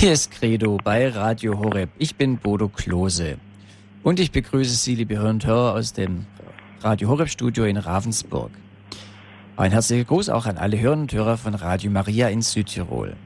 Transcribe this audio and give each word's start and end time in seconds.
Hier 0.00 0.12
ist 0.12 0.30
Credo 0.30 0.76
bei 0.76 1.08
Radio 1.08 1.58
Horeb. 1.58 1.90
Ich 1.98 2.14
bin 2.14 2.38
Bodo 2.38 2.68
Klose. 2.68 3.38
Und 4.04 4.20
ich 4.20 4.30
begrüße 4.30 4.76
Sie, 4.76 4.94
liebe 4.94 5.18
Hörer 5.18 5.30
und 5.30 5.44
Hörer, 5.44 5.74
aus 5.74 5.92
dem 5.92 6.24
Radio 6.82 7.08
Horeb 7.08 7.28
Studio 7.28 7.64
in 7.64 7.76
Ravensburg. 7.76 8.52
Ein 9.56 9.72
herzlicher 9.72 10.04
Gruß 10.04 10.28
auch 10.28 10.46
an 10.46 10.56
alle 10.56 10.78
Hörer 10.78 10.98
und 10.98 11.12
Hörer 11.12 11.36
von 11.36 11.56
Radio 11.56 11.90
Maria 11.90 12.28
in 12.28 12.42
Südtirol. 12.42 13.16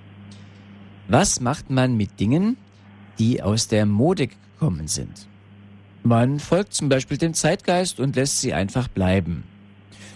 Was 1.08 1.40
macht 1.40 1.68
man 1.68 1.94
mit 1.94 2.18
Dingen, 2.18 2.56
die 3.18 3.42
aus 3.42 3.68
der 3.68 3.84
Mode 3.84 4.28
gekommen 4.28 4.88
sind? 4.88 5.28
Man 6.02 6.40
folgt 6.40 6.72
zum 6.72 6.88
Beispiel 6.88 7.18
dem 7.18 7.34
Zeitgeist 7.34 8.00
und 8.00 8.16
lässt 8.16 8.40
sie 8.40 8.54
einfach 8.54 8.88
bleiben. 8.88 9.44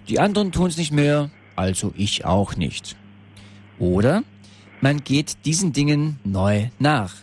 Die 0.09 0.20
anderen 0.20 0.52
tun 0.52 0.68
es 0.68 0.79
nicht 0.79 0.91
mehr, 0.91 1.29
also 1.54 1.93
ich 1.98 2.25
auch 2.25 2.57
nicht. 2.57 2.96
Oder 3.79 4.23
man 4.80 5.02
geht 5.02 5.45
diesen 5.45 5.72
Dingen 5.72 6.18
neu 6.24 6.68
nach. 6.79 7.14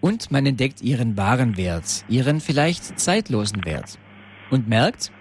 Und 0.00 0.30
man 0.30 0.46
entdeckt 0.46 0.82
ihren 0.82 1.16
wahren 1.16 1.56
Wert, 1.56 2.04
ihren 2.08 2.40
vielleicht 2.40 2.98
zeitlosen 2.98 3.64
Wert. 3.64 3.98
Und 4.50 4.68
merkt, 4.68 5.12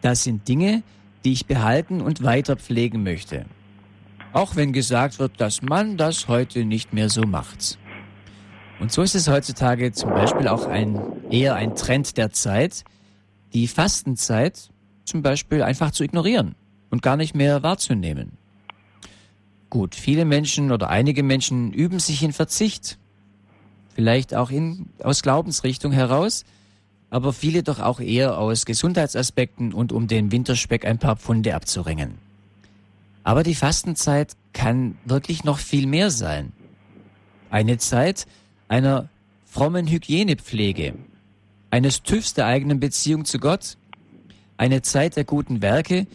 das 0.00 0.22
sind 0.22 0.46
Dinge, 0.46 0.82
die 1.24 1.32
ich 1.32 1.46
behalten 1.46 2.00
und 2.00 2.22
weiter 2.22 2.56
pflegen 2.56 3.02
möchte. 3.02 3.46
Auch 4.32 4.54
wenn 4.54 4.72
gesagt 4.72 5.18
wird, 5.18 5.40
dass 5.40 5.62
man 5.62 5.96
das 5.96 6.28
heute 6.28 6.64
nicht 6.64 6.92
mehr 6.92 7.08
so 7.08 7.22
macht. 7.22 7.78
Und 8.78 8.92
so 8.92 9.02
ist 9.02 9.14
es 9.14 9.28
heutzutage 9.28 9.92
zum 9.92 10.10
Beispiel 10.10 10.48
auch 10.48 10.66
ein, 10.66 11.00
eher 11.30 11.54
ein 11.54 11.74
Trend 11.74 12.16
der 12.16 12.30
Zeit, 12.30 12.84
die 13.54 13.66
Fastenzeit 13.66 14.70
zum 15.04 15.22
Beispiel 15.22 15.62
einfach 15.62 15.90
zu 15.90 16.04
ignorieren 16.04 16.54
und 16.90 17.02
gar 17.02 17.16
nicht 17.16 17.34
mehr 17.34 17.62
wahrzunehmen. 17.62 18.38
Gut, 19.70 19.94
viele 19.94 20.24
Menschen 20.24 20.70
oder 20.70 20.90
einige 20.90 21.22
Menschen 21.22 21.72
üben 21.72 21.98
sich 21.98 22.22
in 22.22 22.32
Verzicht. 22.32 22.98
Vielleicht 23.94 24.34
auch 24.34 24.50
in, 24.50 24.90
aus 25.02 25.22
Glaubensrichtung 25.22 25.92
heraus, 25.92 26.44
aber 27.10 27.32
viele 27.32 27.62
doch 27.62 27.80
auch 27.80 28.00
eher 28.00 28.38
aus 28.38 28.66
Gesundheitsaspekten 28.66 29.72
und 29.72 29.92
um 29.92 30.06
den 30.06 30.32
Winterspeck 30.32 30.84
ein 30.84 30.98
paar 30.98 31.16
Pfunde 31.16 31.54
abzuringen. 31.54 32.18
Aber 33.24 33.42
die 33.42 33.54
Fastenzeit 33.54 34.34
kann 34.52 34.98
wirklich 35.04 35.42
noch 35.42 35.58
viel 35.58 35.86
mehr 35.86 36.10
sein. 36.10 36.52
Eine 37.50 37.78
Zeit 37.78 38.26
einer 38.68 39.08
frommen 39.44 39.86
Hygienepflege, 39.86 40.94
eines 41.70 42.02
TÜVs 42.02 42.34
der 42.34 42.46
eigenen 42.46 42.78
Beziehung 42.78 43.24
zu 43.24 43.38
Gott, 43.38 43.78
eine 44.56 44.82
Zeit 44.82 45.16
der 45.16 45.24
guten 45.24 45.62
Werke, 45.62 46.06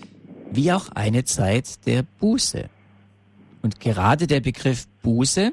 wie 0.52 0.72
auch 0.72 0.90
eine 0.90 1.24
Zeit 1.24 1.86
der 1.86 2.04
Buße. 2.20 2.70
Und 3.62 3.80
gerade 3.80 4.28
der 4.28 4.40
Begriff 4.40 4.88
Buße 5.02 5.52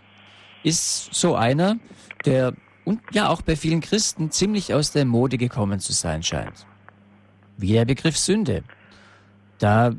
ist 0.62 1.14
so 1.14 1.34
einer, 1.34 1.76
der 2.24 2.54
und 2.84 3.00
ja 3.12 3.28
auch 3.28 3.42
bei 3.42 3.54
vielen 3.54 3.82
Christen 3.82 4.30
ziemlich 4.30 4.72
aus 4.72 4.92
der 4.92 5.04
Mode 5.04 5.36
gekommen 5.36 5.78
zu 5.78 5.92
sein 5.92 6.22
scheint. 6.22 6.66
Wie 7.58 7.72
der 7.72 7.84
Begriff 7.84 8.16
Sünde. 8.16 8.64
Da, 9.58 9.94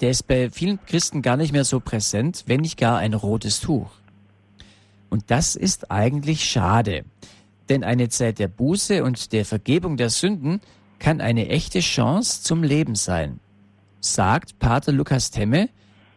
der 0.00 0.10
ist 0.10 0.26
bei 0.26 0.48
vielen 0.48 0.78
Christen 0.86 1.20
gar 1.20 1.36
nicht 1.36 1.52
mehr 1.52 1.64
so 1.64 1.78
präsent, 1.78 2.44
wenn 2.46 2.62
nicht 2.62 2.78
gar 2.78 2.96
ein 2.98 3.12
rotes 3.12 3.60
Tuch. 3.60 3.90
Und 5.10 5.30
das 5.30 5.56
ist 5.56 5.90
eigentlich 5.90 6.44
schade. 6.44 7.04
Denn 7.68 7.84
eine 7.84 8.08
Zeit 8.08 8.38
der 8.38 8.48
Buße 8.48 9.04
und 9.04 9.32
der 9.32 9.44
Vergebung 9.44 9.98
der 9.98 10.08
Sünden 10.08 10.60
kann 10.98 11.20
eine 11.20 11.48
echte 11.48 11.80
Chance 11.80 12.42
zum 12.42 12.62
Leben 12.62 12.94
sein, 12.94 13.40
sagt 14.00 14.58
Pater 14.58 14.92
Lukas 14.92 15.30
Temme, 15.30 15.68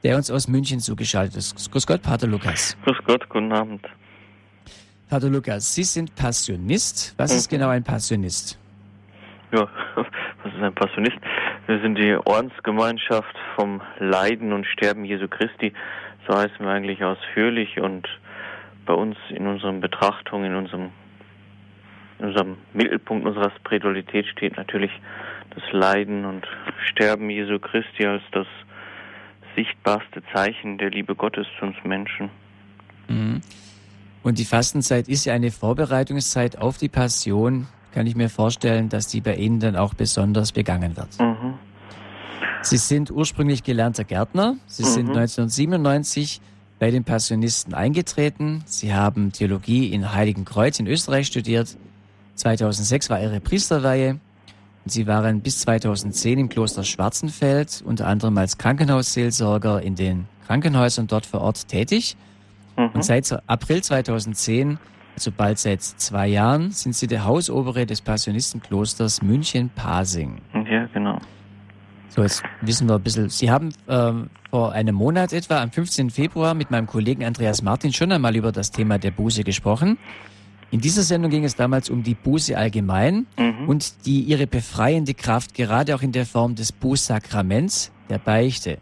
der 0.03 0.15
uns 0.15 0.31
aus 0.31 0.47
München 0.47 0.79
zugeschaltet 0.79 1.35
ist. 1.35 1.71
Grüß 1.71 1.85
Gott, 1.85 2.01
Pater 2.01 2.27
Lukas. 2.27 2.77
Grüß 2.85 2.97
Gott, 3.05 3.27
guten 3.29 3.51
Abend. 3.51 3.85
Pater 5.09 5.29
Lukas, 5.29 5.73
Sie 5.73 5.83
sind 5.83 6.15
Passionist. 6.15 7.15
Was 7.17 7.31
mhm. 7.31 7.37
ist 7.37 7.49
genau 7.49 7.69
ein 7.69 7.83
Passionist? 7.83 8.59
Ja, 9.51 9.67
was 9.95 10.53
ist 10.53 10.61
ein 10.61 10.75
Passionist? 10.75 11.17
Wir 11.65 11.79
sind 11.81 11.95
die 11.97 12.15
Ordensgemeinschaft 12.15 13.35
vom 13.55 13.81
Leiden 13.99 14.53
und 14.53 14.65
Sterben 14.65 15.05
Jesu 15.05 15.27
Christi. 15.27 15.73
So 16.27 16.35
heißen 16.35 16.59
wir 16.59 16.69
eigentlich 16.69 17.03
ausführlich 17.03 17.79
und 17.79 18.07
bei 18.85 18.93
uns 18.93 19.17
in 19.29 19.47
unseren 19.47 19.81
Betrachtungen, 19.81 20.51
in 20.51 20.55
unserem, 20.55 20.89
in 22.19 22.25
unserem 22.25 22.57
Mittelpunkt 22.73 23.25
unserer 23.25 23.51
Spiritualität 23.59 24.27
steht 24.27 24.57
natürlich 24.57 24.91
das 25.55 25.63
Leiden 25.71 26.25
und 26.25 26.47
Sterben 26.85 27.29
Jesu 27.29 27.59
Christi 27.59 28.05
als 28.05 28.23
das 28.31 28.47
sichtbarste 29.55 30.21
Zeichen 30.33 30.77
der 30.77 30.89
Liebe 30.89 31.15
Gottes 31.15 31.47
zu 31.59 31.65
uns 31.65 31.75
Menschen. 31.83 32.29
Mhm. 33.07 33.41
Und 34.23 34.37
die 34.37 34.45
Fastenzeit 34.45 35.07
ist 35.07 35.25
ja 35.25 35.33
eine 35.33 35.51
Vorbereitungszeit 35.51 36.57
auf 36.57 36.77
die 36.77 36.89
Passion. 36.89 37.67
Kann 37.93 38.05
ich 38.05 38.15
mir 38.15 38.29
vorstellen, 38.29 38.89
dass 38.89 39.07
die 39.07 39.21
bei 39.21 39.35
Ihnen 39.35 39.59
dann 39.59 39.75
auch 39.75 39.93
besonders 39.93 40.51
begangen 40.51 40.95
wird. 40.97 41.19
Mhm. 41.19 41.55
Sie 42.61 42.77
sind 42.77 43.09
ursprünglich 43.09 43.63
gelernter 43.63 44.03
Gärtner. 44.03 44.57
Sie 44.67 44.83
mhm. 44.83 44.87
sind 44.87 45.07
1997 45.09 46.41
bei 46.77 46.91
den 46.91 47.03
Passionisten 47.03 47.73
eingetreten. 47.73 48.63
Sie 48.65 48.93
haben 48.93 49.31
Theologie 49.31 49.91
in 49.93 50.13
Heiligenkreuz 50.13 50.79
in 50.79 50.87
Österreich 50.87 51.27
studiert. 51.27 51.77
2006 52.35 53.09
war 53.09 53.21
Ihre 53.21 53.39
Priesterweihe. 53.39 54.19
Sie 54.85 55.07
waren 55.07 55.41
bis 55.41 55.59
2010 55.59 56.39
im 56.39 56.49
Kloster 56.49 56.83
Schwarzenfeld, 56.83 57.83
unter 57.85 58.07
anderem 58.07 58.37
als 58.37 58.57
Krankenhausseelsorger 58.57 59.81
in 59.81 59.95
den 59.95 60.25
Krankenhäusern 60.47 61.07
dort 61.07 61.25
vor 61.25 61.41
Ort 61.41 61.67
tätig. 61.67 62.17
Mhm. 62.77 62.89
Und 62.93 63.03
seit 63.03 63.31
April 63.47 63.83
2010, 63.83 64.79
also 65.15 65.31
bald 65.31 65.59
seit 65.59 65.81
zwei 65.81 66.27
Jahren, 66.27 66.71
sind 66.71 66.95
Sie 66.95 67.07
der 67.07 67.25
Hausobere 67.25 67.85
des 67.85 68.01
Passionistenklosters 68.01 69.21
München-Pasing. 69.21 70.41
Ja, 70.69 70.87
genau. 70.93 71.19
So, 72.07 72.23
jetzt 72.23 72.41
wissen 72.61 72.87
wir 72.87 72.95
ein 72.95 73.03
bisschen. 73.03 73.29
Sie 73.29 73.51
haben 73.51 73.69
ähm, 73.87 74.29
vor 74.49 74.71
einem 74.71 74.95
Monat 74.95 75.31
etwa, 75.31 75.61
am 75.61 75.71
15. 75.71 76.09
Februar, 76.09 76.55
mit 76.55 76.71
meinem 76.71 76.87
Kollegen 76.87 77.23
Andreas 77.23 77.61
Martin 77.61 77.93
schon 77.93 78.11
einmal 78.11 78.35
über 78.35 78.51
das 78.51 78.71
Thema 78.71 78.97
der 78.97 79.11
Buße 79.11 79.43
gesprochen. 79.43 79.99
In 80.71 80.81
dieser 80.81 81.01
Sendung 81.01 81.31
ging 81.31 81.43
es 81.43 81.55
damals 81.55 81.89
um 81.89 82.03
die 82.03 82.13
Buße 82.13 82.55
allgemein 82.55 83.25
mhm. 83.37 83.67
und 83.67 84.05
die 84.05 84.21
ihre 84.21 84.45
befreiende 84.45 85.15
Kraft, 85.15 85.55
gerade 85.55 85.95
auch 85.95 86.01
in 86.01 86.11
der 86.11 86.25
Form 86.25 86.55
des 86.55 86.71
Bußsakraments, 86.71 87.91
der 88.09 88.19
Beichte. 88.19 88.77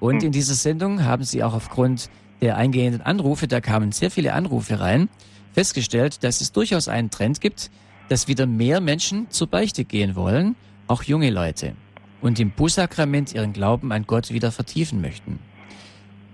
Und 0.00 0.16
mhm. 0.16 0.26
in 0.26 0.32
dieser 0.32 0.54
Sendung 0.54 1.04
haben 1.04 1.24
Sie 1.24 1.44
auch 1.44 1.52
aufgrund 1.52 2.08
der 2.40 2.56
eingehenden 2.56 3.02
Anrufe, 3.02 3.48
da 3.48 3.60
kamen 3.60 3.92
sehr 3.92 4.10
viele 4.10 4.32
Anrufe 4.32 4.80
rein, 4.80 5.10
festgestellt, 5.52 6.24
dass 6.24 6.40
es 6.40 6.52
durchaus 6.52 6.88
einen 6.88 7.10
Trend 7.10 7.42
gibt, 7.42 7.70
dass 8.08 8.26
wieder 8.26 8.46
mehr 8.46 8.80
Menschen 8.80 9.30
zur 9.30 9.46
Beichte 9.46 9.84
gehen 9.84 10.16
wollen, 10.16 10.56
auch 10.86 11.02
junge 11.02 11.30
Leute, 11.30 11.74
und 12.22 12.40
im 12.40 12.50
Bußsakrament 12.50 13.34
ihren 13.34 13.52
Glauben 13.52 13.92
an 13.92 14.04
Gott 14.06 14.30
wieder 14.32 14.52
vertiefen 14.52 15.02
möchten. 15.02 15.38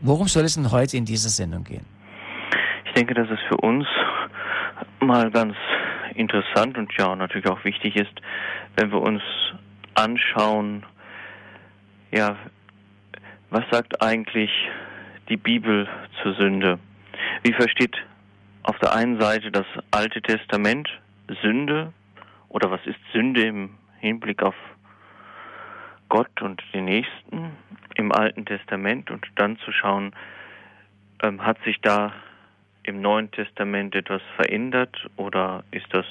Worum 0.00 0.28
soll 0.28 0.44
es 0.44 0.54
denn 0.54 0.70
heute 0.70 0.96
in 0.96 1.04
dieser 1.04 1.28
Sendung 1.28 1.64
gehen? 1.64 1.84
Ich 2.86 2.92
denke, 2.94 3.14
dass 3.14 3.28
es 3.28 3.38
für 3.48 3.56
uns 3.58 3.84
mal 5.00 5.30
ganz 5.30 5.54
interessant 6.14 6.76
und 6.78 6.92
ja 6.96 7.14
natürlich 7.14 7.48
auch 7.48 7.64
wichtig 7.64 7.96
ist, 7.96 8.12
wenn 8.76 8.90
wir 8.90 9.00
uns 9.00 9.22
anschauen, 9.94 10.84
ja, 12.10 12.36
was 13.50 13.64
sagt 13.70 14.02
eigentlich 14.02 14.50
die 15.28 15.36
Bibel 15.36 15.88
zur 16.22 16.34
Sünde? 16.34 16.78
Wie 17.42 17.52
versteht 17.52 17.96
auf 18.62 18.78
der 18.78 18.94
einen 18.94 19.20
Seite 19.20 19.50
das 19.50 19.66
Alte 19.90 20.20
Testament 20.20 20.88
Sünde 21.42 21.92
oder 22.48 22.70
was 22.70 22.80
ist 22.86 22.98
Sünde 23.12 23.42
im 23.42 23.70
Hinblick 24.00 24.42
auf 24.42 24.54
Gott 26.08 26.42
und 26.42 26.62
den 26.72 26.84
Nächsten 26.84 27.52
im 27.96 28.12
Alten 28.12 28.44
Testament 28.44 29.10
und 29.10 29.26
dann 29.36 29.58
zu 29.58 29.72
schauen, 29.72 30.12
ähm, 31.22 31.44
hat 31.44 31.58
sich 31.64 31.80
da 31.80 32.12
im 32.86 33.00
Neuen 33.00 33.30
Testament 33.30 33.94
etwas 33.94 34.22
verändert 34.36 34.96
oder 35.16 35.64
ist 35.70 35.86
das 35.90 36.06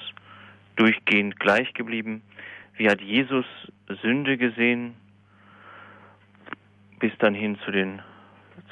durchgehend 0.76 1.40
gleich 1.40 1.74
geblieben? 1.74 2.22
Wie 2.78 2.90
hat 2.90 3.02
Jesus 3.02 3.46
Sünde 4.02 4.38
gesehen? 4.38 4.96
Bis 7.00 7.12
dann 7.20 7.34
hin 7.34 7.58
zu 7.66 7.72
den, 7.72 8.02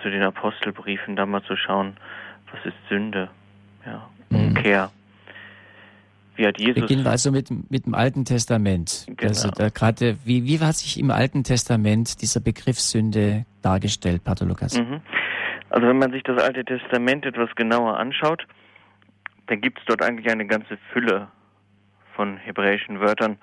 zu 0.02 0.10
den 0.10 0.22
Apostelbriefen, 0.22 1.16
da 1.16 1.26
mal 1.26 1.44
zu 1.44 1.56
schauen, 1.56 1.98
was 2.52 2.66
ist 2.66 2.78
Sünde? 2.90 3.30
Ja, 3.86 4.10
mhm. 4.30 4.48
Umkehr. 4.48 4.92
Wie 6.36 6.48
hat 6.48 6.58
Jesus. 6.58 6.82
Beginnen 6.82 7.04
wir 7.04 7.12
also 7.12 7.32
mit, 7.32 7.50
mit 7.70 7.86
dem 7.86 7.94
Alten 7.94 8.26
Testament. 8.26 9.06
Genau. 9.08 9.30
Also 9.30 9.52
da 9.52 9.70
gerade, 9.70 10.18
wie, 10.26 10.46
wie 10.46 10.60
hat 10.60 10.76
sich 10.76 11.00
im 11.00 11.12
Alten 11.12 11.44
Testament 11.44 12.22
dieser 12.22 12.40
Begriff 12.40 12.80
Sünde 12.80 13.46
dargestellt, 13.62 14.24
Pater 14.24 14.46
Lukas? 14.46 14.78
Mhm. 14.78 15.02
Also 15.74 15.88
wenn 15.88 15.98
man 15.98 16.12
sich 16.12 16.22
das 16.22 16.40
Alte 16.40 16.64
Testament 16.64 17.26
etwas 17.26 17.50
genauer 17.56 17.98
anschaut, 17.98 18.46
dann 19.48 19.60
gibt 19.60 19.80
es 19.80 19.86
dort 19.86 20.04
eigentlich 20.04 20.32
eine 20.32 20.46
ganze 20.46 20.78
Fülle 20.92 21.30
von 22.16 22.38
hebräischen 22.38 23.00
Wörtern, 23.00 23.40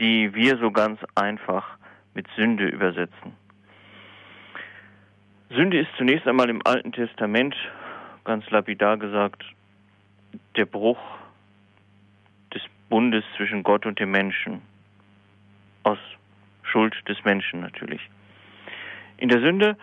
die 0.00 0.34
wir 0.34 0.58
so 0.58 0.72
ganz 0.72 0.98
einfach 1.14 1.78
mit 2.14 2.26
Sünde 2.34 2.66
übersetzen. 2.66 3.36
Sünde 5.50 5.78
ist 5.78 5.90
zunächst 5.96 6.26
einmal 6.26 6.50
im 6.50 6.60
Alten 6.66 6.90
Testament 6.90 7.54
ganz 8.24 8.50
lapidar 8.50 8.96
gesagt, 8.96 9.44
der 10.56 10.66
Bruch 10.66 10.98
des 12.52 12.62
Bundes 12.88 13.22
zwischen 13.36 13.62
Gott 13.62 13.86
und 13.86 14.00
dem 14.00 14.10
Menschen. 14.10 14.60
Aus 15.84 15.98
Schuld 16.64 16.96
des 17.08 17.24
Menschen 17.24 17.60
natürlich. 17.60 18.00
In 19.18 19.28
der 19.28 19.38
Sünde 19.38 19.76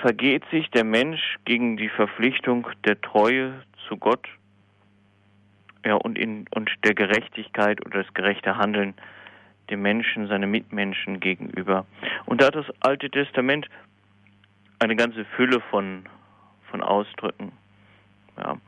vergeht 0.00 0.44
sich 0.50 0.70
der 0.70 0.84
Mensch 0.84 1.36
gegen 1.44 1.76
die 1.76 1.88
Verpflichtung 1.88 2.66
der 2.84 3.00
Treue 3.00 3.62
zu 3.88 3.96
Gott 3.96 4.28
ja, 5.84 5.94
und, 5.94 6.18
in, 6.18 6.46
und 6.54 6.70
der 6.84 6.94
Gerechtigkeit 6.94 7.84
oder 7.84 8.02
das 8.02 8.14
gerechte 8.14 8.56
Handeln 8.56 8.94
dem 9.70 9.82
Menschen, 9.82 10.26
seine 10.28 10.46
Mitmenschen 10.46 11.20
gegenüber. 11.20 11.86
Und 12.26 12.40
da 12.40 12.46
hat 12.46 12.54
das 12.54 12.66
Alte 12.80 13.10
Testament 13.10 13.68
eine 14.78 14.96
ganze 14.96 15.24
Fülle 15.36 15.60
von, 15.70 16.04
von 16.70 16.82
Ausdrücken 16.82 17.52
ja, 18.36 18.58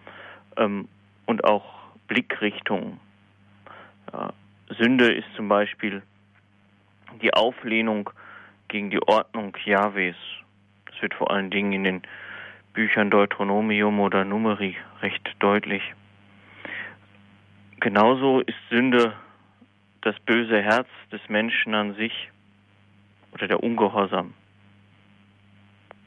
ähm, 0.56 0.88
und 1.26 1.44
auch 1.44 1.64
Blickrichtungen. 2.08 3.00
Ja, 4.12 4.32
Sünde 4.78 5.12
ist 5.12 5.28
zum 5.37 5.49
Beispiel 5.49 6.02
die 7.23 7.32
Auflehnung 7.34 8.11
gegen 8.69 8.90
die 8.90 9.02
Ordnung 9.02 9.56
Jahwes. 9.64 10.17
Das 10.97 11.03
wird 11.03 11.15
vor 11.15 11.31
allen 11.31 11.51
Dingen 11.51 11.75
in 11.75 11.85
den 11.85 12.03
Büchern 12.73 13.11
Deuteronomium 13.11 14.01
oder 14.01 14.25
Numeri 14.25 14.79
recht 15.03 15.37
deutlich. 15.41 15.83
Genauso 17.81 18.41
ist 18.41 18.57
Sünde 18.71 19.13
das 20.01 20.19
böse 20.21 20.63
Herz 20.63 20.89
des 21.13 21.21
Menschen 21.29 21.75
an 21.75 21.95
sich 21.97 22.31
oder 23.33 23.47
der 23.47 23.63
Ungehorsam. 23.63 24.33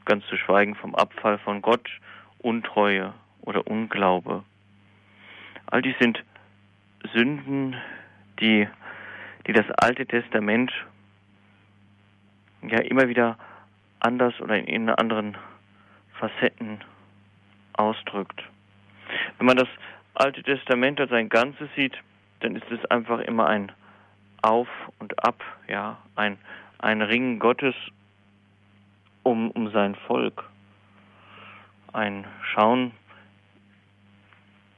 Ganz 0.06 0.26
zu 0.26 0.36
schweigen 0.36 0.74
vom 0.74 0.96
Abfall 0.96 1.38
von 1.38 1.62
Gott, 1.62 1.88
Untreue 2.38 3.14
oder 3.42 3.68
Unglaube. 3.68 4.42
All 5.66 5.82
dies 5.82 5.94
sind 6.00 6.24
Sünden, 7.14 7.76
die, 8.40 8.66
die 9.46 9.52
das 9.52 9.70
Alte 9.70 10.04
Testament 10.04 10.72
ja 12.62 12.80
immer 12.80 13.08
wieder 13.08 13.38
anders 14.00 14.38
oder 14.40 14.56
in 14.56 14.88
anderen 14.88 15.36
Facetten 16.18 16.80
ausdrückt. 17.74 18.42
Wenn 19.38 19.46
man 19.46 19.56
das 19.56 19.68
Alte 20.14 20.42
Testament 20.42 21.00
als 21.00 21.12
ein 21.12 21.28
Ganzes 21.28 21.68
sieht, 21.76 21.96
dann 22.40 22.56
ist 22.56 22.70
es 22.70 22.84
einfach 22.90 23.20
immer 23.20 23.46
ein 23.46 23.72
Auf 24.42 24.68
und 24.98 25.24
Ab, 25.24 25.42
ja, 25.68 25.98
ein, 26.16 26.38
ein 26.78 27.02
Ringen 27.02 27.38
Gottes 27.38 27.74
um, 29.22 29.50
um 29.50 29.70
sein 29.70 29.94
Volk. 30.06 30.44
Ein 31.92 32.26
Schauen, 32.42 32.92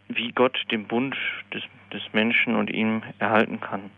wie 0.08 0.32
Gott 0.32 0.58
den 0.70 0.86
Bund 0.86 1.16
des, 1.52 1.62
des 1.92 2.02
Menschen 2.12 2.56
und 2.56 2.70
ihm 2.70 3.02
erhalten 3.18 3.60
kann. 3.60 3.90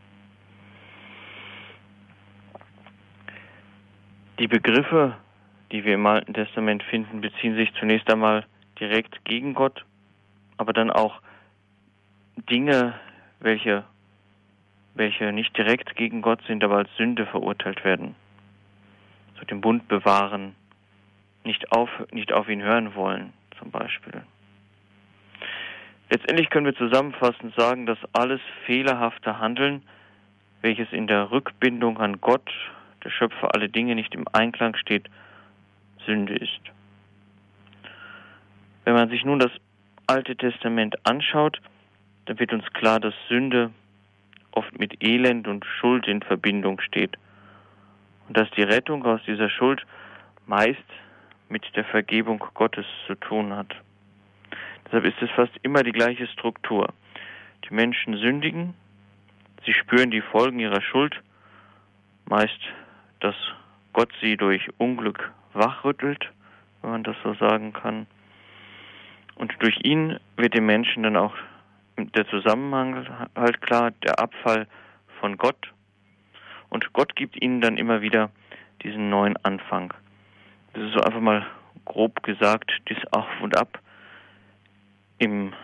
Die 4.41 4.49
Begriffe, 4.49 5.17
die 5.71 5.85
wir 5.85 5.95
im 5.95 6.07
Alten 6.07 6.35
Testament 6.35 6.83
finden, 6.83 7.21
beziehen 7.21 7.55
sich 7.55 7.73
zunächst 7.75 8.11
einmal 8.11 8.45
direkt 8.81 9.25
gegen 9.25 9.55
Gott, 9.55 9.85
aber 10.57 10.73
dann 10.73 10.91
auch 10.91 11.21
Dinge, 12.51 12.95
welche, 13.39 13.85
welche 14.95 15.33
nicht 15.33 15.57
direkt 15.57 15.95
gegen 15.95 16.21
Gott 16.21 16.41
sind, 16.49 16.65
aber 16.65 16.79
als 16.79 16.97
Sünde 16.97 17.27
verurteilt 17.27 17.85
werden. 17.85 18.17
So 19.39 19.45
den 19.45 19.61
Bund 19.61 19.87
bewahren, 19.87 20.57
nicht 21.45 21.71
auf, 21.71 21.91
nicht 22.11 22.33
auf 22.33 22.49
ihn 22.49 22.63
hören 22.63 22.97
wollen, 22.97 23.33
zum 23.59 23.71
Beispiel. 23.71 24.23
Letztendlich 26.11 26.51
können 26.51 26.67
wir 26.67 26.75
zusammenfassend 26.75 27.55
sagen, 27.57 27.87
dass 27.87 27.99
alles 28.13 28.41
fehlerhafte 28.67 29.39
Handeln, 29.39 29.83
welches 30.61 30.93
in 30.93 31.07
der 31.07 31.31
Rückbindung 31.31 31.99
an 31.99 32.21
Gott 32.21 32.51
der 33.05 33.11
Schöpfer 33.11 33.55
alle 33.55 33.69
Dinge 33.69 33.95
nicht 33.95 34.15
im 34.15 34.25
Einklang 34.33 34.77
steht, 34.77 35.09
Sünde 36.07 36.35
ist. 36.35 36.61
Wenn 38.85 38.95
man 38.95 39.09
sich 39.09 39.25
nun 39.25 39.39
das 39.39 39.53
Alte 40.07 40.37
Testament 40.37 40.97
anschaut, 41.07 41.61
dann 42.27 42.39
wird 42.39 42.53
uns 42.53 42.65
klar, 42.73 43.01
dass 43.01 43.15
Sünde 43.29 43.71
oft 44.53 44.79
mit 44.79 45.03
Elend 45.03 45.49
und 45.49 45.65
Schuld 45.65 46.07
in 46.07 46.23
Verbindung 46.23 46.81
steht 46.81 47.17
und 48.29 48.37
dass 48.37 48.51
die 48.53 48.63
Rettung 48.63 49.05
aus 49.05 49.21
dieser 49.27 49.49
Schuld 49.49 49.85
meist 50.47 50.79
mit 51.49 51.65
der 51.77 51.85
Vergebung 51.85 52.43
Gottes 52.55 52.87
zu 53.07 53.15
tun 53.15 53.55
hat. 53.55 53.75
Deshalb 54.87 55.05
ist 55.05 55.21
es 55.21 55.31
fast 55.31 55.53
immer 55.63 55.83
die 55.83 55.93
gleiche 55.93 56.27
Struktur. 56.27 56.93
Die 57.69 57.75
Menschen 57.75 58.17
sündigen, 58.19 58.75
sie 59.65 59.73
spüren 59.73 60.11
die 60.11 60.21
Folgen 60.21 60.61
ihrer 60.61 60.83
Schuld, 60.83 61.21
meist 62.27 62.61
dass 63.25 63.35
Gott 63.95 64.11
sie 64.21 64.37
durch 64.37 64.69
Unglück 64.77 65.33
wachrüttelt, 65.55 66.31
wenn 66.83 66.91
man 66.91 67.05
das 67.05 67.17
so 67.25 67.33
sagen 67.35 67.73
kann. 67.73 68.07
Und 69.35 69.55
durch 69.61 69.79
ihn 69.83 70.19
wird 70.37 70.53
dem 70.53 70.67
Menschen 70.67 71.05
dann 71.05 71.17
auch 71.17 71.35
der 71.97 72.29
Zusammenhang 72.29 73.07
halt 73.35 73.63
klar, 73.63 73.93
der 74.03 74.19
Abfall 74.19 74.67
von 75.21 75.39
Gott. 75.39 75.73
Und 76.69 76.93
Gott 76.93 77.17
gibt 77.17 77.41
ihnen 77.41 77.63
dann 77.63 77.79
immer 77.79 78.03
wieder 78.03 78.31
diesen 78.83 79.09
neuen 79.09 79.37
Anfang. 79.43 79.95
Das 80.75 80.83
ist 80.83 80.93
so 80.93 81.01
einfach 81.01 81.21
mal 81.21 81.47
grob 81.87 82.23
gesagt, 82.25 82.71
das 82.91 82.99
Auf 83.13 83.41
und 83.41 83.57
Ab 83.57 83.81
im 85.17 85.55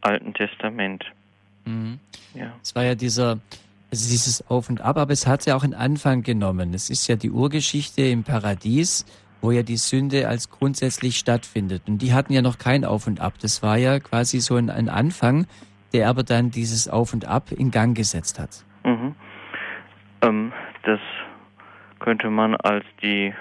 Alten 0.00 0.32
Testament. 0.32 1.04
Mhm. 1.64 1.98
Ja. 2.34 2.52
Es 2.62 2.76
war 2.76 2.84
ja 2.84 2.94
dieser 2.94 3.40
also 3.94 4.10
dieses 4.10 4.50
Auf 4.50 4.68
und 4.70 4.80
Ab, 4.80 4.96
aber 4.96 5.12
es 5.12 5.24
hat 5.28 5.46
ja 5.46 5.54
auch 5.54 5.62
einen 5.62 5.74
Anfang 5.74 6.22
genommen. 6.22 6.74
Es 6.74 6.90
ist 6.90 7.06
ja 7.06 7.14
die 7.14 7.30
Urgeschichte 7.30 8.02
im 8.02 8.24
Paradies, 8.24 9.06
wo 9.40 9.52
ja 9.52 9.62
die 9.62 9.76
Sünde 9.76 10.26
als 10.26 10.50
grundsätzlich 10.50 11.16
stattfindet. 11.16 11.82
Und 11.86 11.98
die 11.98 12.12
hatten 12.12 12.32
ja 12.32 12.42
noch 12.42 12.58
kein 12.58 12.84
Auf 12.84 13.06
und 13.06 13.20
Ab. 13.20 13.34
Das 13.40 13.62
war 13.62 13.76
ja 13.76 14.00
quasi 14.00 14.40
so 14.40 14.56
ein, 14.56 14.68
ein 14.68 14.88
Anfang, 14.88 15.46
der 15.92 16.08
aber 16.08 16.24
dann 16.24 16.50
dieses 16.50 16.88
Auf 16.88 17.12
und 17.12 17.24
Ab 17.24 17.52
in 17.52 17.70
Gang 17.70 17.96
gesetzt 17.96 18.40
hat. 18.40 18.64
Mhm. 18.82 19.14
Ähm, 20.22 20.52
das 20.82 20.98
könnte 22.00 22.30
man 22.30 22.56
als 22.56 22.84
die 23.00 23.32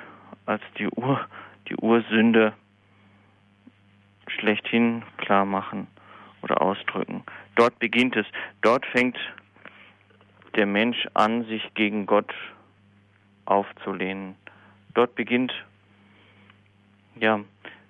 als 0.46 0.62
die 0.78 0.88
Ur 0.88 1.20
die 1.68 1.78
Ursünde 1.78 2.54
schlechthin 4.28 5.02
klar 5.18 5.46
machen 5.46 5.88
oder 6.44 6.62
ausdrücken. 6.62 7.24
Dort 7.56 7.80
beginnt 7.80 8.16
es. 8.16 8.28
Dort 8.62 8.86
fängt 8.86 9.18
der 10.56 10.66
Mensch 10.66 11.08
an, 11.14 11.46
sich 11.46 11.74
gegen 11.74 12.06
Gott 12.06 12.34
aufzulehnen. 13.46 14.36
Dort 14.94 15.16
beginnt, 15.16 15.54
ja, 17.20 17.40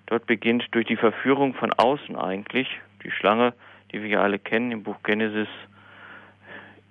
dort 0.06 0.26
beginnt 0.26 0.66
durch 0.72 0.86
die 0.86 0.96
Verführung 0.96 1.54
von 1.54 1.72
außen 1.72 2.16
eigentlich, 2.16 2.68
die 3.02 3.10
Schlange, 3.10 3.52
die 3.92 4.02
wir 4.02 4.08
ja 4.08 4.22
alle 4.22 4.38
kennen 4.38 4.72
im 4.72 4.82
Buch 4.82 5.02
Genesis, 5.02 5.48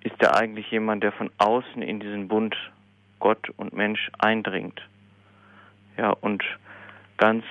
ist 0.02 0.16
da 0.20 0.32
eigentlich 0.32 0.70
jemand, 0.70 1.04
der 1.04 1.12
von 1.12 1.32
außen 1.38 1.82
in 1.82 2.00
diesen 2.00 2.28
Bund 2.28 2.56
Gott 3.20 3.50
und 3.58 3.74
Mensch 3.74 4.12
eindringt. 4.20 4.82
Ja, 5.98 6.10
und 6.10 6.44
ganz 7.18 7.46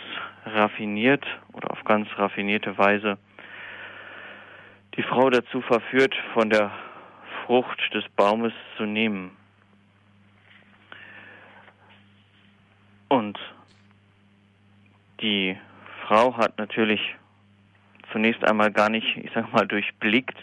raffiniert 0.45 1.25
oder 1.52 1.71
auf 1.71 1.85
ganz 1.85 2.09
raffinierte 2.17 2.76
Weise 2.76 3.17
die 4.97 5.02
Frau 5.02 5.31
dazu 5.31 5.62
verführt, 5.62 6.14
von 6.35 6.50
der 6.50 6.71
Frucht 7.46 7.80
des 7.94 8.04
Baumes 8.16 8.52
zu 8.76 8.84
nehmen. 8.84 9.30
Und 13.08 13.38
die 15.20 15.56
Frau 16.06 16.37
hat 16.37 16.58
natürlich 16.58 17.00
zunächst 18.11 18.44
einmal 18.44 18.70
gar 18.70 18.88
nicht, 18.88 19.16
ich 19.16 19.30
sag 19.34 19.52
mal, 19.52 19.66
durchblickt, 19.66 20.37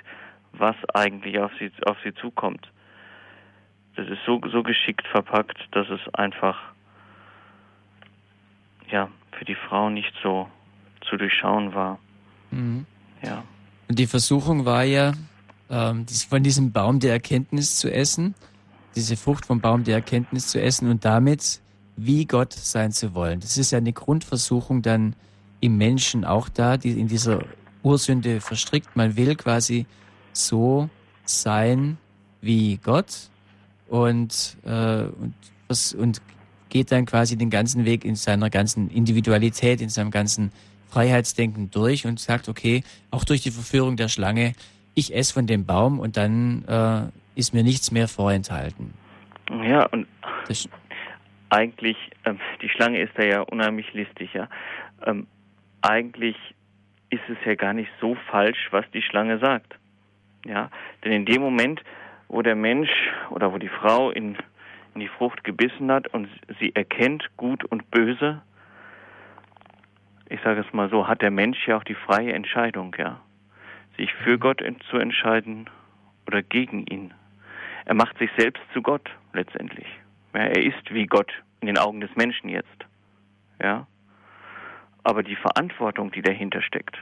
was 0.53 0.75
eigentlich 0.93 1.39
auf 1.39 1.51
sie, 1.59 1.71
auf 1.85 1.97
sie 2.03 2.13
zukommt. 2.13 2.71
Das 3.95 4.07
ist 4.07 4.19
so, 4.25 4.39
so 4.51 4.63
geschickt 4.63 5.05
verpackt, 5.07 5.57
dass 5.71 5.89
es 5.89 6.01
einfach, 6.13 6.57
ja, 8.89 9.09
für 9.37 9.45
die 9.45 9.55
Frau 9.55 9.89
nicht 9.89 10.13
so 10.23 10.49
zu 11.01 11.17
durchschauen 11.17 11.73
war. 11.73 11.99
Mhm. 12.51 12.85
Ja. 13.21 13.43
Die 13.89 14.07
Versuchung 14.07 14.65
war 14.65 14.83
ja, 14.83 15.13
ähm, 15.69 16.05
von 16.29 16.43
diesem 16.43 16.71
Baum 16.71 16.99
der 16.99 17.13
Erkenntnis 17.13 17.77
zu 17.77 17.91
essen, 17.91 18.35
diese 18.95 19.15
Frucht 19.17 19.45
vom 19.45 19.61
Baum 19.61 19.83
der 19.83 19.95
Erkenntnis 19.95 20.47
zu 20.47 20.61
essen 20.61 20.89
und 20.89 21.05
damit 21.05 21.61
wie 21.95 22.25
Gott 22.25 22.53
sein 22.53 22.91
zu 22.91 23.13
wollen. 23.13 23.39
Das 23.39 23.57
ist 23.57 23.71
ja 23.71 23.77
eine 23.77 23.93
Grundversuchung 23.93 24.81
dann 24.81 25.15
im 25.59 25.77
Menschen 25.77 26.25
auch 26.25 26.49
da, 26.49 26.77
die 26.77 26.99
in 26.99 27.07
dieser 27.07 27.43
Ursünde 27.83 28.41
verstrickt. 28.41 28.95
Man 28.95 29.17
will 29.17 29.35
quasi 29.35 29.85
so 30.33 30.89
sein 31.25 31.97
wie 32.41 32.77
Gott 32.77 33.29
und, 33.89 34.57
äh, 34.65 35.03
und, 35.03 35.33
was, 35.67 35.93
und 35.93 36.21
geht 36.69 36.91
dann 36.91 37.05
quasi 37.05 37.35
den 37.35 37.49
ganzen 37.49 37.85
Weg 37.85 38.05
in 38.05 38.15
seiner 38.15 38.49
ganzen 38.49 38.89
Individualität, 38.89 39.81
in 39.81 39.89
seinem 39.89 40.11
ganzen 40.11 40.51
Freiheitsdenken 40.89 41.69
durch 41.71 42.05
und 42.05 42.19
sagt, 42.19 42.47
okay, 42.47 42.83
auch 43.11 43.23
durch 43.23 43.41
die 43.41 43.51
Verführung 43.51 43.97
der 43.97 44.07
Schlange, 44.07 44.53
ich 44.99 45.15
esse 45.15 45.33
von 45.33 45.47
dem 45.47 45.65
Baum 45.65 45.99
und 45.99 46.17
dann 46.17 46.63
äh, 46.67 47.39
ist 47.39 47.53
mir 47.53 47.63
nichts 47.63 47.91
mehr 47.91 48.07
vorenthalten. 48.07 48.93
Ja, 49.63 49.85
und 49.87 50.07
das 50.47 50.69
eigentlich, 51.49 51.97
ähm, 52.25 52.39
die 52.61 52.69
Schlange 52.69 53.01
ist 53.01 53.13
da 53.17 53.23
ja 53.23 53.41
unheimlich 53.41 53.91
listig, 53.93 54.33
ja. 54.33 54.47
Ähm, 55.05 55.27
eigentlich 55.81 56.35
ist 57.09 57.23
es 57.27 57.37
ja 57.45 57.55
gar 57.55 57.73
nicht 57.73 57.89
so 57.99 58.15
falsch, 58.29 58.67
was 58.71 58.85
die 58.93 59.01
Schlange 59.01 59.39
sagt. 59.39 59.75
Ja, 60.45 60.69
denn 61.03 61.11
in 61.11 61.25
dem 61.25 61.41
Moment, 61.41 61.81
wo 62.27 62.41
der 62.41 62.55
Mensch 62.55 62.91
oder 63.31 63.51
wo 63.51 63.57
die 63.57 63.69
Frau 63.69 64.11
in, 64.11 64.37
in 64.93 65.01
die 65.01 65.07
Frucht 65.07 65.43
gebissen 65.43 65.91
hat 65.91 66.07
und 66.13 66.29
sie 66.59 66.73
erkennt 66.75 67.25
gut 67.35 67.65
und 67.65 67.89
böse, 67.91 68.41
ich 70.29 70.39
sage 70.41 70.61
es 70.61 70.73
mal 70.73 70.89
so, 70.89 71.07
hat 71.07 71.21
der 71.21 71.31
Mensch 71.31 71.67
ja 71.67 71.77
auch 71.77 71.83
die 71.83 71.95
freie 71.95 72.33
Entscheidung, 72.33 72.95
ja, 72.99 73.19
sich 73.99 74.13
für 74.13 74.37
mhm. 74.37 74.39
Gott 74.39 74.63
zu 74.89 74.97
entscheiden 74.97 75.69
oder 76.25 76.41
gegen 76.41 76.87
ihn. 76.87 77.13
Er 77.85 77.95
macht 77.95 78.17
sich 78.17 78.31
selbst 78.37 78.63
zu 78.73 78.81
Gott 78.81 79.09
letztendlich. 79.33 79.87
Ja, 80.33 80.41
er 80.41 80.63
ist 80.63 80.93
wie 80.93 81.05
Gott 81.05 81.31
in 81.59 81.67
den 81.67 81.77
Augen 81.77 82.01
des 82.01 82.15
Menschen 82.15 82.49
jetzt. 82.49 82.85
Ja. 83.61 83.87
Aber 85.03 85.23
die 85.23 85.35
Verantwortung, 85.35 86.11
die 86.11 86.21
dahinter 86.21 86.61
steckt, 86.61 86.97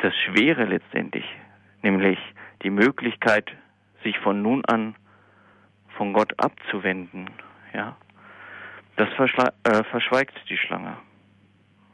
das 0.00 0.14
Schwere 0.16 0.64
letztendlich, 0.64 1.24
nämlich 1.82 2.18
die 2.62 2.70
Möglichkeit, 2.70 3.50
sich 4.02 4.18
von 4.18 4.42
nun 4.42 4.64
an 4.64 4.96
von 5.96 6.12
Gott 6.12 6.32
abzuwenden, 6.38 7.30
ja, 7.72 7.96
das 8.96 9.08
äh, 9.64 9.84
verschweigt 9.84 10.34
die 10.48 10.58
Schlange. 10.58 10.96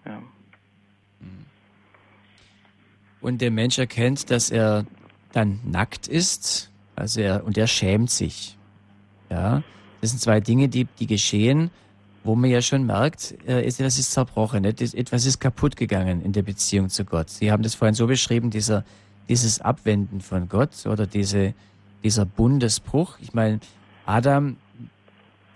Ja. 0.04 0.22
Und 3.20 3.40
der 3.40 3.50
Mensch 3.50 3.78
erkennt, 3.78 4.30
dass 4.30 4.50
er 4.50 4.86
dann 5.32 5.60
nackt 5.64 6.08
ist, 6.08 6.70
also 6.96 7.20
er, 7.20 7.44
und 7.44 7.58
er 7.58 7.66
schämt 7.66 8.10
sich. 8.10 8.56
Ja, 9.30 9.62
das 10.00 10.10
sind 10.10 10.20
zwei 10.20 10.40
Dinge, 10.40 10.68
die, 10.68 10.86
die 10.98 11.06
geschehen, 11.06 11.70
wo 12.24 12.34
man 12.34 12.50
ja 12.50 12.62
schon 12.62 12.86
merkt, 12.86 13.34
äh, 13.46 13.62
etwas 13.62 13.98
ist 13.98 14.12
zerbrochen, 14.12 14.64
etwas 14.64 15.26
ist 15.26 15.38
kaputt 15.38 15.76
gegangen 15.76 16.22
in 16.22 16.32
der 16.32 16.42
Beziehung 16.42 16.88
zu 16.88 17.04
Gott. 17.04 17.30
Sie 17.30 17.50
haben 17.50 17.62
das 17.62 17.74
vorhin 17.74 17.94
so 17.94 18.06
beschrieben, 18.06 18.50
dieser, 18.50 18.84
dieses 19.28 19.60
Abwenden 19.60 20.20
von 20.20 20.48
Gott 20.48 20.86
oder 20.86 21.06
diese, 21.06 21.54
dieser 22.02 22.24
Bundesbruch. 22.24 23.18
Ich 23.20 23.34
meine, 23.34 23.60
Adam 24.06 24.56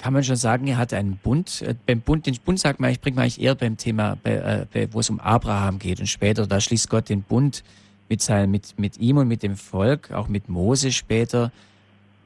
kann 0.02 0.12
man 0.12 0.24
schon 0.24 0.34
sagen, 0.34 0.66
er 0.66 0.78
hatte 0.78 0.96
einen 0.96 1.16
Bund. 1.16 1.62
Äh, 1.62 1.76
beim 1.86 2.00
Bund, 2.00 2.26
den 2.26 2.36
Bund 2.44 2.58
sagt 2.58 2.80
man, 2.80 2.90
ich 2.90 3.00
bringe 3.00 3.14
mal 3.14 3.22
eigentlich 3.22 3.40
eher 3.40 3.54
beim 3.54 3.76
Thema, 3.76 4.16
bei, 4.20 4.66
äh, 4.72 4.88
wo 4.90 4.98
es 4.98 5.08
um 5.08 5.20
Abraham 5.20 5.78
geht 5.78 6.00
und 6.00 6.08
später, 6.08 6.48
da 6.48 6.60
schließt 6.60 6.90
Gott 6.90 7.08
den 7.08 7.22
Bund 7.22 7.62
mit, 8.08 8.20
sein, 8.20 8.50
mit, 8.50 8.76
mit 8.80 8.98
ihm 8.98 9.18
und 9.18 9.28
mit 9.28 9.44
dem 9.44 9.54
Volk, 9.54 10.10
auch 10.10 10.26
mit 10.26 10.48
Mose 10.48 10.90
später. 10.90 11.52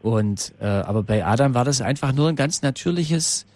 Und 0.01 0.55
äh, 0.59 0.65
aber 0.65 1.03
bei 1.03 1.27
Adam 1.27 1.53
war 1.53 1.67
das 1.67 1.83
einfach 1.83 2.15
nur 2.15 2.31
ein 2.31 2.37
ganz 2.37 2.63
natürliches 2.63 3.47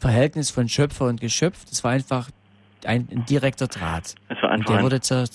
Verhältnis 0.00 0.50
von 0.50 0.68
Schöpfer 0.68 1.06
und 1.06 1.20
Geschöpf. 1.20 1.64
Das 1.66 1.84
war 1.84 1.92
einfach 1.92 2.30
ein, 2.84 3.06
ein 3.12 3.24
direkter 3.26 3.68
Draht. 3.68 4.16
Es 4.28 4.42
war 4.42 4.50
einfach 4.50 4.66
der 4.66 4.78
ein, 4.78 4.82
wurde 4.82 5.00
zer 5.00 5.26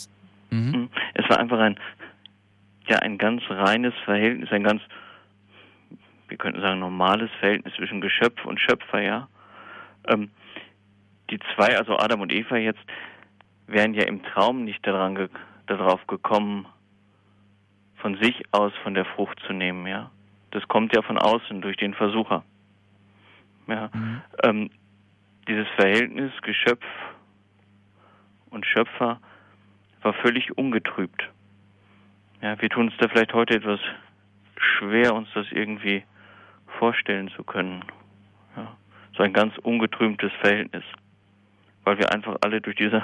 mhm. 0.50 0.90
Es 1.14 1.30
war 1.30 1.40
einfach 1.40 1.60
ein 1.60 1.80
ja 2.88 3.00
ein 3.00 3.18
ganz 3.18 3.42
reines 3.50 3.94
Verhältnis, 4.04 4.52
ein 4.52 4.64
ganz 4.64 4.82
wir 6.36 6.38
könnten 6.38 6.60
sagen 6.60 6.82
normales 6.82 7.32
Verhältnis 7.40 7.74
zwischen 7.76 8.02
Geschöpf 8.02 8.44
und 8.44 8.60
Schöpfer, 8.60 9.02
ja. 9.02 9.30
Ähm, 10.06 10.32
die 11.30 11.40
zwei, 11.56 11.78
also 11.78 11.98
Adam 11.98 12.20
und 12.20 12.34
Eva 12.34 12.58
jetzt, 12.58 12.84
wären 13.68 13.94
ja 13.94 14.04
im 14.04 14.22
Traum 14.22 14.66
nicht 14.66 14.86
daran 14.86 15.16
ge 15.16 15.30
darauf 15.68 16.06
gekommen, 16.08 16.68
von 17.96 18.18
sich 18.22 18.44
aus 18.52 18.74
von 18.84 18.96
der 18.96 19.06
Frucht 19.06 19.40
zu 19.48 19.54
nehmen, 19.54 19.88
ja. 19.88 20.12
Das 20.52 20.68
kommt 20.68 20.94
ja 20.94 21.02
von 21.04 21.18
außen 21.18 21.62
durch 21.62 21.78
den 21.78 21.94
Versucher. 21.94 22.44
Ja. 23.68 23.90
Mhm. 23.94 24.22
Ähm, 24.44 24.70
dieses 25.48 25.68
Verhältnis 25.78 26.34
Geschöpf 26.42 26.86
und 28.50 28.66
Schöpfer 28.66 29.22
war 30.02 30.14
völlig 30.16 30.58
ungetrübt. 30.58 31.30
Ja, 32.42 32.62
wir 32.62 32.70
tun 32.70 32.88
uns 32.88 32.98
da 33.00 33.08
vielleicht 33.08 33.34
heute 33.34 33.56
etwas 33.56 33.80
schwer, 34.58 35.16
uns 35.16 35.30
das 35.34 35.48
irgendwie 35.52 36.04
vorstellen 36.80 37.30
zu 37.36 37.44
können. 37.44 37.84
Ja, 38.56 38.76
so 39.16 39.24
ein 39.24 39.34
ganz 39.34 39.58
ungetrübtes 39.60 40.32
Verhältnis, 40.42 40.84
weil 41.84 41.98
wir 41.98 42.12
einfach 42.12 42.38
alle 42.42 42.62
durch 42.62 42.76
diese 42.76 43.04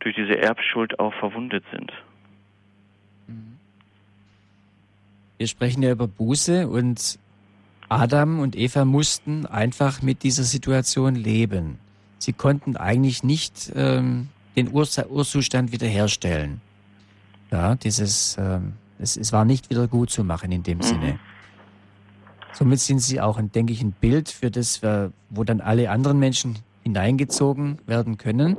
durch 0.00 0.16
diese 0.16 0.36
Erbschuld 0.36 0.98
auch 0.98 1.14
verwundet 1.14 1.64
sind. 1.70 1.92
Wir 5.38 5.46
sprechen 5.46 5.82
ja 5.82 5.92
über 5.92 6.08
Buße 6.08 6.68
und 6.68 7.18
Adam 7.88 8.40
und 8.40 8.56
Eva 8.56 8.84
mussten 8.84 9.46
einfach 9.46 10.02
mit 10.02 10.22
dieser 10.22 10.44
Situation 10.44 11.14
leben. 11.14 11.78
Sie 12.18 12.32
konnten 12.32 12.76
eigentlich 12.76 13.22
nicht 13.22 13.72
ähm, 13.74 14.28
den 14.56 14.72
Ur 14.72 14.86
Urzustand 15.08 15.72
wiederherstellen. 15.72 16.60
Ja, 17.50 17.74
dieses, 17.74 18.36
ähm, 18.38 18.74
es, 18.98 19.16
es 19.16 19.32
war 19.32 19.44
nicht 19.44 19.68
wieder 19.68 19.88
gut 19.88 20.10
zu 20.10 20.24
machen 20.24 20.52
in 20.52 20.62
dem 20.62 20.78
mhm. 20.78 20.82
Sinne. 20.82 21.18
Somit 22.52 22.80
sind 22.80 23.00
sie 23.00 23.20
auch, 23.20 23.40
denke 23.40 23.72
ich, 23.72 23.82
ein 23.82 23.92
Bild 23.92 24.28
für 24.28 24.50
das, 24.50 24.82
wo 25.30 25.44
dann 25.44 25.60
alle 25.60 25.90
anderen 25.90 26.18
Menschen 26.18 26.58
hineingezogen 26.82 27.78
werden 27.86 28.18
können. 28.18 28.56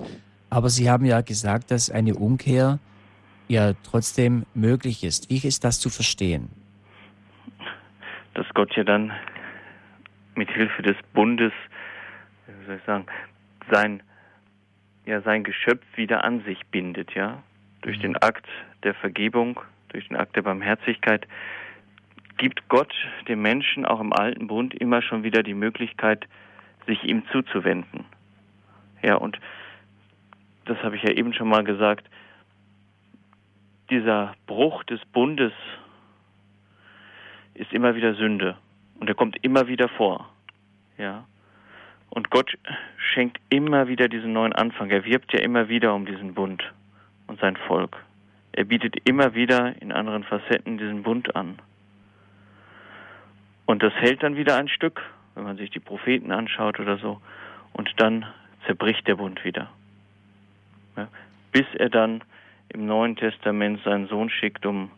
Aber 0.49 0.69
Sie 0.69 0.89
haben 0.89 1.05
ja 1.05 1.21
gesagt, 1.21 1.71
dass 1.71 1.89
eine 1.89 2.15
Umkehr 2.15 2.79
ja 3.47 3.73
trotzdem 3.83 4.45
möglich 4.53 5.03
ist. 5.03 5.29
Wie 5.29 5.45
ist 5.45 5.63
das 5.63 5.79
zu 5.79 5.89
verstehen? 5.89 6.49
Dass 8.33 8.47
Gott 8.53 8.75
ja 8.75 8.83
dann 8.83 9.11
mit 10.35 10.49
Hilfe 10.49 10.81
des 10.81 10.95
Bundes, 11.13 11.51
wie 12.47 12.65
soll 12.65 12.77
ich 12.77 12.83
sagen, 12.85 13.05
sein, 13.71 14.01
ja, 15.05 15.21
sein 15.21 15.43
Geschöpf 15.43 15.83
wieder 15.95 16.23
an 16.23 16.43
sich 16.43 16.65
bindet, 16.67 17.13
ja. 17.13 17.43
Durch 17.81 17.99
den 17.99 18.15
Akt 18.17 18.45
der 18.83 18.93
Vergebung, 18.93 19.59
durch 19.89 20.07
den 20.07 20.17
Akt 20.17 20.35
der 20.35 20.41
Barmherzigkeit 20.41 21.27
gibt 22.43 22.67
Gott 22.67 22.93
dem 23.29 23.41
Menschen 23.41 23.85
auch 23.85 24.01
im 24.01 24.11
alten 24.11 24.47
Bund 24.47 24.73
immer 24.73 25.01
schon 25.01 25.23
wieder 25.23 25.43
die 25.43 25.53
Möglichkeit, 25.53 26.27
sich 26.85 27.01
ihm 27.05 27.23
zuzuwenden. 27.31 28.03
Ja, 29.01 29.15
und 29.15 29.39
das 30.65 30.77
habe 30.83 30.97
ich 30.97 31.03
ja 31.03 31.11
eben 31.11 31.33
schon 31.33 31.47
mal 31.47 31.63
gesagt, 31.63 32.05
dieser 33.89 34.35
Bruch 34.45 34.83
des 34.83 34.99
Bundes 35.13 35.53
ist 37.53 37.71
immer 37.71 37.95
wieder 37.95 38.13
Sünde 38.15 38.57
und 38.99 39.07
er 39.07 39.15
kommt 39.15 39.37
immer 39.41 39.69
wieder 39.69 39.87
vor. 39.87 40.29
Ja. 40.97 41.23
Und 42.09 42.29
Gott 42.29 42.57
schenkt 42.97 43.39
immer 43.51 43.87
wieder 43.87 44.09
diesen 44.09 44.33
neuen 44.33 44.51
Anfang. 44.51 44.89
Er 44.89 45.05
wirbt 45.05 45.31
ja 45.31 45.39
immer 45.39 45.69
wieder 45.69 45.95
um 45.95 46.05
diesen 46.05 46.33
Bund 46.33 46.61
und 47.27 47.39
sein 47.39 47.55
Volk. 47.55 48.03
Er 48.51 48.65
bietet 48.65 48.97
immer 49.07 49.33
wieder 49.33 49.81
in 49.81 49.93
anderen 49.93 50.25
Facetten 50.25 50.77
diesen 50.77 51.03
Bund 51.03 51.37
an. 51.37 51.57
Und 53.65 53.83
das 53.83 53.93
hält 53.93 54.23
dann 54.23 54.35
wieder 54.35 54.57
ein 54.57 54.67
Stück, 54.67 55.01
wenn 55.35 55.43
man 55.43 55.57
sich 55.57 55.69
die 55.69 55.79
Propheten 55.79 56.31
anschaut 56.31 56.79
oder 56.79 56.97
so. 56.97 57.21
Und 57.73 57.89
dann 57.97 58.25
zerbricht 58.65 59.07
der 59.07 59.15
Bund 59.15 59.43
wieder. 59.43 59.69
Ja, 60.95 61.07
bis 61.51 61.65
er 61.77 61.89
dann 61.89 62.23
im 62.69 62.85
Neuen 62.85 63.15
Testament 63.15 63.79
seinen 63.83 64.07
Sohn 64.07 64.29
schickt, 64.29 64.65
um, 64.65 64.89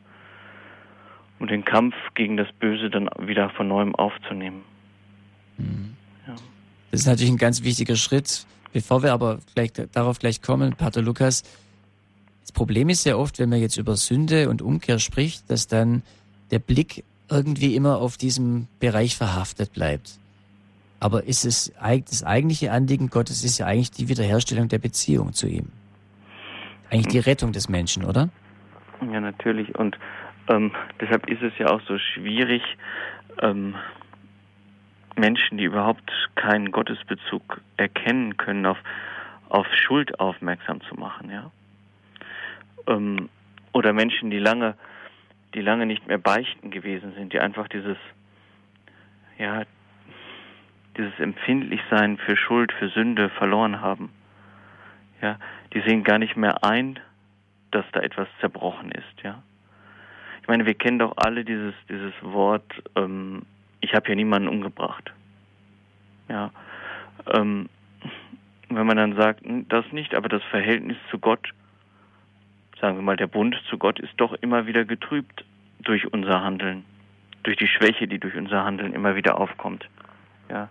um 1.39 1.47
den 1.47 1.63
Kampf 1.63 1.95
gegen 2.15 2.37
das 2.37 2.51
Böse 2.53 2.89
dann 2.89 3.09
wieder 3.19 3.49
von 3.51 3.67
neuem 3.67 3.95
aufzunehmen. 3.95 4.63
Mhm. 5.57 5.95
Ja. 6.27 6.35
Das 6.91 7.01
ist 7.01 7.07
natürlich 7.07 7.31
ein 7.31 7.37
ganz 7.37 7.63
wichtiger 7.63 7.95
Schritt. 7.95 8.45
Bevor 8.73 9.03
wir 9.03 9.13
aber 9.13 9.39
gleich 9.53 9.71
darauf 9.71 10.19
gleich 10.19 10.41
kommen, 10.41 10.75
Pater 10.75 11.01
Lukas, 11.01 11.43
das 12.41 12.51
Problem 12.51 12.89
ist 12.89 13.05
ja 13.05 13.15
oft, 13.15 13.39
wenn 13.39 13.49
man 13.49 13.59
jetzt 13.59 13.77
über 13.77 13.95
Sünde 13.95 14.49
und 14.49 14.61
Umkehr 14.61 14.99
spricht, 14.99 15.49
dass 15.49 15.67
dann 15.67 16.03
der 16.51 16.59
Blick 16.59 17.03
irgendwie 17.29 17.75
immer 17.75 17.97
auf 17.97 18.17
diesem 18.17 18.67
Bereich 18.79 19.15
verhaftet 19.15 19.73
bleibt. 19.73 20.19
Aber 20.99 21.23
ist 21.25 21.45
es 21.45 21.73
das 21.79 22.23
eigentliche 22.23 22.71
Anliegen 22.71 23.09
Gottes 23.09 23.43
ist 23.43 23.57
ja 23.57 23.65
eigentlich 23.65 23.91
die 23.91 24.09
Wiederherstellung 24.09 24.69
der 24.69 24.79
Beziehung 24.79 25.33
zu 25.33 25.47
ihm. 25.47 25.71
Eigentlich 26.89 27.07
die 27.07 27.19
Rettung 27.19 27.51
des 27.51 27.67
Menschen, 27.67 28.05
oder? 28.05 28.29
Ja, 29.11 29.19
natürlich. 29.19 29.75
Und 29.75 29.97
ähm, 30.47 30.71
deshalb 31.01 31.27
ist 31.29 31.41
es 31.41 31.53
ja 31.57 31.67
auch 31.67 31.81
so 31.87 31.97
schwierig, 31.97 32.61
ähm, 33.41 33.75
Menschen, 35.15 35.57
die 35.57 35.63
überhaupt 35.63 36.11
keinen 36.35 36.71
Gottesbezug 36.71 37.61
erkennen 37.77 38.37
können, 38.37 38.65
auf, 38.65 38.77
auf 39.49 39.67
Schuld 39.73 40.19
aufmerksam 40.19 40.81
zu 40.81 40.95
machen, 40.95 41.31
ja. 41.31 41.51
Ähm, 42.87 43.29
oder 43.73 43.93
Menschen, 43.93 44.29
die 44.29 44.39
lange 44.39 44.75
die 45.55 45.61
lange 45.61 45.85
nicht 45.85 46.05
mehr 46.05 46.17
beichten 46.17 46.69
gewesen 46.69 47.13
sind, 47.13 47.33
die 47.33 47.39
einfach 47.39 47.67
dieses, 47.69 47.97
ja, 49.37 49.63
dieses 50.97 51.17
Empfindlichsein 51.19 52.17
für 52.17 52.37
Schuld, 52.37 52.71
für 52.73 52.89
Sünde 52.89 53.29
verloren 53.29 53.81
haben. 53.81 54.11
Ja, 55.21 55.39
die 55.73 55.79
sehen 55.81 56.03
gar 56.03 56.19
nicht 56.19 56.35
mehr 56.35 56.63
ein, 56.63 56.99
dass 57.71 57.85
da 57.93 58.01
etwas 58.01 58.27
zerbrochen 58.41 58.91
ist, 58.91 59.23
ja. 59.23 59.41
Ich 60.41 60.47
meine, 60.47 60.65
wir 60.65 60.75
kennen 60.75 60.99
doch 60.99 61.13
alle 61.17 61.43
dieses, 61.43 61.73
dieses 61.89 62.13
Wort, 62.21 62.83
ähm, 62.95 63.43
ich 63.81 63.95
habe 63.95 64.09
ja 64.09 64.15
niemanden 64.15 64.47
umgebracht. 64.47 65.11
Ja. 66.29 66.51
Ähm, 67.33 67.67
wenn 68.69 68.85
man 68.85 68.97
dann 68.97 69.15
sagt, 69.15 69.43
hm, 69.43 69.67
das 69.69 69.91
nicht, 69.91 70.13
aber 70.13 70.29
das 70.29 70.43
Verhältnis 70.43 70.97
zu 71.09 71.17
Gott, 71.17 71.49
sagen 72.79 72.97
wir 72.97 73.03
mal, 73.03 73.17
der 73.17 73.27
Bund 73.27 73.55
zu 73.69 73.77
Gott 73.77 73.99
ist 73.99 74.13
doch 74.17 74.33
immer 74.41 74.67
wieder 74.67 74.85
getrübt 74.85 75.45
durch 75.79 76.11
unser 76.11 76.41
Handeln, 76.41 76.83
durch 77.43 77.57
die 77.57 77.67
Schwäche, 77.67 78.07
die 78.07 78.19
durch 78.19 78.35
unser 78.35 78.63
Handeln 78.63 78.93
immer 78.93 79.15
wieder 79.15 79.39
aufkommt. 79.39 79.87
Ja. 80.49 80.69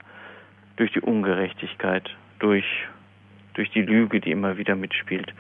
Durch 0.77 0.93
die 0.93 1.01
Ungerechtigkeit, 1.01 2.11
durch, 2.39 2.65
durch 3.55 3.71
die 3.71 3.83
Lüge, 3.83 4.21
die 4.21 4.31
immer 4.31 4.57
wieder 4.59 4.75
mitspielt. 4.75 5.33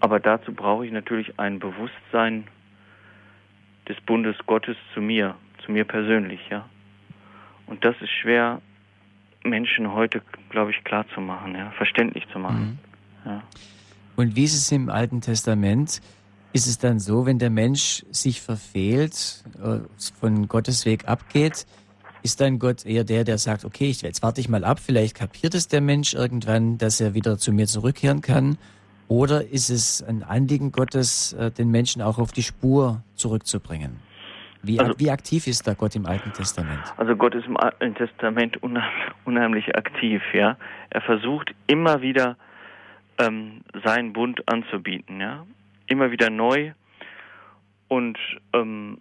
Aber 0.00 0.20
dazu 0.20 0.52
brauche 0.52 0.84
ich 0.84 0.92
natürlich 0.92 1.38
ein 1.38 1.58
Bewusstsein 1.58 2.44
des 3.88 4.00
Bundes 4.00 4.36
Gottes 4.46 4.76
zu 4.94 5.00
mir, 5.00 5.36
zu 5.64 5.72
mir 5.72 5.84
persönlich, 5.84 6.40
ja. 6.50 6.68
Und 7.66 7.84
das 7.84 7.94
ist 8.00 8.10
schwer 8.10 8.60
Menschen 9.44 9.92
heute, 9.92 10.22
glaube 10.50 10.72
ich, 10.72 10.84
klar 10.84 11.06
zu 11.14 11.20
machen, 11.20 11.54
ja, 11.54 11.70
verständlich 11.70 12.28
zu 12.28 12.38
machen. 12.38 12.78
Mhm. 13.24 13.30
Ja. 13.30 13.42
Und 14.16 14.36
wie 14.36 14.44
ist 14.44 14.54
es 14.54 14.70
im 14.72 14.90
Alten 14.90 15.20
Testament? 15.20 16.00
Ist 16.52 16.66
es 16.66 16.78
dann 16.78 17.00
so, 17.00 17.24
wenn 17.24 17.38
der 17.38 17.50
Mensch 17.50 18.04
sich 18.10 18.42
verfehlt, 18.42 19.42
äh, 19.62 19.78
von 20.20 20.48
Gottes 20.48 20.84
Weg 20.84 21.08
abgeht, 21.08 21.66
ist 22.22 22.40
dann 22.40 22.58
Gott 22.58 22.86
eher 22.86 23.04
der, 23.04 23.24
der 23.24 23.38
sagt, 23.38 23.64
okay, 23.64 23.90
jetzt 23.90 24.22
warte 24.22 24.40
ich 24.40 24.48
mal 24.48 24.64
ab, 24.64 24.78
vielleicht 24.78 25.16
kapiert 25.16 25.54
es 25.54 25.68
der 25.68 25.80
Mensch 25.80 26.14
irgendwann, 26.14 26.78
dass 26.78 27.00
er 27.00 27.14
wieder 27.14 27.38
zu 27.38 27.52
mir 27.52 27.66
zurückkehren 27.66 28.20
kann? 28.20 28.58
Oder 29.08 29.48
ist 29.48 29.70
es 29.70 30.02
ein 30.02 30.22
Anliegen 30.22 30.72
Gottes, 30.72 31.32
äh, 31.32 31.50
den 31.50 31.70
Menschen 31.70 32.00
auch 32.00 32.18
auf 32.18 32.32
die 32.32 32.42
Spur 32.42 33.02
zurückzubringen? 33.14 33.98
Wie, 34.62 34.78
also, 34.78 34.94
wie 34.98 35.10
aktiv 35.10 35.46
ist 35.48 35.66
da 35.66 35.74
Gott 35.74 35.96
im 35.96 36.06
Alten 36.06 36.32
Testament? 36.32 36.80
Also 36.96 37.16
Gott 37.16 37.34
ist 37.34 37.46
im 37.46 37.56
Alten 37.56 37.94
Testament 37.96 38.58
unheimlich 38.62 39.76
aktiv, 39.76 40.22
ja. 40.32 40.56
Er 40.90 41.00
versucht 41.00 41.52
immer 41.66 42.00
wieder 42.00 42.36
ähm, 43.18 43.62
seinen 43.84 44.12
Bund 44.12 44.48
anzubieten, 44.48 45.20
ja. 45.20 45.46
Immer 45.86 46.10
wieder 46.10 46.30
neu 46.30 46.72
und 47.88 48.18
ähm, 48.52 48.98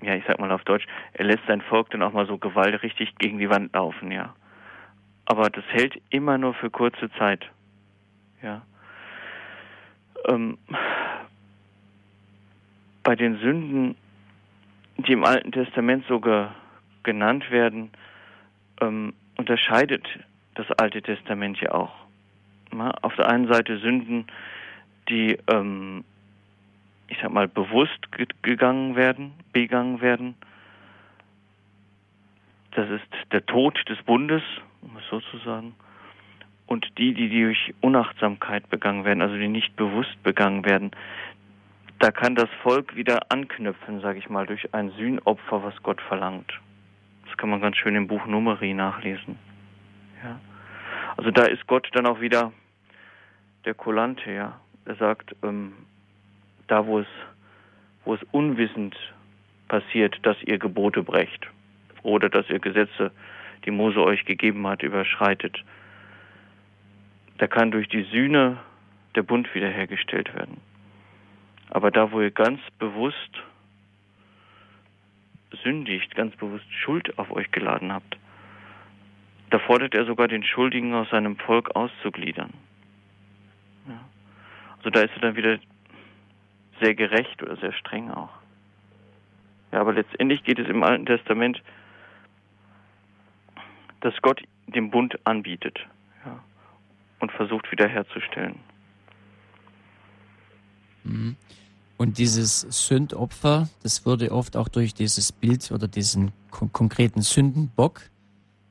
ja, 0.00 0.14
ich 0.14 0.24
sag 0.26 0.38
mal 0.38 0.52
auf 0.52 0.64
Deutsch, 0.64 0.86
er 1.12 1.24
lässt 1.24 1.46
sein 1.46 1.60
Volk 1.62 1.90
dann 1.90 2.02
auch 2.02 2.12
mal 2.12 2.26
so 2.26 2.38
gewaltrichtig 2.38 3.16
gegen 3.18 3.38
die 3.38 3.50
Wand 3.50 3.74
laufen, 3.74 4.10
ja 4.10 4.34
aber 5.26 5.50
das 5.50 5.64
hält 5.68 6.00
immer 6.10 6.38
nur 6.38 6.54
für 6.54 6.70
kurze 6.70 7.10
Zeit. 7.18 7.44
Ja. 8.42 8.62
Ähm, 10.26 10.56
bei 13.02 13.16
den 13.16 13.38
Sünden, 13.38 13.96
die 14.96 15.12
im 15.12 15.24
Alten 15.24 15.52
Testament 15.52 16.04
so 16.08 16.20
ge 16.20 16.46
genannt 17.02 17.50
werden, 17.52 17.90
ähm, 18.80 19.12
unterscheidet 19.36 20.04
das 20.56 20.70
Alte 20.72 21.02
Testament 21.02 21.60
ja 21.60 21.72
auch. 21.72 21.94
Auf 23.02 23.14
der 23.16 23.28
einen 23.28 23.46
Seite 23.46 23.78
Sünden, 23.78 24.26
die, 25.08 25.38
ähm, 25.48 26.04
ich 27.08 27.18
sag 27.22 27.30
mal, 27.30 27.46
bewusst 27.46 28.08
gegangen 28.42 28.96
werden, 28.96 29.32
begangen 29.52 30.00
werden. 30.00 30.34
Das 32.72 32.90
ist 32.90 33.06
der 33.32 33.46
Tod 33.46 33.78
des 33.88 34.02
Bundes, 34.02 34.42
um 34.82 34.96
es 34.96 35.04
so 35.08 35.20
zu 35.20 35.38
sagen. 35.38 35.74
Und 36.66 36.86
die, 36.98 37.14
die 37.14 37.28
durch 37.28 37.72
Unachtsamkeit 37.80 38.68
begangen 38.68 39.04
werden, 39.04 39.22
also 39.22 39.36
die 39.36 39.48
nicht 39.48 39.76
bewusst 39.76 40.20
begangen 40.22 40.64
werden, 40.64 40.90
da 42.00 42.10
kann 42.10 42.34
das 42.34 42.50
Volk 42.62 42.96
wieder 42.96 43.30
anknüpfen, 43.30 44.00
sage 44.00 44.18
ich 44.18 44.28
mal, 44.28 44.46
durch 44.46 44.74
ein 44.74 44.90
Sühnopfer, 44.90 45.62
was 45.62 45.82
Gott 45.82 46.00
verlangt. 46.02 46.52
Das 47.26 47.36
kann 47.36 47.48
man 47.48 47.60
ganz 47.60 47.76
schön 47.76 47.94
im 47.94 48.08
Buch 48.08 48.26
Numeri 48.26 48.74
nachlesen. 48.74 49.38
Also 51.16 51.30
da 51.30 51.44
ist 51.44 51.66
Gott 51.66 51.88
dann 51.92 52.06
auch 52.06 52.20
wieder 52.20 52.52
der 53.64 53.74
Kolante, 53.74 54.30
ja. 54.30 54.60
Er 54.84 54.94
sagt, 54.96 55.34
ähm, 55.42 55.72
da 56.68 56.86
wo 56.86 57.00
es, 57.00 57.06
wo 58.04 58.14
es 58.14 58.20
unwissend 58.32 58.96
passiert, 59.68 60.18
dass 60.22 60.36
ihr 60.42 60.58
Gebote 60.58 61.02
brecht 61.02 61.48
oder 62.02 62.28
dass 62.28 62.48
ihr 62.48 62.60
Gesetze 62.60 63.10
die 63.64 63.70
Mose 63.70 64.00
euch 64.00 64.24
gegeben 64.24 64.66
hat, 64.66 64.82
überschreitet. 64.82 65.64
Da 67.38 67.46
kann 67.46 67.70
durch 67.70 67.88
die 67.88 68.04
Sühne 68.04 68.58
der 69.16 69.22
Bund 69.22 69.52
wiederhergestellt 69.54 70.32
werden. 70.34 70.60
Aber 71.70 71.90
da, 71.90 72.12
wo 72.12 72.20
ihr 72.20 72.30
ganz 72.30 72.60
bewusst 72.78 73.42
sündigt, 75.64 76.14
ganz 76.14 76.36
bewusst 76.36 76.72
Schuld 76.72 77.18
auf 77.18 77.30
euch 77.32 77.50
geladen 77.50 77.92
habt, 77.92 78.16
da 79.50 79.58
fordert 79.58 79.94
er 79.94 80.04
sogar 80.06 80.28
den 80.28 80.42
Schuldigen 80.42 80.94
aus 80.94 81.08
seinem 81.10 81.36
Volk 81.36 81.74
auszugliedern. 81.74 82.52
Ja. 83.88 84.00
Also 84.78 84.90
da 84.90 85.00
ist 85.00 85.12
er 85.14 85.20
dann 85.20 85.36
wieder 85.36 85.58
sehr 86.80 86.94
gerecht 86.94 87.42
oder 87.42 87.56
sehr 87.56 87.72
streng 87.72 88.10
auch. 88.10 88.30
Ja, 89.72 89.80
aber 89.80 89.92
letztendlich 89.92 90.44
geht 90.44 90.58
es 90.58 90.68
im 90.68 90.82
Alten 90.82 91.06
Testament 91.06 91.62
dass 94.06 94.14
Gott 94.22 94.40
den 94.68 94.90
Bund 94.90 95.18
anbietet 95.24 95.78
ja, 96.24 96.38
und 97.18 97.32
versucht 97.32 97.70
wiederherzustellen. 97.72 98.56
Mhm. 101.04 101.36
Und 101.96 102.18
dieses 102.18 102.60
Sündopfer, 102.60 103.68
das 103.82 104.04
wurde 104.04 104.30
oft 104.30 104.56
auch 104.56 104.68
durch 104.68 104.92
dieses 104.94 105.32
Bild 105.32 105.72
oder 105.72 105.88
diesen 105.88 106.32
kon 106.50 106.70
konkreten 106.72 107.22
Sündenbock 107.22 108.02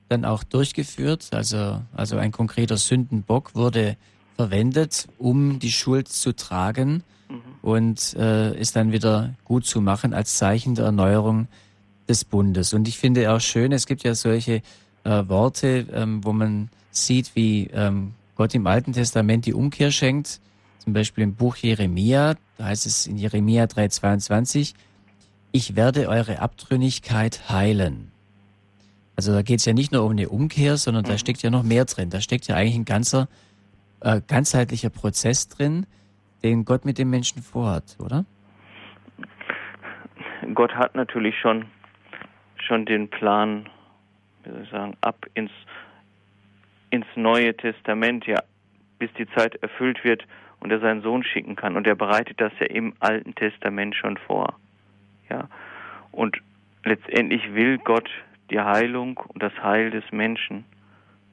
dann 0.10 0.26
auch 0.26 0.44
durchgeführt. 0.44 1.30
Also, 1.32 1.82
also 1.96 2.18
ein 2.18 2.32
konkreter 2.32 2.78
Sündenbock 2.78 3.56
wurde 3.56 3.98
verwendet, 4.36 5.08
um 5.18 5.60
die 5.60 5.72
Schuld 5.72 6.10
zu 6.10 6.36
tragen 6.36 7.04
mhm. 7.30 7.42
und 7.62 8.14
äh, 8.16 8.58
ist 8.60 8.76
dann 8.76 8.92
wieder 8.92 9.34
gut 9.46 9.66
zu 9.66 9.82
machen 9.82 10.14
als 10.14 10.36
Zeichen 10.38 10.76
der 10.76 10.86
Erneuerung 10.86 11.48
des 12.08 12.26
Bundes. 12.26 12.74
Und 12.74 12.88
ich 12.88 12.98
finde 12.98 13.32
auch 13.32 13.42
schön, 13.42 13.72
es 13.72 13.88
gibt 13.88 14.04
ja 14.04 14.14
solche 14.14 14.62
äh, 15.04 15.24
Worte, 15.28 15.88
ähm, 15.94 16.24
wo 16.24 16.34
man 16.34 16.70
sieht, 16.92 17.36
wie 17.36 17.68
ähm, 17.74 18.14
Gott 18.36 18.54
im 18.54 18.68
Alten 18.68 18.94
Testament 18.94 19.46
die 19.46 19.54
Umkehr 19.54 19.92
schenkt. 19.92 20.40
Zum 20.80 20.94
Beispiel 20.94 21.24
im 21.24 21.34
Buch 21.34 21.56
Jeremia, 21.56 22.36
da 22.58 22.66
heißt 22.66 22.86
es 22.86 23.08
in 23.08 23.18
Jeremia 23.18 23.64
3,22, 23.66 24.74
ich 25.52 25.76
werde 25.76 26.10
eure 26.10 26.40
Abtrünnigkeit 26.40 27.50
heilen. 27.50 28.12
Also 29.16 29.34
da 29.34 29.42
geht 29.42 29.60
es 29.60 29.66
ja 29.66 29.74
nicht 29.74 29.92
nur 29.92 30.04
um 30.04 30.12
eine 30.12 30.30
Umkehr, 30.30 30.78
sondern 30.78 31.04
da 31.04 31.14
mhm. 31.14 31.18
steckt 31.18 31.42
ja 31.42 31.50
noch 31.50 31.64
mehr 31.64 31.86
drin. 31.86 32.10
Da 32.10 32.22
steckt 32.22 32.48
ja 32.48 32.56
eigentlich 32.56 32.76
ein 32.76 32.86
ganzer, 32.86 33.28
äh, 34.02 34.22
ganzheitlicher 34.28 34.90
Prozess 34.90 35.48
drin, 35.48 35.86
den 36.44 36.66
Gott 36.66 36.86
mit 36.86 36.98
dem 36.98 37.10
Menschen 37.10 37.42
vorhat, 37.42 37.98
oder? 38.00 38.26
Gott 40.54 40.76
hat 40.76 40.96
natürlich 40.96 41.36
schon, 41.40 41.66
schon 42.58 42.86
den 42.86 43.10
Plan 43.10 43.70
wie 44.46 44.52
soll 44.52 44.64
ich 44.64 44.70
sagen, 44.70 44.98
ab 45.02 45.26
ins, 45.34 45.52
ins 46.90 47.06
Neue 47.16 47.56
Testament, 47.56 48.26
ja, 48.28 48.44
bis 49.00 49.12
die 49.14 49.28
Zeit 49.30 49.56
erfüllt 49.56 50.04
wird 50.04 50.26
und 50.60 50.72
er 50.72 50.80
seinen 50.80 51.02
Sohn 51.02 51.24
schicken 51.24 51.56
kann. 51.56 51.76
Und 51.76 51.88
er 51.88 51.96
bereitet 51.96 52.40
das 52.40 52.54
ja 52.60 52.68
im 52.68 52.94
Alten 53.00 53.36
Testament 53.36 53.96
schon 53.96 54.18
vor. 54.18 54.58
Ja. 55.30 55.50
Und 56.12 56.38
letztendlich 56.84 57.54
will 57.54 57.78
Gott 57.80 58.10
die 58.50 58.60
Heilung 58.60 59.18
und 59.18 59.42
das 59.42 59.54
Heil 59.62 59.92
des 59.92 60.04
Menschen. 60.12 60.66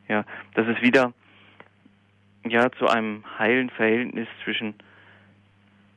Ja, 0.08 0.24
dass 0.54 0.66
es 0.66 0.80
wieder 0.82 1.12
ja 2.44 2.70
zu 2.72 2.88
einem 2.88 3.24
heilen 3.38 3.70
Verhältnis 3.70 4.28
zwischen 4.44 4.74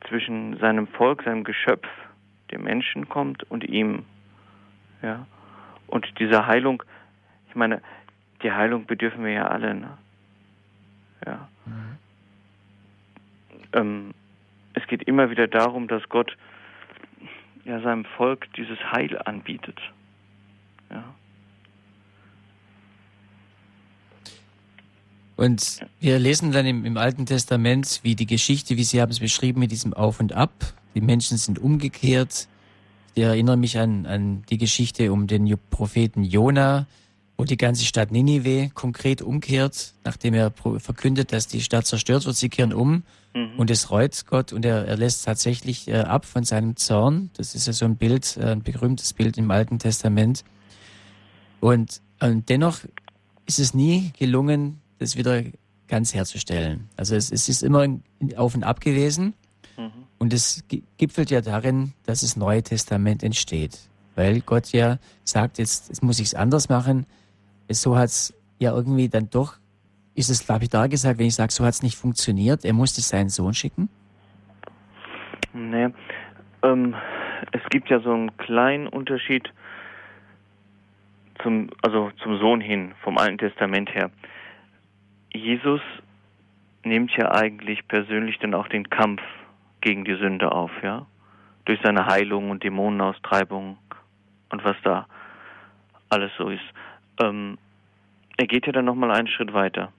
zwischen 0.07 0.57
seinem 0.59 0.87
Volk, 0.87 1.23
seinem 1.23 1.43
Geschöpf, 1.43 1.87
dem 2.51 2.63
Menschen 2.63 3.09
kommt 3.09 3.43
und 3.49 3.63
ihm. 3.63 4.05
Ja. 5.01 5.25
Und 5.87 6.19
diese 6.19 6.45
Heilung 6.45 6.83
ich 7.55 7.57
meine, 7.57 7.81
die 8.43 8.51
Heilung 8.51 8.85
bedürfen 8.85 9.23
wir 9.23 9.31
ja 9.31 9.47
alle. 9.47 9.73
Ne? 9.73 9.97
Ja. 11.25 11.47
Mhm. 11.65 11.97
Ähm, 13.71 14.13
es 14.73 14.85
geht 14.87 15.03
immer 15.03 15.29
wieder 15.29 15.47
darum, 15.47 15.87
dass 15.87 16.03
Gott 16.09 16.35
ja 17.63 17.79
seinem 17.79 18.03
Volk 18.03 18.53
dieses 18.55 18.77
Heil 18.91 19.17
anbietet. 19.23 19.79
Ja. 20.89 21.15
Und 25.35 25.81
wir 25.99 26.17
lesen 26.17 26.51
dann 26.51 26.65
im, 26.65 26.85
im, 26.85 26.97
Alten 26.97 27.25
Testament, 27.25 27.99
wie 28.03 28.15
die 28.15 28.25
Geschichte, 28.25 28.77
wie 28.77 28.83
Sie 28.83 29.01
haben 29.01 29.11
es 29.11 29.19
beschrieben, 29.19 29.59
mit 29.59 29.71
diesem 29.71 29.93
Auf 29.93 30.19
und 30.19 30.33
Ab. 30.33 30.51
Die 30.93 31.01
Menschen 31.01 31.37
sind 31.37 31.59
umgekehrt. 31.59 32.47
ich 33.15 33.23
erinnere 33.23 33.57
mich 33.57 33.77
an, 33.77 34.05
an 34.05 34.43
die 34.49 34.57
Geschichte 34.57 35.11
um 35.11 35.27
den 35.27 35.53
Propheten 35.69 36.23
Jona, 36.23 36.87
wo 37.37 37.43
die 37.43 37.57
ganze 37.57 37.83
Stadt 37.83 38.11
Ninive 38.11 38.69
konkret 38.73 39.21
umkehrt, 39.21 39.93
nachdem 40.05 40.33
er 40.33 40.53
verkündet, 40.77 41.33
dass 41.33 41.47
die 41.47 41.61
Stadt 41.61 41.85
zerstört 41.85 42.25
wird, 42.25 42.35
sie 42.37 42.47
kehren 42.47 42.71
um 42.71 43.03
mhm. 43.33 43.57
und 43.57 43.69
es 43.69 43.91
reut 43.91 44.25
Gott 44.27 44.53
und 44.53 44.63
er, 44.63 44.85
er 44.85 44.95
lässt 44.95 45.25
tatsächlich 45.25 45.89
äh, 45.89 45.97
ab 45.97 46.25
von 46.25 46.45
seinem 46.45 46.77
Zorn. 46.77 47.29
Das 47.35 47.53
ist 47.53 47.67
ja 47.67 47.73
so 47.73 47.83
ein 47.83 47.97
Bild, 47.97 48.37
äh, 48.37 48.51
ein 48.51 48.63
berühmtes 48.63 49.11
Bild 49.11 49.37
im 49.37 49.51
Alten 49.51 49.79
Testament. 49.79 50.45
Und, 51.59 52.01
und 52.21 52.47
dennoch 52.47 52.79
ist 53.45 53.59
es 53.59 53.73
nie 53.73 54.13
gelungen, 54.17 54.79
das 54.99 55.15
wieder 55.15 55.43
ganz 55.87 56.13
herzustellen. 56.13 56.89
Also 56.97 57.15
es, 57.15 57.31
es 57.31 57.49
ist 57.49 57.63
immer 57.63 57.87
auf 58.37 58.55
und 58.55 58.63
ab 58.63 58.81
gewesen. 58.81 59.33
Mhm. 59.77 59.91
Und 60.17 60.33
es 60.33 60.63
gipfelt 60.97 61.29
ja 61.29 61.41
darin, 61.41 61.93
dass 62.05 62.21
das 62.21 62.35
Neue 62.35 62.63
Testament 62.63 63.23
entsteht. 63.23 63.77
Weil 64.15 64.41
Gott 64.41 64.71
ja 64.71 64.97
sagt, 65.23 65.57
jetzt, 65.57 65.89
jetzt 65.89 66.03
muss 66.03 66.19
ich 66.19 66.27
es 66.27 66.35
anders 66.35 66.69
machen. 66.69 67.05
So 67.69 67.97
hat 67.97 68.05
es 68.05 68.33
ja 68.59 68.71
irgendwie 68.71 69.09
dann 69.09 69.29
doch, 69.29 69.57
ist 70.15 70.29
es 70.29 70.47
lapidar 70.47 70.87
gesagt, 70.87 71.19
wenn 71.19 71.27
ich 71.27 71.35
sage, 71.35 71.51
so 71.51 71.65
hat 71.65 71.73
es 71.73 71.83
nicht 71.83 71.97
funktioniert. 71.97 72.63
Er 72.63 72.73
musste 72.73 73.01
seinen 73.01 73.29
Sohn 73.29 73.53
schicken. 73.53 73.89
Nee. 75.53 75.89
Ähm, 76.63 76.95
es 77.51 77.61
gibt 77.69 77.89
ja 77.89 77.99
so 77.99 78.11
einen 78.11 78.35
kleinen 78.37 78.87
Unterschied 78.87 79.51
zum, 81.43 81.69
also 81.81 82.11
zum 82.23 82.37
Sohn 82.39 82.61
hin, 82.61 82.93
vom 83.03 83.17
Alten 83.17 83.37
Testament 83.37 83.93
her. 83.93 84.09
Jesus 85.35 85.81
nimmt 86.83 87.11
ja 87.17 87.31
eigentlich 87.31 87.87
persönlich 87.87 88.37
dann 88.39 88.53
auch 88.53 88.67
den 88.67 88.89
Kampf 88.89 89.21
gegen 89.81 90.05
die 90.05 90.15
Sünde 90.15 90.51
auf, 90.51 90.71
ja, 90.83 91.05
durch 91.65 91.79
seine 91.83 92.05
Heilung 92.05 92.49
und 92.49 92.63
Dämonenaustreibung 92.63 93.77
und 94.49 94.63
was 94.63 94.77
da 94.83 95.07
alles 96.09 96.31
so 96.37 96.49
ist. 96.49 96.63
Ähm, 97.19 97.57
er 98.37 98.47
geht 98.47 98.65
ja 98.65 98.71
dann 98.71 98.85
nochmal 98.85 99.11
einen 99.11 99.27
Schritt 99.27 99.53
weiter. 99.53 99.91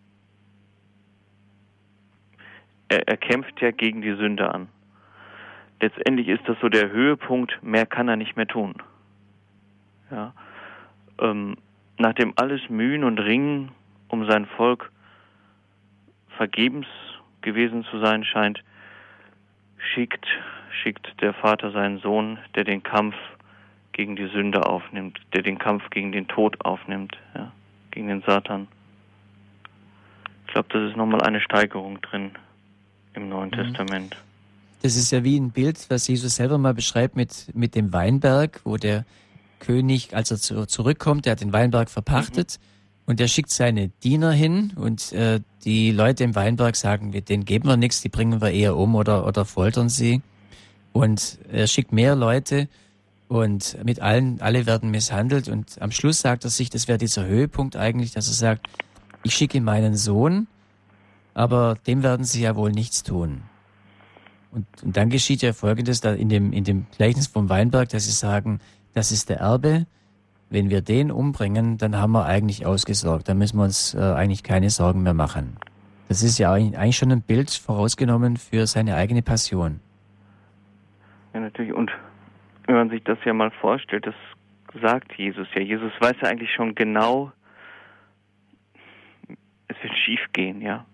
Er, 2.89 3.07
er 3.09 3.17
kämpft 3.17 3.61
ja 3.61 3.71
gegen 3.71 4.03
die 4.03 4.15
Sünde 4.15 4.53
an. 4.53 4.69
Letztendlich 5.81 6.29
ist 6.29 6.49
das 6.49 6.57
so 6.61 6.69
der 6.69 6.91
Höhepunkt, 6.91 7.63
mehr 7.63 7.87
kann 7.87 8.09
er 8.09 8.17
nicht 8.17 8.37
mehr 8.37 8.47
tun. 8.47 8.75
Ja. 10.11 10.33
Ähm, 11.19 11.57
nachdem 11.99 12.33
alles 12.37 12.69
Mühen 12.69 13.05
und 13.05 13.19
Ringen 13.19 13.73
um 14.09 14.27
sein 14.27 14.47
Volk 14.47 14.91
vergebens 16.37 16.87
gewesen 17.43 17.85
zu 17.91 18.01
sein 18.01 18.25
scheint, 18.25 18.63
schickt, 19.95 20.27
schickt 20.83 21.21
der 21.21 21.35
Vater 21.35 21.71
seinen 21.73 22.01
Sohn, 22.01 22.39
der 22.55 22.65
den 22.65 22.83
Kampf 22.83 23.15
gegen 23.93 24.17
die 24.17 24.29
Sünde 24.29 24.67
aufnimmt, 24.67 25.19
der 25.33 25.43
den 25.43 25.59
Kampf 25.59 25.89
gegen 25.91 26.13
den 26.13 26.29
Tod 26.29 26.65
aufnimmt, 26.65 27.17
ja, 27.35 27.53
gegen 27.91 28.09
den 28.09 28.23
Satan. 28.23 28.69
Ich 30.47 30.53
glaube, 30.53 30.69
das 30.71 30.91
ist 30.91 30.97
nochmal 30.97 31.23
eine 31.23 31.41
Steigerung 31.41 32.01
drin 32.03 32.33
im 33.15 33.29
Neuen 33.29 33.51
mhm. 33.51 33.55
Testament. 33.55 34.17
Das 34.83 34.97
ist 34.97 35.11
ja 35.11 35.25
wie 35.25 35.39
ein 35.39 35.51
Bild, 35.51 35.87
was 35.89 36.07
Jesus 36.07 36.37
selber 36.37 36.59
mal 36.59 36.75
beschreibt 36.75 37.17
mit, 37.17 37.51
mit 37.55 37.75
dem 37.75 37.93
Weinberg, 37.93 38.61
wo 38.65 38.77
der 38.77 39.05
König, 39.59 40.15
als 40.15 40.31
er 40.31 40.37
zu, 40.37 40.67
zurückkommt, 40.67 41.25
der 41.25 41.33
hat 41.33 41.41
den 41.41 41.53
Weinberg 41.53 41.91
verpachtet. 41.91 42.59
Mhm 42.61 42.76
und 43.07 43.21
er 43.21 43.29
schickt 43.29 43.51
seine 43.51 43.89
Diener 43.89 44.33
hin 44.33 44.73
und 44.75 45.13
äh, 45.13 45.41
die 45.65 45.93
Leute 45.93 46.25
im 46.25 46.35
Weinberg 46.35 46.75
sagen, 46.77 47.13
denen 47.13 47.45
geben 47.45 47.69
wir 47.69 47.77
nichts, 47.77 48.01
die 48.01 48.09
bringen 48.09 48.41
wir 48.41 48.51
eher 48.51 48.77
um 48.77 48.97
oder, 48.97 49.27
oder 49.27 49.45
foltern 49.45 49.89
sie. 49.89 50.23
Und 50.93 51.39
er 51.51 51.67
schickt 51.67 51.93
mehr 51.93 52.17
Leute 52.17 52.69
und 53.29 53.77
mit 53.85 54.01
allen, 54.01 54.41
alle 54.41 54.67
werden 54.67 54.91
misshandelt. 54.91 55.49
Und 55.49 55.81
am 55.81 55.93
Schluss 55.93 56.21
sagt 56.21 56.45
er 56.45 56.51
sich, 56.51 56.69
das 56.69 56.89
wäre 56.89 56.99
dieser 56.99 57.27
Höhepunkt 57.27 57.77
eigentlich, 57.77 58.13
dass 58.13 58.29
er 58.29 58.35
sagt, 58.35 58.67
ich 59.23 59.35
schicke 59.35 59.61
meinen 59.61 59.97
Sohn, 59.97 60.49
aber 61.35 61.77
dem 61.87 62.03
werden 62.03 62.25
sie 62.25 62.43
ja 62.43 62.57
wohl 62.57 62.73
nichts 62.73 63.03
tun. 63.03 63.43
Und, 64.51 64.67
und 64.83 64.97
dann 64.97 65.11
geschieht 65.11 65.43
ja 65.43 65.53
Folgendes 65.53 66.01
da 66.01 66.13
in 66.13 66.29
dem, 66.29 66.53
in 66.53 66.65
dem 66.65 66.87
Gleichnis 66.97 67.27
vom 67.27 67.49
Weinberg, 67.49 67.89
dass 67.91 68.07
sie 68.07 68.13
sagen, 68.13 68.61
das 68.95 69.13
ist 69.13 69.29
der 69.29 69.39
Erbe, 69.39 69.87
wenn 70.51 70.71
wir 70.71 70.81
den 70.81 71.11
umbringen, 71.11 71.77
dann 71.79 71.97
haben 71.97 72.13
wir 72.13 72.27
eigentlich 72.27 72.67
ausgesorgt. 72.67 73.29
Dann 73.29 73.39
müssen 73.39 73.59
wir 73.59 73.65
uns 73.65 73.95
äh, 73.95 74.01
eigentlich 74.01 74.43
keine 74.43 74.71
Sorgen 74.71 75.03
mehr 75.03 75.15
machen. 75.15 75.57
Das 76.09 76.23
ist 76.23 76.39
ja 76.39 76.53
eigentlich 76.53 76.97
schon 76.97 77.11
ein 77.11 77.23
Bild 77.23 77.51
vorausgenommen 77.51 78.37
für 78.37 78.67
seine 78.67 78.95
eigene 78.95 79.23
Passion. 79.23 79.81
Ja, 81.35 81.41
natürlich. 81.41 81.73
Und 81.73 81.91
wenn 82.67 82.77
man 82.77 82.91
sich 82.91 83.03
das 83.03 83.19
ja 83.25 83.33
mal 83.33 83.51
vorstellt, 83.51 84.07
das 84.07 84.15
sagt 84.81 85.13
Jesus 85.15 85.49
ja. 85.55 85.63
Jesus 85.63 85.93
weiß 86.01 86.15
ja 86.23 86.29
eigentlich 86.29 86.53
schon 86.55 86.75
genau, 86.75 87.33
es 89.69 89.77
wird 89.83 89.95
schief 89.97 90.21
gehen, 90.33 90.61
ja. 90.61 90.85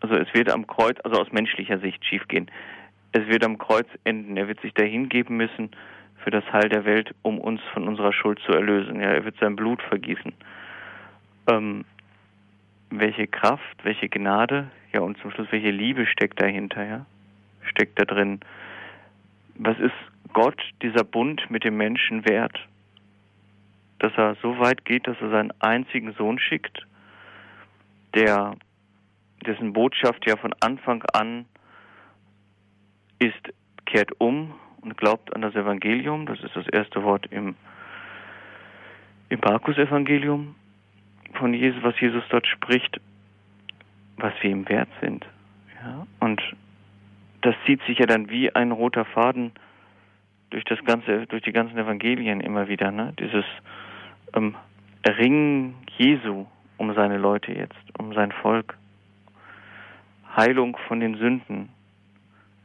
Also 0.00 0.16
es 0.16 0.32
wird 0.34 0.50
am 0.50 0.66
Kreuz, 0.66 0.98
also 1.04 1.20
aus 1.20 1.32
menschlicher 1.32 1.78
Sicht 1.78 2.04
schief 2.04 2.28
gehen. 2.28 2.50
Es 3.12 3.26
wird 3.26 3.44
am 3.44 3.56
Kreuz 3.56 3.86
enden. 4.04 4.36
Er 4.36 4.48
wird 4.48 4.60
sich 4.60 4.74
dahin 4.74 5.08
geben 5.08 5.38
müssen 5.38 5.70
für 6.24 6.30
das 6.30 6.44
Heil 6.52 6.70
der 6.70 6.86
Welt, 6.86 7.14
um 7.22 7.38
uns 7.38 7.60
von 7.74 7.86
unserer 7.86 8.12
Schuld 8.12 8.40
zu 8.40 8.52
erlösen. 8.52 8.98
Ja, 8.98 9.08
er 9.08 9.24
wird 9.26 9.36
sein 9.38 9.56
Blut 9.56 9.82
vergießen. 9.82 10.32
Ähm, 11.48 11.84
welche 12.90 13.26
Kraft, 13.26 13.84
welche 13.84 14.08
Gnade, 14.08 14.70
ja 14.92 15.00
und 15.00 15.18
zum 15.18 15.30
Schluss 15.30 15.48
welche 15.50 15.70
Liebe 15.70 16.06
steckt 16.06 16.40
dahinter, 16.40 16.84
ja? 16.84 17.06
Steckt 17.66 17.98
da 17.98 18.04
drin. 18.04 18.40
Was 19.56 19.78
ist 19.78 19.94
Gott, 20.32 20.60
dieser 20.82 21.04
Bund 21.04 21.50
mit 21.50 21.64
dem 21.64 21.76
Menschen 21.76 22.26
wert? 22.26 22.58
Dass 23.98 24.12
er 24.16 24.36
so 24.42 24.58
weit 24.58 24.84
geht, 24.84 25.06
dass 25.06 25.20
er 25.20 25.30
seinen 25.30 25.52
einzigen 25.60 26.12
Sohn 26.14 26.38
schickt, 26.38 26.86
der 28.14 28.54
dessen 29.46 29.74
Botschaft 29.74 30.26
ja 30.26 30.36
von 30.36 30.54
Anfang 30.60 31.02
an 31.12 31.44
ist, 33.18 33.52
kehrt 33.84 34.10
um 34.18 34.54
und 34.84 34.96
glaubt 34.96 35.34
an 35.34 35.42
das 35.42 35.54
Evangelium, 35.54 36.26
das 36.26 36.40
ist 36.40 36.54
das 36.54 36.68
erste 36.68 37.02
Wort 37.02 37.26
im, 37.30 37.54
im 39.30 39.40
Markus-Evangelium 39.40 40.54
von 41.34 41.54
Jesus, 41.54 41.82
was 41.82 41.98
Jesus 41.98 42.22
dort 42.28 42.46
spricht, 42.46 43.00
was 44.18 44.32
wir 44.42 44.50
ihm 44.50 44.68
wert 44.68 44.88
sind. 45.00 45.26
Ja? 45.82 46.06
Und 46.20 46.40
das 47.40 47.54
zieht 47.66 47.82
sich 47.84 47.98
ja 47.98 48.06
dann 48.06 48.30
wie 48.30 48.54
ein 48.54 48.72
roter 48.72 49.04
Faden 49.04 49.52
durch 50.50 50.64
das 50.64 50.82
ganze, 50.84 51.26
durch 51.26 51.42
die 51.42 51.52
ganzen 51.52 51.76
Evangelien 51.76 52.40
immer 52.40 52.68
wieder, 52.68 52.90
ne? 52.90 53.12
Dieses 53.18 53.44
ähm, 54.34 54.54
Erringen 55.02 55.74
Jesu 55.98 56.46
um 56.78 56.94
seine 56.94 57.18
Leute 57.18 57.52
jetzt, 57.52 57.98
um 57.98 58.14
sein 58.14 58.32
Volk. 58.32 58.76
Heilung 60.36 60.76
von 60.88 61.00
den 61.00 61.16
Sünden, 61.16 61.68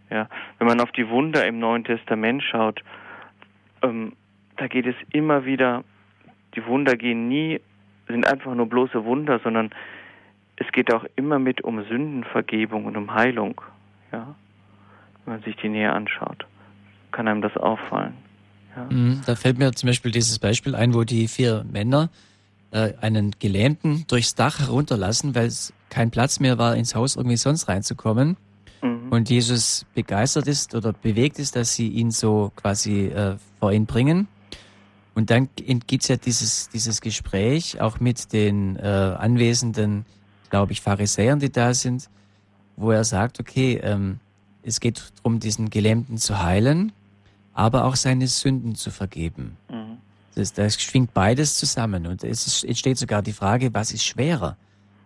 ja, 0.10 0.28
wenn 0.58 0.68
man 0.68 0.80
auf 0.80 0.92
die 0.92 1.10
Wunder 1.10 1.46
im 1.46 1.60
Neuen 1.60 1.84
Testament 1.84 2.44
schaut, 2.44 2.82
ähm, 3.82 4.14
da 4.58 4.68
geht 4.68 4.86
es 4.86 4.96
immer 5.12 5.46
wieder, 5.46 5.84
die 6.56 6.66
Wunder 6.66 6.98
gehen 6.98 7.28
nie, 7.28 7.62
sind 8.08 8.28
einfach 8.28 8.54
nur 8.56 8.68
bloße 8.68 9.06
Wunder, 9.06 9.40
sondern 9.44 9.70
es 10.58 10.72
geht 10.72 10.94
auch 10.94 11.06
immer 11.16 11.40
mit 11.40 11.62
um 11.62 11.84
Sündenvergebung 11.86 12.86
und 12.86 12.98
um 12.98 13.14
Heilung. 13.14 13.62
Ja, 14.12 14.36
wenn 15.26 15.36
man 15.36 15.44
sich 15.44 15.56
die 15.58 15.70
näher 15.70 15.94
anschaut, 15.94 16.46
kann 17.12 17.28
einem 17.28 17.42
das 17.42 17.56
auffallen. 17.56 18.14
Ja. 18.76 18.88
Mhm, 18.90 19.22
da 19.26 19.36
fällt 19.36 19.60
mir 19.60 19.72
zum 19.72 19.88
Beispiel 19.88 20.12
dieses 20.12 20.40
Beispiel 20.40 20.76
ein, 20.76 20.94
wo 20.94 21.04
die 21.04 21.28
vier 21.28 21.66
Männer 21.72 22.10
äh, 22.72 22.94
einen 23.02 23.36
Gelähmten 23.40 24.06
durchs 24.08 24.36
Dach 24.36 24.60
herunterlassen, 24.60 25.36
weil 25.36 25.46
es 25.46 25.74
kein 25.90 26.12
Platz 26.12 26.40
mehr 26.40 26.58
war, 26.58 26.76
ins 26.76 26.96
Haus 26.96 27.16
irgendwie 27.16 27.38
sonst 27.38 27.68
reinzukommen. 27.68 28.38
Mhm. 29.10 29.14
Und 29.14 29.30
Jesus 29.30 29.86
begeistert 29.94 30.48
ist 30.48 30.76
oder 30.76 30.94
bewegt 30.94 31.40
ist, 31.40 31.56
dass 31.56 31.74
sie 31.74 31.88
ihn 31.88 32.12
so 32.12 32.52
quasi 32.56 33.08
äh, 33.08 33.38
vor 33.60 33.72
ihn 33.72 33.86
bringen. 33.86 34.28
Und 35.16 35.32
dann 35.32 35.50
gibt's 35.56 36.08
ja 36.08 36.16
dieses, 36.16 36.70
dieses 36.70 37.02
Gespräch 37.02 37.82
auch 37.82 38.00
mit 38.00 38.32
den 38.32 38.78
äh, 38.78 38.82
anwesenden, 38.82 40.06
glaube 40.50 40.72
ich, 40.72 40.82
Pharisäern, 40.82 41.40
die 41.40 41.52
da 41.52 41.74
sind, 41.74 42.10
wo 42.78 42.92
er 42.92 43.04
sagt, 43.04 43.40
okay, 43.40 43.80
ähm, 43.84 44.20
es 44.64 44.80
geht 44.80 45.12
darum, 45.18 45.40
diesen 45.40 45.70
Gelähmten 45.70 46.18
zu 46.18 46.42
heilen, 46.42 46.94
aber 47.54 47.86
auch 47.86 47.96
seine 47.96 48.28
Sünden 48.28 48.76
zu 48.76 48.92
vergeben. 48.92 49.58
Mhm. 49.70 49.98
Das, 50.36 50.54
das 50.54 50.82
schwingt 50.82 51.14
beides 51.14 51.56
zusammen. 51.56 52.08
Und 52.08 52.24
es 52.24 52.48
ist, 52.48 52.64
entsteht 52.64 52.98
sogar 52.98 53.22
die 53.22 53.34
Frage, 53.34 53.74
was 53.74 53.92
ist 53.92 54.06
schwerer, 54.06 54.56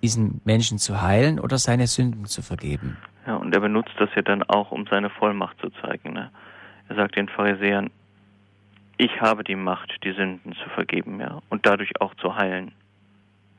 diesen 0.03 0.41
Menschen 0.43 0.77
zu 0.77 1.01
heilen 1.01 1.39
oder 1.39 1.57
seine 1.57 1.87
Sünden 1.87 2.25
zu 2.25 2.43
vergeben? 2.43 2.97
Ja, 3.25 3.36
und 3.36 3.53
er 3.53 3.62
benutzt 3.62 3.93
das 3.97 4.09
ja 4.15 4.21
dann 4.21 4.43
auch, 4.43 4.71
um 4.71 4.86
seine 4.88 5.09
Vollmacht 5.09 5.59
zu 5.59 5.69
zeigen. 5.81 6.13
Ne? 6.13 6.29
Er 6.89 6.95
sagt 6.95 7.15
den 7.15 7.29
Pharisäern, 7.29 7.89
ich 8.97 9.21
habe 9.21 9.43
die 9.43 9.55
Macht, 9.55 10.03
die 10.03 10.12
Sünden 10.12 10.53
zu 10.53 10.69
vergeben, 10.69 11.19
ja, 11.19 11.41
und 11.49 11.65
dadurch 11.65 11.99
auch 11.99 12.13
zu 12.15 12.36
heilen. 12.36 12.73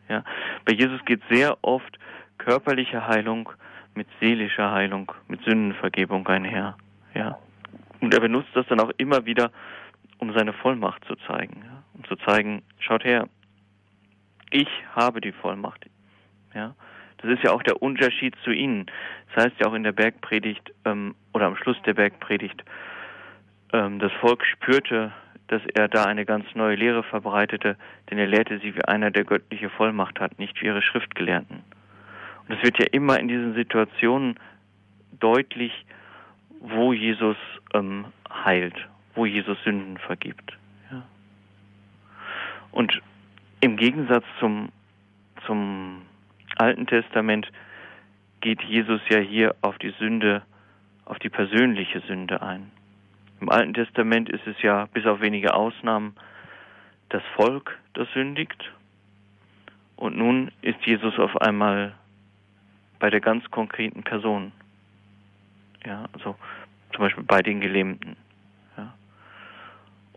Ja, 0.09 0.23
bei 0.65 0.75
Jesus 0.75 1.05
geht 1.05 1.23
sehr 1.31 1.57
oft 1.63 1.99
körperliche 2.39 3.07
Heilung 3.07 3.51
mit 3.95 4.07
seelischer 4.21 4.71
Heilung, 4.71 5.11
mit 5.29 5.43
Sündenvergebung 5.45 6.27
einher. 6.29 6.77
Ja, 7.15 7.39
und 8.01 8.13
er 8.13 8.21
benutzt 8.21 8.51
das 8.55 8.67
dann 8.67 8.81
auch 8.81 8.91
immer 8.99 9.25
wieder, 9.25 9.51
um 10.19 10.33
seine 10.35 10.53
Vollmacht 10.53 11.05
zu 11.07 11.17
zeigen, 11.27 11.63
ja? 11.65 11.83
um 11.95 12.05
zu 12.05 12.17
zeigen, 12.17 12.63
schaut 12.79 13.05
her, 13.05 13.29
ich 14.51 14.69
habe 14.95 15.21
die 15.21 15.33
Vollmacht. 15.33 15.87
Ja? 16.55 16.75
Das 17.25 17.33
ist 17.33 17.43
ja 17.43 17.53
auch 17.53 17.63
der 17.63 17.81
Unterschied 17.81 18.35
zu 18.45 18.51
ihnen. 18.51 18.85
Das 19.35 19.47
heißt 19.47 19.57
ja 19.59 19.67
auch 19.67 19.73
in 19.73 19.83
der 19.83 19.93
Bergpredigt 19.93 20.75
ähm, 20.85 21.15
oder 21.33 21.47
am 21.47 21.57
Schluss 21.57 21.81
der 21.87 21.95
Bergpredigt, 21.95 22.63
ähm, 23.73 23.99
das 23.99 24.13
Volk 24.21 24.45
spürte, 24.45 25.11
dass 25.47 25.63
er 25.75 25.89
da 25.89 26.05
eine 26.05 26.27
ganz 26.27 26.45
neue 26.55 26.77
Lehre 26.77 27.03
verbreitete, 27.03 27.77
denn 28.11 28.19
er 28.19 28.27
lehrte 28.27 28.59
sie 28.59 28.75
wie 28.75 28.85
einer, 28.85 29.11
der 29.11 29.25
göttliche 29.25 29.71
Vollmacht 29.71 30.21
hat, 30.21 30.39
nicht 30.39 30.61
wie 30.61 30.67
ihre 30.67 30.83
Schriftgelehrten. 30.83 31.63
Und 32.47 32.57
es 32.57 32.63
wird 32.63 32.79
ja 32.79 32.87
immer 32.93 33.19
in 33.19 33.29
diesen 33.29 33.55
Situationen 33.55 34.39
deutlich, 35.19 35.73
wo 36.61 36.93
Jesus 36.93 37.39
ähm, 37.73 38.05
heilt, 38.31 38.77
wo 39.15 39.25
Jesus 39.25 39.57
Sünden 39.65 39.97
vergibt. 39.97 40.59
Ja. 40.91 41.03
Und 42.71 43.01
im 43.63 43.79
Gegensatz 43.79 44.25
zum, 44.41 44.69
zum 45.47 46.03
Alten 46.59 46.87
Testament 46.87 47.51
geht 48.41 48.63
Jesus 48.63 49.01
ja 49.09 49.19
hier 49.19 49.55
auf 49.63 49.79
die 49.79 49.95
Sünde, 49.99 50.43
auf 51.05 51.19
die 51.19 51.31
persönliche 51.31 52.01
Sünde 52.01 52.43
ein. 52.43 52.71
Im 53.41 53.51
Alten 53.51 53.75
Testament 53.75 54.29
ist 54.29 54.47
es 54.47 54.61
ja 54.63 54.87
bis 54.93 55.07
auf 55.07 55.21
wenige 55.21 55.55
Ausnahmen 55.55 56.15
das 57.09 57.23
Volk, 57.37 57.79
das 57.95 58.09
sündigt. 58.13 58.73
Und 59.97 60.17
nun 60.17 60.51
ist 60.63 60.85
Jesus 60.85 61.19
auf 61.19 61.41
einmal 61.41 61.95
bei 62.99 63.11
der 63.11 63.21
ganz 63.21 63.49
konkreten 63.51 64.03
Person. 64.03 64.53
Ja, 65.85 66.07
also 66.13 66.37
zum 66.93 67.01
Beispiel 67.01 67.25
bei 67.25 67.43
den 67.43 67.61
Gelähmten. 67.61 68.17
Ja. 68.77 68.95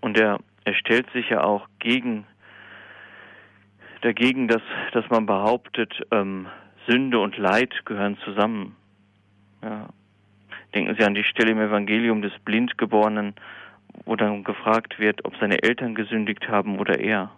Und 0.01 0.17
er, 0.17 0.39
er 0.63 0.73
stellt 0.73 1.09
sich 1.11 1.29
ja 1.29 1.43
auch 1.43 1.67
gegen 1.79 2.25
dagegen, 4.01 4.47
dass, 4.47 4.61
dass 4.93 5.09
man 5.09 5.25
behauptet, 5.25 5.93
ähm, 6.11 6.47
Sünde 6.87 7.19
und 7.19 7.37
Leid 7.37 7.85
gehören 7.85 8.17
zusammen. 8.23 8.75
Ja. 9.61 9.89
Denken 10.73 10.95
Sie 10.97 11.03
an 11.03 11.15
die 11.15 11.23
Stelle 11.23 11.51
im 11.51 11.59
Evangelium 11.59 12.21
des 12.21 12.33
Blindgeborenen, 12.45 13.35
wo 14.05 14.15
dann 14.15 14.43
gefragt 14.43 14.99
wird, 14.99 15.25
ob 15.25 15.35
seine 15.37 15.63
Eltern 15.63 15.95
gesündigt 15.95 16.47
haben 16.47 16.79
oder 16.79 16.99
er. 16.99 17.31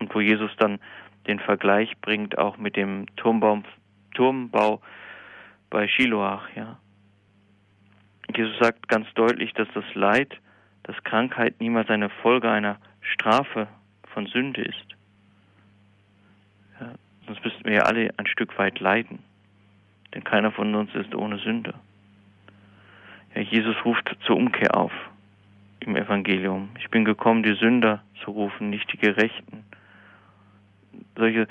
Und 0.00 0.14
wo 0.14 0.20
Jesus 0.20 0.50
dann 0.58 0.78
den 1.26 1.40
Vergleich 1.40 1.92
bringt, 2.00 2.38
auch 2.38 2.56
mit 2.56 2.76
dem 2.76 3.06
Turmbau, 3.16 3.62
Turmbau 4.14 4.80
bei 5.70 5.88
Shiloach, 5.88 6.48
ja. 6.54 6.78
Jesus 8.34 8.58
sagt 8.58 8.88
ganz 8.88 9.06
deutlich, 9.14 9.52
dass 9.54 9.68
das 9.74 9.84
Leid, 9.94 10.34
dass 10.82 11.02
Krankheit 11.04 11.60
niemals 11.60 11.88
eine 11.88 12.10
Folge 12.10 12.50
einer 12.50 12.78
Strafe 13.00 13.68
von 14.12 14.26
Sünde 14.26 14.62
ist. 14.62 14.97
Sonst 17.28 17.44
müssten 17.44 17.64
wir 17.66 17.74
ja 17.74 17.82
alle 17.82 18.10
ein 18.16 18.26
Stück 18.26 18.58
weit 18.58 18.80
leiden. 18.80 19.18
Denn 20.14 20.24
keiner 20.24 20.50
von 20.50 20.74
uns 20.74 20.92
ist 20.94 21.14
ohne 21.14 21.38
Sünde. 21.38 21.74
Ja, 23.34 23.42
Jesus 23.42 23.76
ruft 23.84 24.16
zur 24.24 24.36
Umkehr 24.36 24.74
auf 24.74 24.92
im 25.80 25.94
Evangelium. 25.94 26.70
Ich 26.78 26.88
bin 26.88 27.04
gekommen, 27.04 27.42
die 27.42 27.54
Sünder 27.54 28.02
zu 28.24 28.30
rufen, 28.30 28.70
nicht 28.70 28.90
die 28.92 28.96
Gerechten. 28.96 29.64
Solche, 31.16 31.46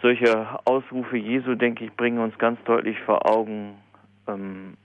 solche 0.00 0.66
Ausrufe 0.66 1.16
Jesu, 1.16 1.56
denke 1.56 1.84
ich, 1.84 1.92
bringen 1.92 2.18
uns 2.18 2.38
ganz 2.38 2.62
deutlich 2.64 2.98
vor 3.00 3.28
Augen, 3.28 3.74
ähm, 4.28 4.76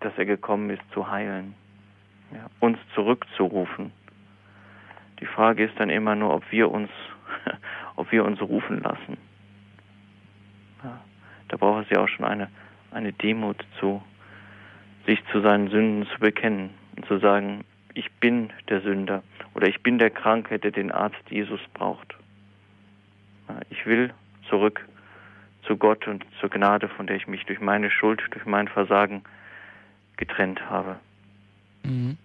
dass 0.00 0.12
er 0.18 0.26
gekommen 0.26 0.68
ist 0.70 0.82
zu 0.92 1.08
heilen, 1.08 1.54
ja, 2.32 2.46
uns 2.58 2.78
zurückzurufen. 2.94 3.92
Die 5.20 5.26
Frage 5.26 5.64
ist 5.64 5.78
dann 5.78 5.90
immer 5.90 6.16
nur, 6.16 6.34
ob 6.34 6.42
wir 6.50 6.70
uns, 6.70 6.90
ob 7.96 8.10
wir 8.12 8.24
uns 8.24 8.40
rufen 8.40 8.82
lassen. 8.82 9.16
Ja, 10.82 11.00
da 11.48 11.56
braucht 11.56 11.84
es 11.84 11.90
ja 11.90 12.02
auch 12.02 12.08
schon 12.08 12.24
eine, 12.24 12.48
eine 12.90 13.12
Demut 13.12 13.64
zu, 13.80 14.02
sich 15.06 15.22
zu 15.32 15.40
seinen 15.40 15.68
Sünden 15.70 16.06
zu 16.12 16.18
bekennen 16.20 16.70
und 16.96 17.06
zu 17.06 17.18
sagen, 17.18 17.64
ich 17.94 18.10
bin 18.12 18.50
der 18.68 18.80
Sünder 18.80 19.22
oder 19.54 19.68
ich 19.68 19.82
bin 19.82 19.98
der 19.98 20.10
Kranke, 20.10 20.58
der 20.58 20.70
den 20.70 20.90
Arzt 20.90 21.30
Jesus 21.30 21.60
braucht. 21.74 22.14
Ich 23.70 23.86
will 23.86 24.12
zurück 24.48 24.86
zu 25.66 25.76
Gott 25.76 26.06
und 26.06 26.24
zur 26.40 26.50
Gnade, 26.50 26.88
von 26.88 27.06
der 27.06 27.16
ich 27.16 27.26
mich 27.26 27.44
durch 27.46 27.60
meine 27.60 27.90
Schuld, 27.90 28.22
durch 28.30 28.44
mein 28.46 28.68
Versagen 28.68 29.22
getrennt 30.16 30.68
habe. 30.68 30.96
Mhm. 31.84 32.16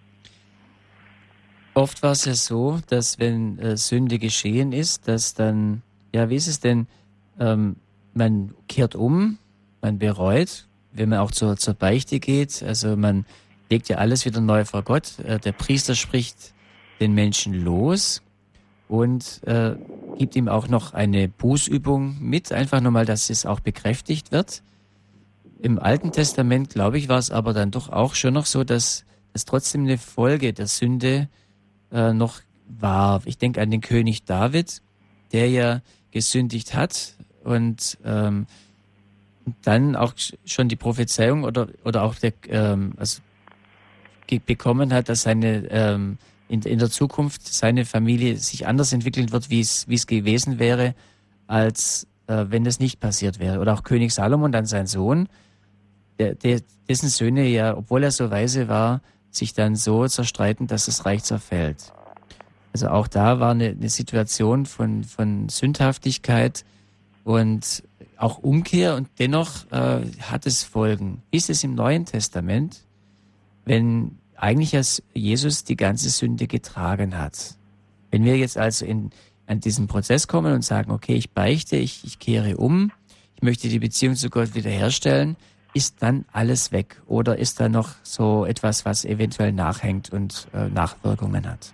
Oft 1.74 2.02
war 2.02 2.12
es 2.12 2.24
ja 2.24 2.34
so, 2.34 2.80
dass 2.88 3.18
wenn 3.18 3.58
äh, 3.58 3.76
Sünde 3.76 4.18
geschehen 4.18 4.72
ist, 4.72 5.06
dass 5.06 5.34
dann, 5.34 5.82
ja, 6.14 6.28
wie 6.28 6.36
ist 6.36 6.48
es 6.48 6.60
denn, 6.60 6.88
ähm, 7.38 7.76
man 8.12 8.54
kehrt 8.68 8.96
um, 8.96 9.38
man 9.80 9.98
bereut, 9.98 10.66
wenn 10.92 11.10
man 11.10 11.20
auch 11.20 11.30
zur, 11.30 11.56
zur 11.56 11.74
Beichte 11.74 12.18
geht, 12.18 12.62
also 12.62 12.96
man 12.96 13.24
legt 13.70 13.88
ja 13.88 13.98
alles 13.98 14.24
wieder 14.24 14.40
neu 14.40 14.64
vor 14.64 14.82
Gott. 14.82 15.18
Äh, 15.20 15.38
der 15.38 15.52
Priester 15.52 15.94
spricht 15.94 16.52
den 16.98 17.14
Menschen 17.14 17.54
los 17.54 18.20
und 18.88 19.40
äh, 19.46 19.76
gibt 20.18 20.34
ihm 20.34 20.48
auch 20.48 20.66
noch 20.66 20.92
eine 20.92 21.28
Bußübung 21.28 22.16
mit, 22.20 22.52
einfach 22.52 22.80
nochmal, 22.80 23.06
dass 23.06 23.30
es 23.30 23.46
auch 23.46 23.60
bekräftigt 23.60 24.32
wird. 24.32 24.62
Im 25.62 25.78
Alten 25.78 26.10
Testament, 26.10 26.70
glaube 26.70 26.98
ich, 26.98 27.08
war 27.08 27.18
es 27.18 27.30
aber 27.30 27.52
dann 27.52 27.70
doch 27.70 27.88
auch 27.90 28.14
schon 28.14 28.34
noch 28.34 28.46
so, 28.46 28.64
dass 28.64 29.04
es 29.32 29.44
trotzdem 29.44 29.82
eine 29.82 29.98
Folge 29.98 30.52
der 30.52 30.66
Sünde 30.66 31.28
äh, 31.92 32.12
noch 32.12 32.40
war. 32.68 33.22
Ich 33.24 33.38
denke 33.38 33.60
an 33.60 33.70
den 33.70 33.80
König 33.80 34.24
David, 34.24 34.82
der 35.32 35.48
ja 35.48 35.80
gesündigt 36.10 36.74
hat 36.74 37.14
und 37.44 37.98
ähm, 38.04 38.46
dann 39.62 39.96
auch 39.96 40.14
schon 40.44 40.68
die 40.68 40.76
Prophezeiung 40.76 41.44
oder, 41.44 41.68
oder 41.84 42.02
auch 42.02 42.14
der, 42.14 42.32
ähm, 42.48 42.94
also 42.96 43.20
bekommen 44.46 44.92
hat, 44.92 45.08
dass 45.08 45.22
seine 45.22 45.66
ähm, 45.70 46.18
in, 46.48 46.62
in 46.62 46.78
der 46.78 46.90
Zukunft 46.90 47.46
seine 47.46 47.84
Familie 47.84 48.36
sich 48.36 48.66
anders 48.66 48.92
entwickeln 48.92 49.32
wird, 49.32 49.50
wie 49.50 49.60
es 49.60 49.88
wie 49.88 49.94
es 49.94 50.06
gewesen 50.06 50.60
wäre, 50.60 50.94
als 51.48 52.06
äh, 52.28 52.46
wenn 52.48 52.64
das 52.64 52.78
nicht 52.78 53.00
passiert 53.00 53.40
wäre. 53.40 53.58
Oder 53.58 53.74
auch 53.74 53.82
König 53.82 54.12
Salomon, 54.12 54.52
dann 54.52 54.66
sein 54.66 54.86
Sohn, 54.86 55.28
der, 56.18 56.34
der, 56.34 56.60
dessen 56.88 57.08
Söhne 57.08 57.48
ja, 57.48 57.76
obwohl 57.76 58.04
er 58.04 58.10
so 58.12 58.30
weise 58.30 58.68
war, 58.68 59.00
sich 59.30 59.54
dann 59.54 59.76
so 59.76 60.06
zerstreiten, 60.06 60.66
dass 60.66 60.86
das 60.86 61.06
Reich 61.06 61.22
zerfällt. 61.24 61.92
Also 62.72 62.88
auch 62.88 63.08
da 63.08 63.40
war 63.40 63.50
eine, 63.50 63.70
eine 63.70 63.88
Situation 63.88 64.66
von, 64.66 65.04
von 65.04 65.48
Sündhaftigkeit 65.48 66.64
und 67.24 67.82
auch 68.16 68.38
Umkehr 68.38 68.96
und 68.96 69.08
dennoch 69.18 69.70
äh, 69.72 70.02
hat 70.20 70.46
es 70.46 70.62
Folgen. 70.62 71.22
Ist 71.30 71.50
es 71.50 71.64
im 71.64 71.74
Neuen 71.74 72.04
Testament, 72.04 72.80
wenn 73.64 74.18
eigentlich 74.36 74.76
als 74.76 75.02
Jesus 75.14 75.64
die 75.64 75.76
ganze 75.76 76.10
Sünde 76.10 76.46
getragen 76.46 77.16
hat? 77.16 77.56
Wenn 78.10 78.24
wir 78.24 78.36
jetzt 78.36 78.58
also 78.58 78.84
in, 78.84 79.10
an 79.46 79.60
diesen 79.60 79.86
Prozess 79.86 80.28
kommen 80.28 80.54
und 80.54 80.64
sagen, 80.64 80.90
okay, 80.90 81.14
ich 81.14 81.30
beichte, 81.30 81.76
ich, 81.76 82.04
ich 82.04 82.18
kehre 82.18 82.56
um, 82.56 82.92
ich 83.36 83.42
möchte 83.42 83.68
die 83.68 83.78
Beziehung 83.78 84.16
zu 84.16 84.28
Gott 84.28 84.54
wiederherstellen, 84.54 85.36
ist 85.72 86.02
dann 86.02 86.24
alles 86.32 86.72
weg 86.72 87.00
oder 87.06 87.38
ist 87.38 87.60
da 87.60 87.68
noch 87.68 87.88
so 88.02 88.44
etwas, 88.44 88.84
was 88.84 89.04
eventuell 89.04 89.52
nachhängt 89.52 90.12
und 90.12 90.48
äh, 90.52 90.68
Nachwirkungen 90.68 91.48
hat? 91.48 91.72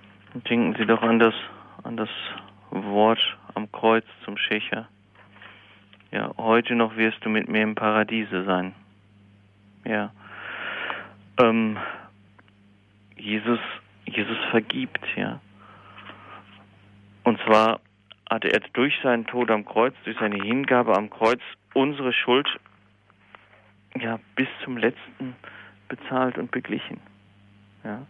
Denken 0.48 0.74
Sie 0.78 0.86
doch 0.86 1.02
an 1.02 1.18
das, 1.18 1.34
an 1.82 1.96
das 1.96 2.10
Wort 2.70 3.20
am 3.54 3.70
Kreuz 3.72 4.04
zum 4.24 4.36
Schächer. 4.36 4.88
Ja, 6.12 6.32
heute 6.36 6.74
noch 6.74 6.96
wirst 6.96 7.24
du 7.24 7.30
mit 7.30 7.48
mir 7.48 7.62
im 7.62 7.74
Paradiese 7.74 8.44
sein. 8.44 8.74
Ja. 9.84 10.12
Ähm, 11.38 11.78
Jesus, 13.16 13.58
Jesus 14.04 14.38
vergibt, 14.50 15.04
ja. 15.16 15.40
Und 17.24 17.40
zwar 17.46 17.80
hatte 18.30 18.52
er 18.52 18.60
durch 18.72 18.94
seinen 19.02 19.26
Tod 19.26 19.50
am 19.50 19.64
Kreuz, 19.64 19.94
durch 20.04 20.18
seine 20.18 20.42
Hingabe 20.42 20.96
am 20.96 21.10
Kreuz 21.10 21.40
unsere 21.74 22.12
Schuld 22.12 22.48
ja, 24.00 24.18
bis 24.34 24.48
zum 24.64 24.76
letzten 24.76 25.34
bezahlt 25.88 26.38
und 26.38 26.50
beglichen. 26.50 27.00
Ja. 27.84 28.06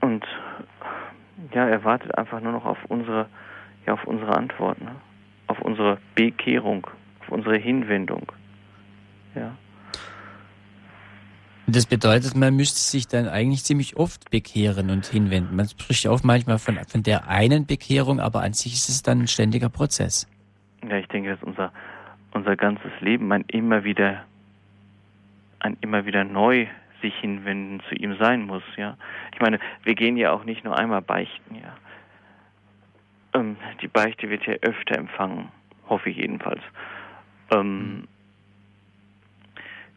Und 0.00 0.24
ja, 1.54 1.68
er 1.68 1.84
wartet 1.84 2.16
einfach 2.16 2.40
nur 2.40 2.52
noch 2.52 2.64
auf 2.64 2.78
unsere, 2.88 3.28
ja, 3.86 3.94
auf 3.94 4.04
unsere 4.04 4.36
Antwort, 4.36 4.80
ne? 4.80 4.94
auf 5.46 5.60
unsere 5.60 5.98
Bekehrung, 6.14 6.86
auf 7.20 7.30
unsere 7.30 7.56
Hinwendung. 7.56 8.30
Ja. 9.34 9.56
Das 11.66 11.84
bedeutet, 11.84 12.34
man 12.34 12.56
müsste 12.56 12.80
sich 12.80 13.08
dann 13.08 13.28
eigentlich 13.28 13.62
ziemlich 13.62 13.96
oft 13.98 14.30
bekehren 14.30 14.88
und 14.88 15.04
hinwenden. 15.04 15.54
Man 15.54 15.68
spricht 15.68 16.06
auch 16.06 16.22
manchmal 16.22 16.58
von, 16.58 16.78
von 16.86 17.02
der 17.02 17.28
einen 17.28 17.66
Bekehrung, 17.66 18.20
aber 18.20 18.40
an 18.42 18.54
sich 18.54 18.72
ist 18.72 18.88
es 18.88 19.02
dann 19.02 19.20
ein 19.20 19.28
ständiger 19.28 19.68
Prozess. 19.68 20.26
Ja, 20.88 20.96
ich 20.96 21.06
denke, 21.08 21.30
dass 21.30 21.42
unser 21.42 21.72
unser 22.38 22.56
ganzes 22.56 22.92
Leben 23.00 23.32
ein 23.32 23.44
immer 23.48 23.82
wieder, 23.82 24.24
ein 25.58 25.76
immer 25.80 26.06
wieder 26.06 26.22
neu 26.22 26.68
sich 27.02 27.14
hinwenden 27.16 27.80
zu 27.88 27.96
ihm 27.96 28.16
sein 28.16 28.46
muss, 28.46 28.62
ja. 28.76 28.96
Ich 29.34 29.40
meine, 29.40 29.58
wir 29.82 29.94
gehen 29.94 30.16
ja 30.16 30.30
auch 30.32 30.44
nicht 30.44 30.64
nur 30.64 30.78
einmal 30.78 31.02
beichten, 31.02 31.56
ja. 31.56 31.76
Ähm, 33.34 33.56
die 33.82 33.88
Beichte 33.88 34.30
wird 34.30 34.46
ja 34.46 34.54
öfter 34.62 34.96
empfangen, 34.96 35.48
hoffe 35.88 36.10
ich 36.10 36.16
jedenfalls. 36.16 36.62
Ähm, 37.50 38.06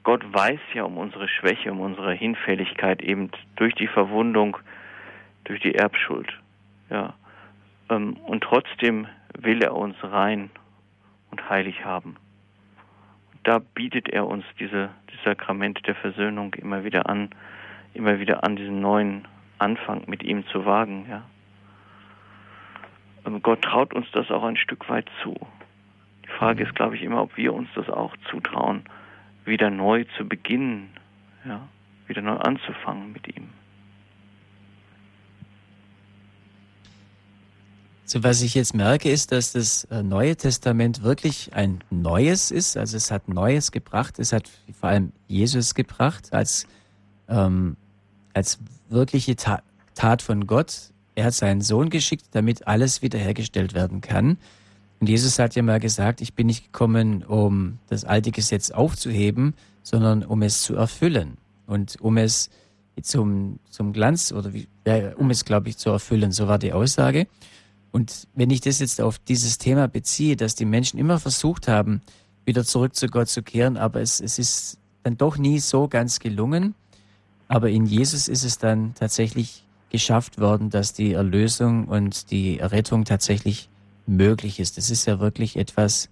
Gott 0.04 0.23
weiß 0.34 0.60
ja 0.73 0.84
um 0.84 0.97
unsere 0.97 1.27
Schwäche, 1.27 1.71
um 1.71 1.80
unsere 1.80 2.13
Hinfälligkeit 2.13 3.04
eben 3.04 3.30
durch 3.56 3.75
die 3.75 3.88
Verwundung, 3.88 4.58
durch 5.43 5.62
die 5.62 5.75
Erbschuld, 5.75 6.32
ja. 6.89 7.13
Ähm, 7.89 8.17
und 8.25 8.43
trotzdem 8.43 9.08
will 9.38 9.62
er 9.62 9.75
uns 9.75 9.95
rein 10.01 10.49
und 11.30 11.49
heilig 11.49 11.86
haben. 11.86 12.17
Da 13.43 13.60
bietet 13.60 14.10
er 14.10 14.27
uns 14.27 14.45
diese, 14.60 14.89
dieses 15.10 15.23
Sakrament 15.23 15.86
der 15.88 15.95
Versöhnung 15.95 16.54
immer 16.56 16.84
wieder 16.84 17.10
an, 17.10 17.30
immer 17.93 18.19
wieder 18.19 18.43
an, 18.43 18.56
diesen 18.56 18.82
neuen 18.82 19.27
Anfang 19.58 20.04
mit 20.08 20.23
ihm 20.23 20.45
zu 20.47 20.65
wagen. 20.65 21.06
Ja. 21.10 21.23
Und 23.23 23.41
Gott 23.43 23.62
traut 23.62 23.93
uns 23.93 24.10
das 24.12 24.30
auch 24.32 24.43
ein 24.43 24.58
Stück 24.58 24.89
weit 24.89 25.10
zu. 25.21 25.36
Die 26.25 26.30
Frage 26.30 26.63
ist, 26.63 26.75
glaube 26.75 26.95
ich, 26.95 27.04
immer, 27.04 27.21
ob 27.21 27.38
wir 27.38 27.54
uns 27.54 27.69
das 27.75 27.89
auch 27.89 28.15
zutrauen, 28.30 28.84
wieder 29.45 29.69
neu 29.69 30.06
zu 30.17 30.27
beginnen, 30.27 30.89
ja, 31.45 31.67
wieder 32.08 32.21
neu 32.21 32.38
anzufangen 32.38 33.12
mit 33.12 33.27
ihm. 33.36 33.49
So, 38.12 38.21
was 38.24 38.41
ich 38.41 38.56
jetzt 38.56 38.76
merke, 38.76 39.10
ist, 39.10 39.32
dass 39.32 39.54
das 39.54 39.86
äh, 39.86 40.04
Neue 40.04 40.36
Testament 40.36 41.02
wirklich 41.02 41.54
ein 41.54 41.82
Neues 41.89 42.52
ist. 42.52 42.76
Also 42.76 42.97
es 42.97 43.10
hat 43.10 43.30
Neues 43.30 43.71
gebracht. 43.71 44.19
Es 44.19 44.34
hat 44.34 44.50
vor 44.78 44.89
allem 44.89 45.13
Jesus 45.30 45.76
gebracht 45.76 46.34
als, 46.34 46.67
ähm, 47.30 47.78
als 48.34 48.60
wirkliche 48.89 49.38
Ta 49.38 49.63
Tat 49.95 50.21
von 50.21 50.45
Gott. 50.45 50.91
Er 51.15 51.24
hat 51.24 51.36
seinen 51.36 51.62
Sohn 51.62 51.89
geschickt, 51.89 52.26
damit 52.32 52.67
alles 52.67 53.02
wiederhergestellt 53.02 53.74
werden 53.74 54.02
kann. 54.02 54.38
Und 55.00 55.08
Jesus 55.08 55.39
hat 55.39 55.56
ja 55.56 55.63
mal 55.63 55.80
gesagt, 55.80 56.19
ich 56.19 56.34
bin 56.34 56.47
nicht 56.47 56.65
gekommen, 56.65 57.24
um 57.24 57.80
das 57.88 58.04
alte 58.04 58.32
Gesetz 58.32 58.71
aufzuheben, 58.71 59.54
sondern 59.84 60.26
um 60.26 60.41
es 60.41 60.63
zu 60.63 60.76
erfüllen 60.76 61.38
und 61.65 61.95
um 62.02 62.17
es 62.17 62.50
zum, 63.04 63.60
zum 63.69 63.93
Glanz 63.93 64.34
oder 64.34 64.54
wie, 64.54 64.67
ja, 64.86 65.15
um 65.15 65.30
es, 65.30 65.45
glaube 65.45 65.69
ich, 65.69 65.78
zu 65.78 65.91
erfüllen. 65.91 66.34
So 66.34 66.50
war 66.50 66.60
die 66.60 66.74
Aussage. 66.74 67.28
Und 67.91 68.27
wenn 68.36 68.49
ich 68.49 68.62
das 68.62 68.80
jetzt 68.80 69.01
auf 69.01 69.19
dieses 69.19 69.58
Thema 69.58 69.88
beziehe, 69.88 70.36
dass 70.36 70.56
die 70.56 70.65
Menschen 70.65 70.99
immer 70.99 71.19
versucht 71.19 71.67
haben, 71.67 72.01
wieder 72.45 72.63
zurück 72.63 72.95
zu 72.95 73.08
Gott 73.08 73.27
zu 73.27 73.43
kehren, 73.43 73.77
aber 73.77 74.01
es, 74.01 74.19
es 74.21 74.39
ist 74.39 74.77
dann 75.04 75.17
doch 75.17 75.38
nie 75.38 75.60
so 75.60 75.88
ganz 75.88 76.19
gelungen. 76.19 76.75
Aber 77.47 77.69
in 77.69 77.86
Jesus 77.86 78.27
ist 78.27 78.43
es 78.43 78.58
dann 78.58 78.93
tatsächlich 78.95 79.65
geschafft 79.89 80.39
worden, 80.39 80.69
dass 80.69 80.93
die 80.93 81.13
Erlösung 81.13 81.88
und 81.88 82.32
die 82.32 82.60
Errettung 82.60 83.04
tatsächlich 83.04 83.67
möglich 84.08 84.60
ist. 84.60 84.77
Das 84.77 84.89
ist 84.89 85.06
ja 85.06 85.19
wirklich 85.19 85.58
etwas, 85.58 86.10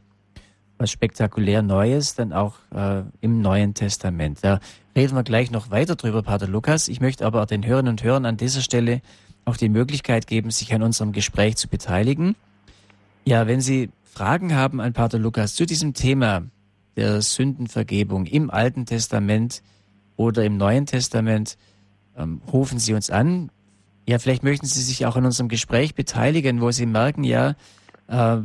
was 0.77 0.91
spektakulär 0.91 1.61
Neues, 1.61 2.15
dann 2.15 2.33
auch 2.33 2.55
äh, 2.73 3.03
im 3.21 3.41
Neuen 3.41 3.73
Testament. 3.73 4.39
Da 4.41 4.59
reden 4.95 5.15
wir 5.15 5.23
gleich 5.23 5.49
noch 5.49 5.71
weiter 5.71 5.95
drüber, 5.95 6.23
Pater 6.23 6.47
Lukas. 6.47 6.87
Ich 6.89 6.99
möchte 6.99 7.25
aber 7.25 7.45
den 7.45 7.65
Hörerinnen 7.65 7.91
und 7.91 8.03
Hörern 8.03 8.25
an 8.25 8.37
dieser 8.37 8.61
Stelle 8.61 9.01
auch 9.45 9.57
die 9.57 9.69
Möglichkeit 9.69 10.27
geben, 10.27 10.51
sich 10.51 10.73
an 10.73 10.83
unserem 10.83 11.11
Gespräch 11.11 11.55
zu 11.57 11.67
beteiligen. 11.67 12.35
Ja, 13.25 13.47
wenn 13.47 13.61
Sie 13.61 13.89
Fragen 14.03 14.55
haben 14.55 14.81
an 14.81 14.93
Pater 14.93 15.19
Lukas 15.19 15.55
zu 15.55 15.65
diesem 15.65 15.93
Thema 15.93 16.43
der 16.95 17.21
Sündenvergebung 17.21 18.25
im 18.25 18.49
Alten 18.49 18.85
Testament 18.85 19.61
oder 20.17 20.43
im 20.43 20.57
Neuen 20.57 20.85
Testament, 20.85 21.57
ähm, 22.17 22.41
rufen 22.51 22.79
Sie 22.79 22.93
uns 22.93 23.09
an. 23.09 23.51
Ja, 24.05 24.19
vielleicht 24.19 24.43
möchten 24.43 24.65
Sie 24.65 24.81
sich 24.81 25.05
auch 25.05 25.15
an 25.15 25.25
unserem 25.25 25.47
Gespräch 25.47 25.95
beteiligen, 25.95 26.61
wo 26.61 26.71
Sie 26.71 26.85
merken, 26.85 27.23
ja, 27.23 27.55
äh, 28.07 28.37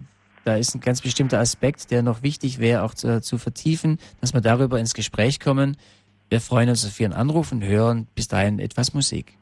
da 0.44 0.56
ist 0.56 0.74
ein 0.74 0.80
ganz 0.80 1.00
bestimmter 1.00 1.40
Aspekt, 1.40 1.90
der 1.90 2.02
noch 2.02 2.22
wichtig 2.22 2.58
wäre, 2.58 2.82
auch 2.82 2.94
zu, 2.94 3.22
zu, 3.22 3.38
vertiefen, 3.38 3.98
dass 4.20 4.34
wir 4.34 4.42
darüber 4.42 4.78
ins 4.78 4.94
Gespräch 4.94 5.40
kommen. 5.40 5.76
Wir 6.28 6.40
freuen 6.40 6.68
uns 6.68 6.84
auf 6.84 7.00
Ihren 7.00 7.14
Anruf 7.14 7.50
und 7.50 7.64
hören 7.64 8.06
bis 8.14 8.28
dahin 8.28 8.58
etwas 8.58 8.92
Musik. 8.92 9.36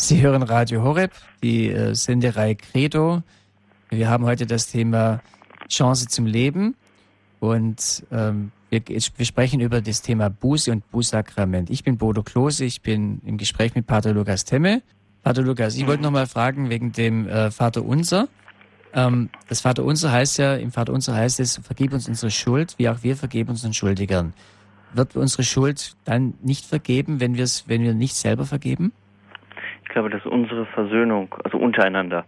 Sie 0.00 0.22
hören 0.22 0.42
Radio 0.42 0.82
Horeb, 0.82 1.12
die 1.42 1.68
äh, 1.68 1.94
Senderei 1.94 2.54
Credo. 2.54 3.22
Wir 3.90 4.08
haben 4.08 4.24
heute 4.24 4.46
das 4.46 4.66
Thema 4.66 5.20
Chance 5.68 6.08
zum 6.08 6.24
Leben 6.24 6.74
und 7.38 8.04
ähm, 8.10 8.50
wir, 8.70 8.80
wir, 8.88 9.26
sprechen 9.26 9.60
über 9.60 9.82
das 9.82 10.00
Thema 10.00 10.30
Buße 10.30 10.72
und 10.72 10.90
Bußsakrament. 10.90 11.68
Ich 11.68 11.84
bin 11.84 11.98
Bodo 11.98 12.22
Klose, 12.22 12.64
ich 12.64 12.80
bin 12.80 13.20
im 13.26 13.36
Gespräch 13.36 13.74
mit 13.74 13.86
Pater 13.86 14.14
Lukas 14.14 14.46
Temme. 14.46 14.82
Pater 15.22 15.42
Lukas, 15.42 15.76
ich 15.76 15.86
wollte 15.86 16.02
noch 16.02 16.10
mal 16.10 16.26
fragen 16.26 16.70
wegen 16.70 16.92
dem 16.92 17.28
äh, 17.28 17.50
Vater 17.50 17.84
Unser. 17.84 18.28
Ähm, 18.94 19.28
das 19.48 19.60
Vater 19.60 19.84
Unser 19.84 20.10
heißt 20.10 20.38
ja, 20.38 20.54
im 20.54 20.72
Vater 20.72 20.94
Unser 20.94 21.14
heißt 21.14 21.40
es, 21.40 21.60
vergib 21.62 21.92
uns 21.92 22.08
unsere 22.08 22.30
Schuld, 22.30 22.74
wie 22.78 22.88
auch 22.88 23.02
wir 23.02 23.16
vergeben 23.16 23.50
unseren 23.50 23.74
Schuldigern. 23.74 24.32
Wird 24.94 25.14
unsere 25.14 25.44
Schuld 25.44 25.94
dann 26.06 26.34
nicht 26.42 26.64
vergeben, 26.64 27.20
wenn 27.20 27.36
wir 27.36 27.44
es, 27.44 27.68
wenn 27.68 27.82
wir 27.82 27.92
nicht 27.92 28.16
selber 28.16 28.46
vergeben? 28.46 28.92
Ich 29.90 29.94
glaube, 29.94 30.08
dass 30.08 30.24
unsere 30.24 30.66
Versöhnung, 30.66 31.34
also 31.42 31.58
untereinander, 31.58 32.24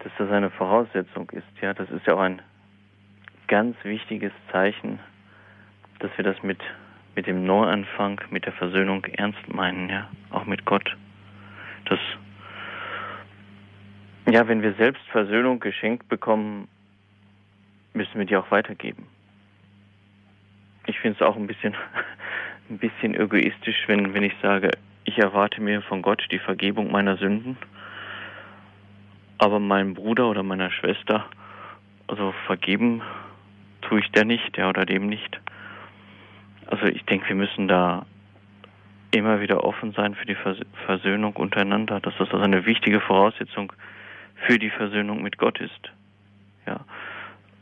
dass 0.00 0.12
das 0.18 0.30
eine 0.30 0.50
Voraussetzung 0.50 1.30
ist. 1.30 1.46
Ja, 1.62 1.72
das 1.72 1.90
ist 1.90 2.06
ja 2.06 2.12
auch 2.12 2.20
ein 2.20 2.42
ganz 3.48 3.74
wichtiges 3.84 4.32
Zeichen, 4.52 4.98
dass 6.00 6.10
wir 6.18 6.24
das 6.24 6.42
mit 6.42 6.60
mit 7.16 7.26
dem 7.26 7.46
Neuanfang, 7.46 8.20
mit 8.28 8.44
der 8.44 8.52
Versöhnung 8.52 9.02
ernst 9.06 9.48
meinen, 9.48 9.88
ja, 9.88 10.10
auch 10.28 10.44
mit 10.44 10.66
Gott. 10.66 10.94
Das 11.86 11.98
ja, 14.26 14.46
wenn 14.46 14.60
wir 14.60 14.74
selbst 14.74 15.06
Versöhnung 15.08 15.60
geschenkt 15.60 16.10
bekommen, 16.10 16.68
müssen 17.94 18.18
wir 18.18 18.26
die 18.26 18.36
auch 18.36 18.50
weitergeben. 18.50 19.06
Ich 20.86 21.00
finde 21.00 21.16
es 21.18 21.26
auch 21.26 21.36
ein 21.36 21.46
bisschen 21.46 21.74
ein 22.68 22.76
bisschen 22.76 23.14
egoistisch, 23.14 23.84
wenn 23.86 24.12
wenn 24.12 24.22
ich 24.22 24.34
sage, 24.42 24.68
ich 25.04 25.18
erwarte 25.18 25.60
mir 25.60 25.82
von 25.82 26.02
Gott 26.02 26.26
die 26.30 26.38
Vergebung 26.38 26.90
meiner 26.90 27.16
Sünden, 27.16 27.56
aber 29.38 29.60
meinem 29.60 29.94
Bruder 29.94 30.28
oder 30.28 30.42
meiner 30.42 30.70
Schwester, 30.70 31.26
also 32.06 32.34
vergeben 32.46 33.02
tue 33.82 34.00
ich 34.00 34.10
der 34.12 34.24
nicht, 34.24 34.56
der 34.56 34.68
oder 34.68 34.86
dem 34.86 35.08
nicht. 35.08 35.40
Also 36.66 36.86
ich 36.86 37.04
denke, 37.04 37.28
wir 37.28 37.36
müssen 37.36 37.68
da 37.68 38.06
immer 39.10 39.40
wieder 39.40 39.62
offen 39.62 39.92
sein 39.92 40.14
für 40.14 40.26
die 40.26 40.36
Versöhnung 40.86 41.34
untereinander, 41.34 42.00
dass 42.00 42.14
das 42.18 42.30
also 42.30 42.42
eine 42.42 42.66
wichtige 42.66 43.00
Voraussetzung 43.00 43.72
für 44.46 44.58
die 44.58 44.70
Versöhnung 44.70 45.22
mit 45.22 45.38
Gott 45.38 45.60
ist. 45.60 45.92
Ja, 46.66 46.80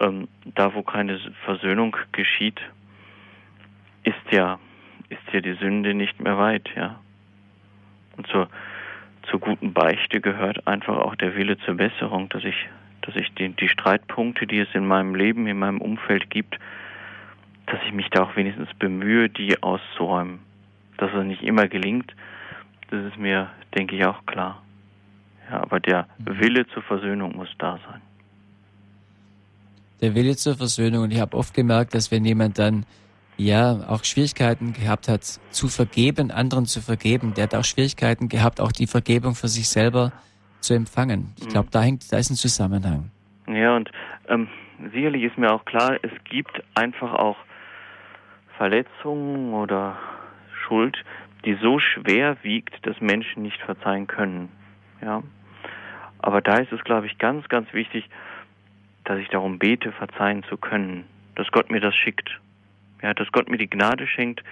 ähm, 0.01 0.29
da 0.45 0.75
wo 0.75 0.83
keine 0.83 1.19
Versöhnung 1.45 1.97
geschieht, 2.13 2.61
ist 4.05 4.31
ja 4.31 4.59
ist 5.09 5.33
ja 5.33 5.41
die 5.41 5.55
Sünde 5.55 5.93
nicht 5.93 6.21
mehr 6.21 6.39
weit. 6.39 6.71
Ja, 6.75 7.01
und 8.17 8.27
zur, 8.29 8.49
zur 9.31 9.41
guten 9.41 9.73
Beichte 9.73 10.21
gehört 10.21 10.67
einfach 10.67 10.97
auch 10.99 11.15
der 11.15 11.35
Wille 11.37 11.59
zur 11.59 11.75
Besserung, 11.75 12.29
dass 12.29 12.45
ich, 12.45 12.57
dass 13.03 13.17
ich 13.17 13.33
die, 13.35 13.51
die 13.51 13.69
Streitpunkte, 13.69 14.47
die 14.47 14.61
es 14.61 14.69
in 14.75 14.87
meinem 14.87 15.15
Leben, 15.15 15.47
in 15.47 15.59
meinem 15.59 15.81
Umfeld 15.81 16.31
gibt, 16.31 16.59
dass 17.67 17.81
ich 17.87 17.93
mich 17.93 18.09
da 18.11 18.25
auch 18.25 18.37
wenigstens 18.37 18.69
bemühe, 18.79 19.29
die 19.29 19.63
auszuräumen. 19.63 20.41
Dass 20.99 21.11
es 21.13 21.25
nicht 21.25 21.43
immer 21.43 21.69
gelingt, 21.69 22.15
das 22.91 23.05
ist 23.07 23.19
mir, 23.19 23.51
denke 23.77 23.97
ich, 23.97 24.05
auch 24.05 24.25
klar. 24.27 24.63
Ja, 25.51 25.63
aber 25.63 25.81
der 25.81 26.07
Wille 26.19 26.67
zur 26.69 26.83
Versöhnung 26.83 27.35
muss 27.37 27.49
da 27.59 27.79
sein. 27.89 28.01
Der 30.01 30.15
Wille 30.15 30.37
zur 30.37 30.57
Versöhnung. 30.57 31.05
Und 31.05 31.13
ich 31.13 31.21
habe 31.21 31.37
oft 31.37 31.55
gemerkt, 31.55 31.95
dass 31.95 32.11
wenn 32.11 32.25
jemand 32.25 32.59
dann 32.59 32.85
ja 33.37 33.89
auch 33.89 34.05
Schwierigkeiten 34.05 34.73
gehabt 34.73 35.09
hat, 35.09 35.25
zu 35.25 35.69
vergeben, 35.69 36.31
anderen 36.31 36.67
zu 36.67 36.81
vergeben. 36.81 37.35
Der 37.35 37.45
hat 37.45 37.55
auch 37.55 37.65
Schwierigkeiten 37.65 38.29
gehabt, 38.29 38.61
auch 38.61 38.73
die 38.73 38.87
Vergebung 38.87 39.35
für 39.35 39.49
sich 39.49 39.69
selber 39.69 40.13
zu 40.61 40.75
empfangen. 40.75 41.35
Ich 41.41 41.49
glaube, 41.49 41.69
da 41.71 41.83
hängt, 41.83 42.13
da 42.13 42.19
ist 42.19 42.31
ein 42.31 42.37
Zusammenhang. 42.37 43.11
Ja, 43.49 43.77
und 43.77 43.91
ähm, 44.29 44.49
sicherlich 44.93 45.25
ist 45.25 45.39
mir 45.39 45.53
auch 45.53 45.65
klar, 45.65 45.99
es 46.03 46.13
gibt 46.25 46.63
einfach 46.75 47.15
auch 47.15 47.37
Verletzungen 48.57 49.55
oder 49.55 49.99
Schuld, 50.67 50.97
die 51.45 51.55
so 51.61 51.79
schwer 51.79 52.37
wiegt, 52.43 52.87
dass 52.87 53.01
Menschen 53.01 53.43
nicht 53.43 53.61
verzeihen 53.61 54.07
können. 54.07 54.51
Ja. 55.01 55.23
Aber 56.19 56.41
da 56.41 56.59
ist 56.59 56.73
es, 56.73 56.85
glaube 56.85 57.07
ich, 57.07 57.19
ganz, 57.19 57.49
ganz 57.49 57.73
wichtig, 57.73 58.09
dass 59.05 59.19
ich 59.19 59.29
darum 59.29 59.59
bete, 59.59 59.91
verzeihen 59.91 60.45
zu 60.45 60.57
können, 60.57 61.05
dass 61.35 61.51
Gott 61.51 61.71
mir 61.71 61.81
das 61.81 61.97
schickt. 61.97 62.41
Ja, 63.03 63.15
dass 63.15 63.31
Gott 63.33 63.49
mir 63.49 63.59
die 63.59 63.69
Gnade 63.69 64.07
schenkt, 64.07 64.43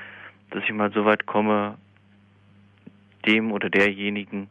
dass 0.50 0.64
ich 0.64 0.72
mal 0.72 0.92
so 0.92 1.04
weit 1.04 1.26
komme, 1.26 1.76
dem 3.26 3.52
oder 3.52 3.70
derjenigen 3.70 4.48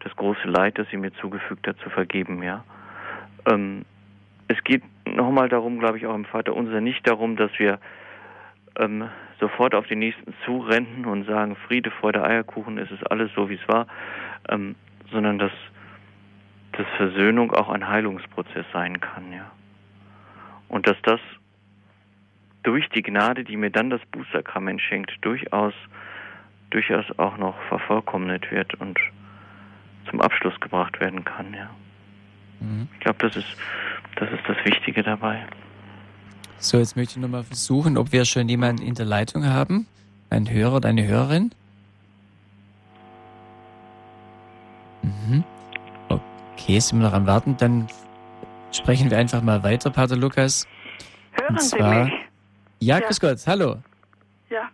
das 0.00 0.14
große 0.16 0.48
Leid, 0.48 0.78
das 0.78 0.88
sie 0.90 0.96
mir 0.96 1.12
zugefügt 1.14 1.66
hat, 1.66 1.78
zu 1.78 1.90
vergeben, 1.90 2.42
ja. 2.42 2.64
Ähm, 3.50 3.84
es 4.48 4.62
geht 4.64 4.82
nochmal 5.04 5.48
darum, 5.48 5.78
glaube 5.78 5.98
ich, 5.98 6.06
auch 6.06 6.14
im 6.14 6.24
Vater 6.24 6.54
unser, 6.54 6.80
nicht 6.80 7.06
darum, 7.08 7.36
dass 7.36 7.50
wir 7.58 7.80
ähm, 8.78 9.08
sofort 9.40 9.74
auf 9.74 9.86
den 9.86 9.98
nächsten 9.98 10.34
zurennen 10.44 11.04
und 11.04 11.26
sagen, 11.26 11.56
Friede, 11.66 11.90
Freude, 11.90 12.24
Eierkuchen, 12.24 12.78
es 12.78 12.90
ist 12.90 13.10
alles 13.10 13.30
so, 13.34 13.48
wie 13.50 13.54
es 13.54 13.68
war, 13.68 13.86
ähm, 14.48 14.76
sondern 15.10 15.38
dass, 15.38 15.52
dass 16.72 16.86
Versöhnung 16.96 17.52
auch 17.52 17.68
ein 17.68 17.88
Heilungsprozess 17.88 18.66
sein 18.72 19.00
kann, 19.00 19.32
ja. 19.32 19.50
Und 20.68 20.86
dass 20.86 20.96
das 21.02 21.20
durch 22.66 22.88
die 22.88 23.02
Gnade, 23.02 23.44
die 23.44 23.56
mir 23.56 23.70
dann 23.70 23.90
das 23.90 24.00
Bußsakrament 24.10 24.82
schenkt, 24.82 25.12
durchaus, 25.20 25.72
durchaus 26.70 27.04
auch 27.16 27.36
noch 27.38 27.54
vervollkommnet 27.68 28.50
wird 28.50 28.74
und 28.74 28.98
zum 30.10 30.20
Abschluss 30.20 30.58
gebracht 30.60 30.98
werden 30.98 31.24
kann, 31.24 31.54
ja. 31.54 31.70
Mhm. 32.58 32.88
Ich 32.94 33.00
glaube, 33.00 33.18
das 33.20 33.36
ist, 33.36 33.56
das 34.16 34.30
ist 34.32 34.42
das 34.48 34.56
Wichtige 34.64 35.04
dabei. 35.04 35.46
So, 36.58 36.78
jetzt 36.78 36.96
möchte 36.96 37.12
ich 37.12 37.22
nochmal 37.22 37.44
versuchen, 37.44 37.96
ob 37.96 38.10
wir 38.10 38.24
schon 38.24 38.48
jemanden 38.48 38.82
in 38.82 38.94
der 38.94 39.06
Leitung 39.06 39.46
haben. 39.46 39.86
Ein 40.30 40.50
Hörer 40.50 40.76
oder 40.76 40.88
eine 40.88 41.06
Hörerin. 41.06 41.52
Mhm. 45.02 45.44
Okay, 46.08 46.80
sind 46.80 46.98
wir 46.98 47.06
noch 47.06 47.14
am 47.14 47.28
Warten. 47.28 47.56
Dann 47.58 47.86
sprechen 48.72 49.08
wir 49.08 49.18
einfach 49.18 49.42
mal 49.42 49.62
weiter, 49.62 49.90
Pater 49.90 50.16
Lukas. 50.16 50.66
Hören 51.30 51.58
zwar, 51.58 52.06
Sie 52.06 52.10
mich? 52.10 52.25
Ja, 52.80 52.98
ja, 52.98 53.06
grüß 53.06 53.20
Gott, 53.20 53.38
hallo. 53.46 53.76
Ja. 54.50 54.68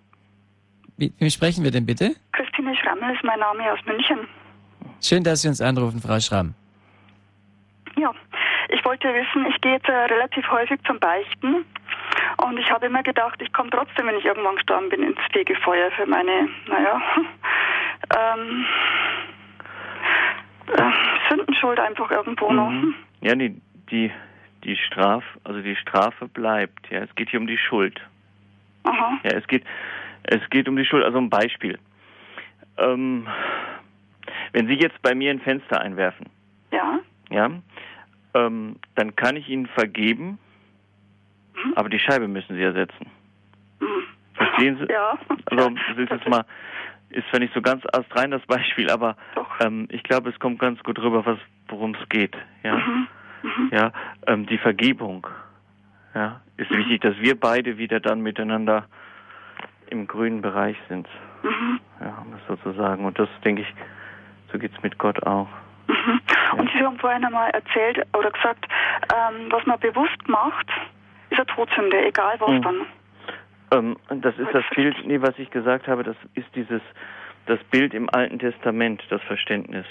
Wie, 0.96 1.12
wem 1.18 1.30
sprechen 1.30 1.64
wir 1.64 1.70
denn 1.70 1.86
bitte? 1.86 2.14
Christine 2.32 2.74
Schrammel 2.76 3.14
ist 3.14 3.24
mein 3.24 3.38
Name 3.38 3.72
aus 3.72 3.78
München. 3.86 4.18
Schön, 5.00 5.24
dass 5.24 5.42
Sie 5.42 5.48
uns 5.48 5.60
anrufen, 5.60 6.00
Frau 6.00 6.18
Schramm. 6.20 6.54
Ja, 7.96 8.12
ich 8.68 8.84
wollte 8.84 9.08
wissen, 9.08 9.46
ich 9.46 9.60
gehe 9.60 9.74
jetzt 9.74 9.88
äh, 9.88 9.92
relativ 9.92 10.48
häufig 10.50 10.80
zum 10.86 10.98
Beichten 10.98 11.64
und 12.38 12.58
ich 12.58 12.70
habe 12.70 12.86
immer 12.86 13.02
gedacht, 13.02 13.40
ich 13.42 13.52
komme 13.52 13.70
trotzdem, 13.70 14.06
wenn 14.06 14.16
ich 14.16 14.24
irgendwann 14.24 14.56
gestorben 14.56 14.88
bin, 14.88 15.02
ins 15.02 15.18
Fegefeuer 15.32 15.90
für 15.92 16.06
meine, 16.06 16.48
naja, 16.68 17.00
ähm, 18.34 18.64
äh, 20.76 20.90
Sündenschuld 21.28 21.78
einfach 21.78 22.10
irgendwo 22.10 22.50
mhm. 22.50 22.56
noch. 22.56 22.94
Ja, 23.20 23.34
die, 23.34 23.60
die, 23.90 24.10
die 24.64 24.76
Strafe, 24.76 25.26
also 25.44 25.60
die 25.60 25.76
Strafe 25.76 26.28
bleibt. 26.28 26.90
Ja, 26.90 27.00
es 27.00 27.14
geht 27.14 27.30
hier 27.30 27.40
um 27.40 27.46
die 27.46 27.58
Schuld. 27.58 28.00
Aha. 28.84 29.18
Ja, 29.24 29.30
es 29.32 29.46
geht, 29.46 29.64
es 30.24 30.40
geht 30.50 30.68
um 30.68 30.76
die 30.76 30.84
Schuld. 30.84 31.04
Also 31.04 31.18
ein 31.18 31.30
Beispiel. 31.30 31.78
Ähm, 32.78 33.26
wenn 34.52 34.66
Sie 34.66 34.74
jetzt 34.74 35.00
bei 35.02 35.14
mir 35.14 35.30
ein 35.30 35.40
Fenster 35.40 35.80
einwerfen, 35.80 36.26
ja, 36.70 37.00
ja, 37.30 37.50
ähm, 38.34 38.76
dann 38.94 39.16
kann 39.16 39.36
ich 39.36 39.48
Ihnen 39.48 39.66
vergeben, 39.66 40.38
mhm. 41.54 41.74
aber 41.76 41.88
die 41.88 41.98
Scheibe 41.98 42.28
müssen 42.28 42.56
Sie 42.56 42.62
ersetzen. 42.62 43.06
Mhm. 43.80 44.04
Verstehen 44.34 44.78
Sie? 44.78 44.86
Ja. 44.92 45.18
Also 45.46 45.70
das 45.70 45.98
ist 45.98 46.10
jetzt 46.10 46.28
mal, 46.28 46.44
ist 47.10 47.28
zwar 47.28 47.40
nicht 47.40 47.52
so 47.52 47.60
ganz 47.60 47.84
astrein 47.92 48.30
das 48.30 48.42
Beispiel, 48.46 48.90
aber 48.90 49.16
ähm, 49.60 49.86
ich 49.90 50.02
glaube, 50.02 50.30
es 50.30 50.38
kommt 50.38 50.58
ganz 50.58 50.82
gut 50.82 50.98
rüber, 50.98 51.26
was 51.26 51.38
worum 51.68 51.94
es 51.94 52.08
geht. 52.08 52.36
Ja, 52.62 52.76
mhm. 52.76 53.08
Mhm. 53.42 53.70
ja, 53.72 53.92
ähm, 54.26 54.46
die 54.46 54.58
Vergebung. 54.58 55.26
Ja, 56.14 56.40
ist 56.56 56.70
mhm. 56.70 56.78
wichtig, 56.78 57.00
dass 57.02 57.18
wir 57.18 57.38
beide 57.38 57.78
wieder 57.78 58.00
dann 58.00 58.20
miteinander 58.20 58.86
im 59.90 60.06
grünen 60.06 60.42
Bereich 60.42 60.76
sind. 60.88 61.08
Mhm. 61.42 61.80
Ja, 62.00 62.24
sozusagen. 62.48 63.04
Und 63.04 63.18
das 63.18 63.28
denke 63.44 63.62
ich, 63.62 63.74
so 64.52 64.58
geht 64.58 64.72
es 64.76 64.82
mit 64.82 64.98
Gott 64.98 65.22
auch. 65.24 65.48
Mhm. 65.88 66.20
Und 66.58 66.70
Sie 66.72 66.84
haben 66.84 66.98
vorhin 66.98 67.24
einmal 67.24 67.50
erzählt 67.50 68.06
oder 68.16 68.30
gesagt, 68.30 68.66
ähm, 69.12 69.50
was 69.50 69.64
man 69.66 69.78
bewusst 69.80 70.28
macht, 70.28 70.68
ist 71.30 71.38
eine 71.38 71.46
Todsünde, 71.46 72.06
egal 72.06 72.36
was 72.38 72.50
mhm. 72.50 72.62
dann. 72.62 72.86
Ähm, 73.72 73.96
das 74.20 74.38
ist 74.38 74.52
das 74.52 74.64
Bild, 74.74 74.96
nee, 75.06 75.20
was 75.20 75.38
ich 75.38 75.50
gesagt 75.50 75.88
habe, 75.88 76.02
das 76.02 76.16
ist 76.34 76.48
dieses, 76.54 76.82
das 77.46 77.62
Bild 77.64 77.94
im 77.94 78.08
Alten 78.10 78.38
Testament, 78.38 79.02
das 79.08 79.22
Verständnis. 79.22 79.86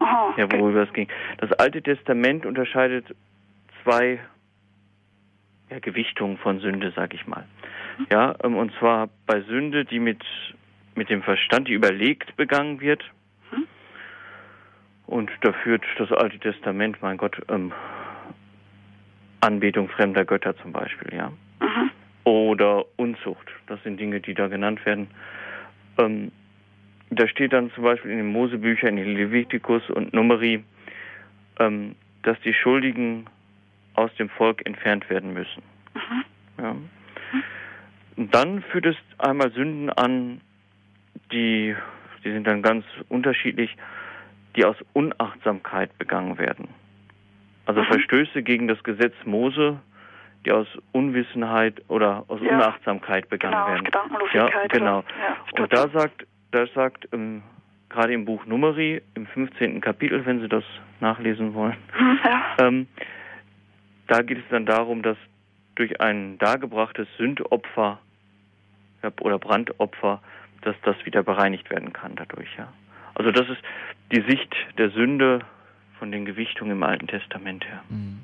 Aha, 0.00 0.34
ja, 0.36 0.50
worüber 0.52 0.82
es 0.82 0.92
ging. 0.92 1.08
Das 1.38 1.52
Alte 1.52 1.82
Testament 1.82 2.46
unterscheidet 2.46 3.06
zwei 3.82 4.20
ja, 5.70 5.78
Gewichtungen 5.80 6.38
von 6.38 6.60
Sünde, 6.60 6.92
sag 6.94 7.14
ich 7.14 7.26
mal. 7.26 7.44
Mhm. 7.98 8.06
Ja, 8.10 8.34
ähm, 8.42 8.56
und 8.56 8.72
zwar 8.78 9.08
bei 9.26 9.40
Sünde, 9.42 9.84
die 9.84 9.98
mit, 9.98 10.22
mit 10.94 11.10
dem 11.10 11.22
Verstand, 11.22 11.68
die 11.68 11.72
überlegt 11.72 12.36
begangen 12.36 12.80
wird, 12.80 13.02
und 15.08 15.30
da 15.40 15.54
führt 15.54 15.82
das 15.96 16.12
Alte 16.12 16.38
Testament, 16.38 17.00
mein 17.00 17.16
Gott, 17.16 17.40
ähm, 17.48 17.72
Anbetung 19.40 19.88
fremder 19.88 20.26
Götter 20.26 20.54
zum 20.58 20.72
Beispiel, 20.72 21.16
ja. 21.16 21.32
Mhm. 21.60 21.90
Oder 22.24 22.84
Unzucht. 22.96 23.48
Das 23.68 23.82
sind 23.84 23.98
Dinge, 23.98 24.20
die 24.20 24.34
da 24.34 24.48
genannt 24.48 24.84
werden. 24.84 25.08
Ähm, 25.96 26.30
da 27.10 27.26
steht 27.28 27.52
dann 27.52 27.70
zum 27.72 27.84
Beispiel 27.84 28.10
in 28.10 28.18
den 28.18 28.32
Mosebüchern, 28.32 28.98
in 28.98 29.14
Levitikus 29.14 29.88
und 29.90 30.12
Numeri, 30.12 30.62
ähm, 31.58 31.94
dass 32.22 32.38
die 32.40 32.54
Schuldigen 32.54 33.26
aus 33.94 34.14
dem 34.16 34.28
Volk 34.28 34.64
entfernt 34.66 35.08
werden 35.10 35.32
müssen. 35.32 35.62
Mhm. 35.94 36.24
Ja. 36.62 36.76
Und 38.16 38.34
dann 38.34 38.62
führt 38.62 38.86
es 38.86 38.96
einmal 39.18 39.50
Sünden 39.52 39.90
an, 39.90 40.40
die, 41.32 41.74
die 42.24 42.32
sind 42.32 42.46
dann 42.46 42.62
ganz 42.62 42.84
unterschiedlich 43.08 43.76
die 44.58 44.64
aus 44.64 44.76
Unachtsamkeit 44.92 45.96
begangen 45.98 46.36
werden. 46.36 46.68
Also 47.66 47.80
mhm. 47.80 47.86
Verstöße 47.86 48.42
gegen 48.42 48.66
das 48.66 48.82
Gesetz 48.82 49.14
Mose, 49.24 49.78
die 50.44 50.50
aus 50.50 50.66
Unwissenheit 50.90 51.80
oder 51.88 52.24
aus 52.26 52.40
ja. 52.42 52.56
Unachtsamkeit 52.56 53.28
begangen 53.28 53.54
genau, 53.54 53.68
werden. 53.68 53.88
Ja, 54.32 54.66
genau. 54.66 55.04
Ja, 55.20 55.62
Und 55.62 55.72
da 55.72 55.88
sagt, 55.90 56.26
da 56.50 56.66
sagt 56.68 57.08
ähm, 57.12 57.42
gerade 57.88 58.12
im 58.12 58.24
Buch 58.24 58.46
Numeri, 58.46 59.02
im 59.14 59.26
15. 59.26 59.80
Kapitel, 59.80 60.24
wenn 60.26 60.40
Sie 60.40 60.48
das 60.48 60.64
nachlesen 61.00 61.54
wollen, 61.54 61.76
ja. 62.24 62.56
ähm, 62.58 62.86
da 64.06 64.22
geht 64.22 64.38
es 64.38 64.44
dann 64.50 64.66
darum, 64.66 65.02
dass 65.02 65.16
durch 65.74 66.00
ein 66.00 66.38
dargebrachtes 66.38 67.06
Sündopfer 67.16 68.00
oder 69.20 69.38
Brandopfer, 69.38 70.20
dass 70.62 70.74
das 70.82 70.96
wieder 71.04 71.22
bereinigt 71.22 71.70
werden 71.70 71.92
kann 71.92 72.16
dadurch, 72.16 72.48
ja. 72.56 72.72
Also 73.14 73.30
das 73.30 73.48
ist 73.48 73.62
die 74.12 74.22
Sicht 74.22 74.54
der 74.76 74.90
Sünde 74.90 75.40
von 75.98 76.12
den 76.12 76.24
Gewichtungen 76.24 76.72
im 76.72 76.82
Alten 76.82 77.06
Testament 77.06 77.64
her. 77.64 77.82
Mhm. 77.88 78.20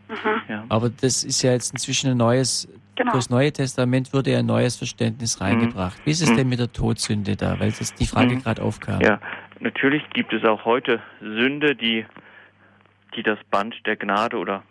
Ja. 0.48 0.64
Aber 0.68 0.90
das 0.90 1.24
ist 1.24 1.42
ja 1.42 1.52
jetzt 1.52 1.72
inzwischen 1.72 2.10
ein 2.10 2.16
neues, 2.16 2.68
genau. 2.94 3.12
das 3.12 3.30
Neue 3.30 3.52
Testament 3.52 4.12
wurde 4.12 4.32
ja 4.32 4.38
ein 4.38 4.46
neues 4.46 4.76
Verständnis 4.76 5.38
mhm. 5.38 5.46
reingebracht. 5.46 5.98
Mhm. 5.98 6.06
Wie 6.06 6.10
ist 6.10 6.22
es 6.22 6.34
denn 6.34 6.48
mit 6.48 6.58
der 6.58 6.72
Todsünde 6.72 7.36
da? 7.36 7.58
Weil 7.58 7.72
das 7.72 7.94
die 7.94 8.06
Frage 8.06 8.36
mhm. 8.36 8.42
gerade 8.42 8.62
aufkam. 8.62 9.00
Ja, 9.00 9.20
natürlich 9.60 10.02
gibt 10.10 10.32
es 10.32 10.44
auch 10.44 10.64
heute 10.64 11.00
Sünde, 11.20 11.74
die, 11.74 12.06
die 13.16 13.22
das 13.22 13.38
Band 13.50 13.74
der 13.86 13.96
Gnade 13.96 14.36
oder 14.38 14.62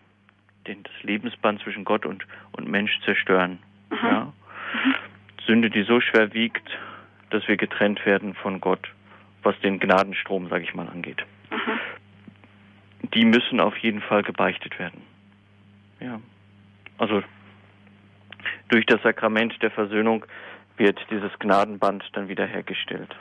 den, 0.67 0.83
das 0.83 1.03
Lebensband 1.03 1.61
zwischen 1.61 1.83
Gott 1.83 2.05
und, 2.05 2.25
und 2.53 2.67
Mensch 2.67 2.99
zerstören. 3.05 3.59
Mhm. 3.89 3.97
Ja? 4.01 4.21
Mhm. 4.25 4.95
Sünde, 5.45 5.69
die 5.69 5.83
so 5.83 5.99
schwer 5.99 6.33
wiegt, 6.33 6.69
dass 7.31 7.47
wir 7.47 7.57
getrennt 7.57 8.05
werden 8.05 8.33
von 8.33 8.61
Gott 8.61 8.89
was 9.43 9.59
den 9.59 9.79
Gnadenstrom, 9.79 10.49
sage 10.49 10.63
ich 10.63 10.73
mal, 10.73 10.87
angeht. 10.87 11.23
Mhm. 13.03 13.11
Die 13.11 13.25
müssen 13.25 13.59
auf 13.59 13.77
jeden 13.77 14.01
Fall 14.01 14.23
gebeichtet 14.23 14.79
werden. 14.79 15.01
Ja. 15.99 16.19
Also 16.97 17.23
durch 18.69 18.85
das 18.85 19.01
Sakrament 19.03 19.61
der 19.61 19.71
Versöhnung 19.71 20.25
wird 20.77 20.99
dieses 21.11 21.31
Gnadenband 21.39 22.03
dann 22.13 22.27
wieder 22.27 22.45
hergestellt, 22.45 23.15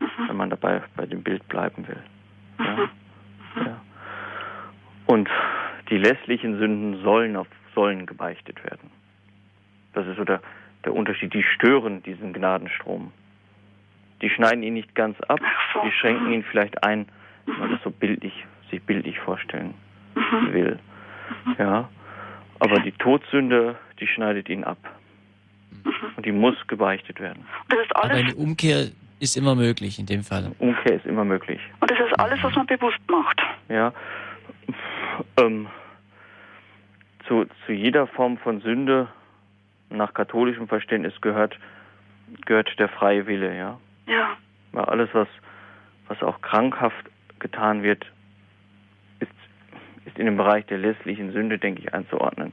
mhm. 0.00 0.28
wenn 0.28 0.36
man 0.36 0.50
dabei 0.50 0.82
bei 0.96 1.06
dem 1.06 1.22
Bild 1.22 1.46
bleiben 1.48 1.86
will. 1.86 2.02
Ja. 2.58 2.76
Mhm. 2.76 2.90
ja. 3.64 3.80
Und 5.06 5.28
die 5.90 5.98
lässlichen 5.98 6.58
Sünden 6.58 7.02
sollen 7.02 7.36
auf 7.36 7.46
sollen 7.76 8.06
gebeichtet 8.06 8.64
werden. 8.64 8.90
Das 9.92 10.06
ist 10.06 10.16
so 10.16 10.24
der, 10.24 10.40
der 10.84 10.94
Unterschied. 10.94 11.32
Die 11.32 11.44
stören 11.44 12.02
diesen 12.02 12.32
Gnadenstrom. 12.32 13.12
Die 14.22 14.30
schneiden 14.30 14.62
ihn 14.62 14.74
nicht 14.74 14.94
ganz 14.94 15.20
ab, 15.20 15.40
die 15.84 15.92
schränken 15.92 16.32
ihn 16.32 16.42
vielleicht 16.42 16.82
ein, 16.82 17.06
wenn 17.44 17.58
man 17.58 17.70
das 17.70 17.82
so 17.82 17.90
bildlich, 17.90 18.46
sich 18.76 18.82
bildlich 18.86 19.18
vorstellen 19.20 19.74
mhm. 20.14 20.52
will. 20.52 20.78
Ja. 21.58 21.88
Aber 22.58 22.80
die 22.80 22.92
Todsünde, 22.92 23.76
die 24.00 24.06
schneidet 24.06 24.48
ihn 24.48 24.64
ab. 24.64 24.78
Mhm. 25.84 25.92
Und 26.16 26.26
die 26.26 26.32
muss 26.32 26.54
gebeichtet 26.66 27.20
werden. 27.20 27.44
Aber 27.94 28.10
eine 28.10 28.34
Umkehr 28.34 28.88
ist 29.18 29.36
immer 29.36 29.54
möglich 29.54 29.98
in 29.98 30.06
dem 30.06 30.22
Fall. 30.22 30.52
Umkehr 30.58 30.96
ist 30.96 31.06
immer 31.06 31.24
möglich. 31.24 31.60
Und 31.80 31.90
das 31.90 31.98
ist 31.98 32.18
alles, 32.18 32.42
was 32.42 32.54
man 32.54 32.66
bewusst 32.66 33.00
macht. 33.08 33.40
Ja. 33.68 33.92
Ähm, 35.38 35.66
zu, 37.26 37.46
zu 37.64 37.72
jeder 37.72 38.06
Form 38.06 38.38
von 38.38 38.60
Sünde 38.60 39.08
nach 39.90 40.12
katholischem 40.14 40.68
Verständnis 40.68 41.14
gehört 41.20 41.58
gehört 42.44 42.76
der 42.78 42.88
freie 42.88 43.26
Wille, 43.26 43.56
ja. 43.56 43.78
Ja. 44.06 44.36
Weil 44.72 44.84
alles, 44.86 45.08
was, 45.12 45.28
was 46.08 46.20
auch 46.22 46.40
krankhaft 46.40 47.04
getan 47.38 47.82
wird, 47.82 48.04
ist 50.06 50.18
in 50.18 50.26
dem 50.26 50.36
Bereich 50.36 50.64
der 50.66 50.78
lässlichen 50.78 51.32
Sünde, 51.32 51.58
denke 51.58 51.82
ich, 51.82 51.92
einzuordnen. 51.94 52.52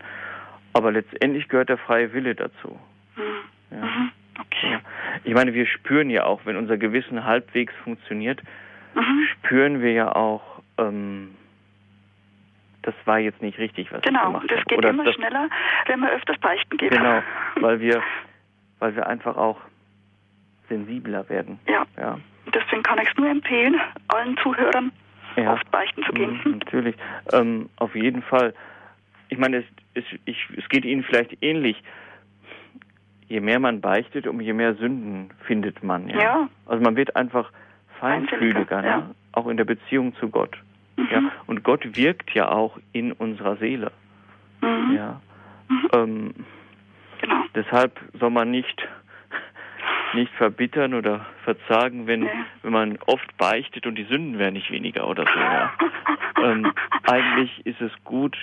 Aber 0.74 0.92
letztendlich 0.92 1.48
gehört 1.48 1.70
der 1.70 1.78
freie 1.78 2.12
Wille 2.14 2.36
dazu. 2.36 2.80
Mhm. 3.16 3.78
Ja. 3.78 3.86
Mhm. 3.86 4.12
Okay. 4.40 4.78
Ich 5.24 5.34
meine, 5.34 5.54
wir 5.54 5.68
spüren 5.68 6.10
ja 6.10 6.24
auch, 6.26 6.42
wenn 6.46 6.58
unser 6.58 6.78
Gewissen 6.78 7.24
halbwegs 7.26 7.74
funktioniert, 7.84 8.42
Mhm. 8.96 9.28
spüren 9.40 9.82
wir 9.82 9.92
ja 9.94 10.16
auch, 10.16 10.62
ähm, 10.78 11.36
das 12.84 12.94
war 13.06 13.18
jetzt 13.20 13.42
nicht 13.42 13.58
richtig, 13.60 13.92
was 13.92 14.00
ich 14.00 14.06
Genau, 14.06 14.26
gemacht 14.28 14.42
und 14.44 14.52
das 14.52 14.60
habe. 14.60 14.70
geht 14.70 14.78
Oder 14.80 14.90
immer 14.90 15.04
das, 15.04 15.16
schneller, 15.16 15.50
wenn 15.88 16.00
man 16.00 16.10
öfters 16.10 16.38
beichten 16.40 16.78
geht. 16.78 16.92
Genau, 16.92 17.22
weil 17.62 17.80
wir, 17.80 18.02
weil 18.80 18.96
wir 18.96 19.08
einfach 19.08 19.38
auch 19.38 19.60
sensibler 20.70 21.28
werden. 21.30 21.60
Ja, 21.68 21.86
Ja, 21.98 22.20
deswegen 22.54 22.84
kann 22.84 23.00
ich 23.00 23.10
es 23.10 23.18
nur 23.18 23.30
empfehlen, 23.30 23.80
allen 24.10 24.38
Zuhörern 24.38 24.92
ja. 25.36 25.54
oft 25.54 25.70
beichten 25.72 26.04
zu 26.04 26.14
gehen. 26.14 26.40
Mhm, 26.44 26.52
natürlich. 26.60 26.96
Ähm, 27.32 27.70
auf 27.78 27.96
jeden 27.96 28.22
Fall. 28.22 28.54
Ich 29.30 29.38
meine, 29.38 29.58
es, 29.58 29.66
es, 29.94 30.04
ich, 30.26 30.38
es 30.58 30.68
geht 30.70 30.86
Ihnen 30.86 31.04
vielleicht 31.04 31.38
ähnlich. 31.42 31.82
Je 33.28 33.40
mehr 33.40 33.60
man 33.60 33.82
beichtet, 33.82 34.28
um 34.28 34.42
je 34.42 34.54
mehr 34.54 34.76
Sünden 34.76 35.32
findet 35.46 35.84
man. 35.84 36.08
Ja. 36.10 36.22
Ja. 36.22 36.50
Also 36.66 36.84
man 36.84 36.96
wird 36.96 37.16
einfach 37.16 37.52
feinfühliger, 38.00 38.82
ne? 38.82 38.88
ja. 38.88 39.10
auch 39.32 39.48
in 39.48 39.58
der 39.58 39.66
Beziehung 39.66 40.14
zu 40.16 40.30
Gott. 40.30 40.56
Mhm. 40.98 41.08
Ja. 41.10 41.32
Und 41.48 41.64
Gott 41.64 41.96
wirkt 41.96 42.32
ja 42.32 42.50
auch 42.50 42.78
in 42.92 43.12
unserer 43.12 43.56
Seele. 43.58 43.92
Mhm. 44.62 44.96
Ja. 44.96 45.22
Ähm, 45.94 46.34
Genau. 47.22 47.42
deshalb 47.56 47.98
soll 48.20 48.32
man 48.32 48.52
nicht 48.52 48.86
nicht 50.14 50.32
verbittern 50.34 50.94
oder 50.94 51.26
verzagen, 51.44 52.08
wenn 52.08 52.28
wenn 52.62 52.72
man 52.72 52.98
oft 53.08 53.36
beichtet 53.38 53.86
und 53.86 53.96
die 53.96 54.04
Sünden 54.06 54.40
werden 54.40 54.54
nicht 54.54 54.72
weniger 54.72 55.08
oder 55.08 55.26
so. 55.26 55.40
Ja. 55.40 55.72
ähm, 56.44 56.72
eigentlich 57.08 57.66
ist 57.66 57.82
es 57.82 57.92
gut, 58.04 58.36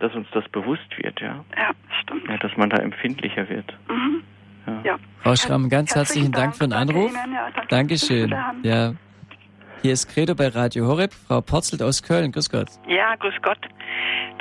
dass 0.00 0.14
uns 0.14 0.26
das 0.32 0.48
bewusst 0.48 0.96
wird, 0.98 1.20
ja, 1.20 1.44
Ja, 1.56 1.70
stimmt. 2.02 2.28
ja 2.28 2.36
dass 2.38 2.56
man 2.56 2.70
da 2.70 2.78
empfindlicher 2.78 3.48
wird. 3.48 3.72
Mhm. 3.88 4.22
Ja. 4.66 4.80
Ja. 4.84 4.96
Frau 5.22 5.34
Schramm, 5.36 5.68
ganz 5.68 5.94
herzlichen 5.94 6.32
Dank 6.32 6.54
für 6.56 6.64
den 6.64 6.72
Anruf. 6.72 7.10
Ihnen, 7.12 7.32
ja, 7.34 7.50
danke. 7.54 7.68
Dankeschön. 7.68 8.34
Ja. 8.62 8.92
Hier 9.82 9.92
ist 9.92 10.08
Credo 10.14 10.34
bei 10.36 10.46
Radio 10.48 10.86
Horeb, 10.86 11.12
Frau 11.12 11.40
Porzelt 11.40 11.82
aus 11.82 12.02
Köln. 12.02 12.30
Grüß 12.30 12.48
Gott. 12.50 12.68
Ja, 12.86 13.16
grüß 13.16 13.34
Gott 13.42 13.58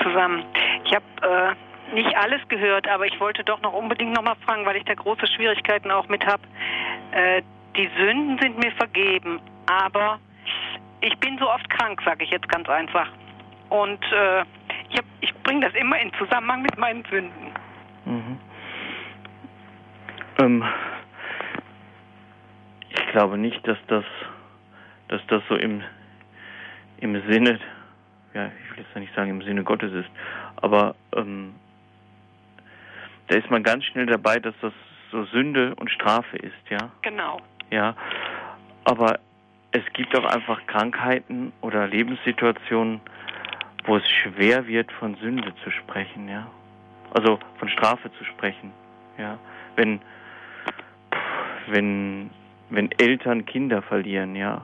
zusammen. 0.04 0.44
Ich 0.86 0.94
habe 0.94 1.06
äh, 1.24 1.56
nicht 1.94 2.16
alles 2.16 2.42
gehört, 2.48 2.88
aber 2.88 3.06
ich 3.06 3.20
wollte 3.20 3.44
doch 3.44 3.62
noch 3.62 3.74
unbedingt 3.74 4.14
noch 4.14 4.24
mal 4.24 4.36
fragen, 4.46 4.66
weil 4.66 4.78
ich 4.78 4.86
da 4.86 4.94
große 4.94 5.28
Schwierigkeiten 5.28 5.92
auch 5.92 6.08
mit 6.08 6.26
habe. 6.26 6.44
Äh, 7.12 7.42
die 7.76 7.90
Sünden 7.98 8.38
sind 8.40 8.58
mir 8.58 8.72
vergeben, 8.74 9.40
aber 9.66 10.20
ich 11.02 11.18
bin 11.20 11.38
so 11.38 11.50
oft 11.50 11.70
krank, 11.70 12.02
sage 12.04 12.24
ich 12.24 12.30
jetzt 12.30 12.48
ganz 12.50 12.68
einfach. 12.70 13.10
Und 13.70 14.04
äh, 14.12 14.42
ich, 14.90 15.00
ich 15.22 15.34
bringe 15.44 15.66
das 15.66 15.74
immer 15.76 16.00
in 16.00 16.12
Zusammenhang 16.14 16.62
mit 16.62 16.78
meinen 16.78 17.04
Sünden. 17.06 17.52
Mhm. 18.06 18.40
Ähm, 20.40 20.64
ich 22.90 23.08
glaube 23.12 23.38
nicht, 23.38 23.66
dass 23.68 23.78
das, 23.88 24.06
dass 25.08 25.22
das 25.28 25.42
so 25.48 25.56
im, 25.56 25.84
im 26.98 27.22
Sinne, 27.30 27.60
ja, 28.34 28.48
ich 28.48 28.72
will 28.72 28.84
jetzt 28.84 28.96
nicht 28.96 29.16
sagen 29.16 29.30
im 29.30 29.42
Sinne 29.42 29.64
Gottes 29.64 29.94
ist, 29.94 30.10
aber 30.58 30.96
ähm, 31.16 31.56
da 33.32 33.38
ist 33.38 33.50
man 33.50 33.64
ganz 33.64 33.86
schnell 33.86 34.08
dabei, 34.08 34.40
dass 34.40 34.54
das 34.62 34.74
so 35.10 35.24
Sünde 35.24 35.74
und 35.76 35.90
Strafe 35.90 36.36
ist, 36.36 36.70
ja, 36.70 36.92
Genau. 37.02 37.40
ja. 37.70 37.96
Aber 38.84 39.20
es 39.72 39.84
gibt 39.94 40.14
auch 40.18 40.26
einfach 40.26 40.66
Krankheiten 40.68 41.54
oder 41.62 41.88
Lebenssituationen, 41.88 43.00
wo 43.86 43.96
es 43.96 44.10
schwer 44.10 44.68
wird, 44.68 44.92
von 44.92 45.16
Sünde 45.16 45.54
zu 45.64 45.72
sprechen, 45.72 46.28
ja. 46.28 46.46
Also 47.14 47.40
von 47.58 47.70
Strafe 47.70 48.12
zu 48.18 48.26
sprechen, 48.26 48.74
ja. 49.18 49.40
Wenn, 49.78 50.02
wenn, 51.68 52.32
wenn 52.70 52.92
Eltern 53.00 53.46
Kinder 53.46 53.82
verlieren, 53.82 54.36
ja. 54.36 54.62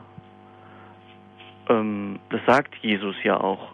Ähm, 1.70 2.20
das 2.32 2.42
sagt 2.46 2.76
Jesus 2.82 3.16
ja 3.24 3.40
auch 3.40 3.70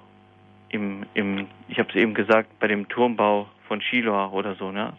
im, 0.70 1.04
im 1.16 1.48
ich 1.68 1.80
habe 1.80 1.90
es 1.90 1.96
eben 1.96 2.14
gesagt, 2.14 2.60
bei 2.60 2.68
dem 2.68 2.88
Turmbau 2.90 3.48
von 3.74 3.82
Shiloh 3.82 4.28
oder 4.30 4.54
so, 4.54 4.72
ne? 4.72 4.94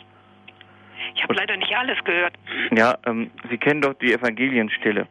Ich 1.14 1.22
habe 1.22 1.34
leider 1.34 1.56
nicht 1.56 1.72
alles 1.76 2.02
gehört. 2.02 2.34
Ja, 2.76 2.96
ähm, 3.06 3.30
Sie 3.48 3.56
kennen 3.56 3.80
doch 3.80 3.94
die 3.94 4.12
Evangelienstelle, 4.12 5.06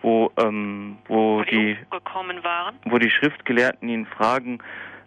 wo, 0.00 0.30
ähm, 0.38 0.96
wo, 1.08 1.38
Wo 1.40 1.42
die, 1.42 1.76
die 1.76 2.44
waren. 2.44 2.76
wo 2.86 2.96
die 2.96 3.10
Schriftgelehrten 3.10 3.86
ihn 3.90 4.06
fragen 4.06 4.60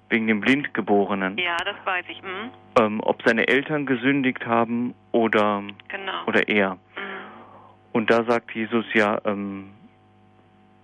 wegen 0.10 0.28
dem 0.28 0.40
Blindgeborenen, 0.40 1.36
Ja, 1.40 1.58
das 1.66 1.76
weiß 1.84 2.06
ich. 2.10 2.22
Mhm. 2.22 2.52
ähm, 2.80 3.00
ob 3.02 3.24
seine 3.26 3.48
Eltern 3.48 3.88
gesündigt 3.88 4.46
haben 4.46 4.94
oder 5.12 5.64
Genau. 5.88 6.26
oder 6.28 6.48
er. 6.48 6.76
Mhm. 6.76 6.80
Und 7.94 8.12
da 8.12 8.24
sagt 8.26 8.52
Jesus 8.52 8.86
ja, 8.94 9.20
ähm, 9.26 9.72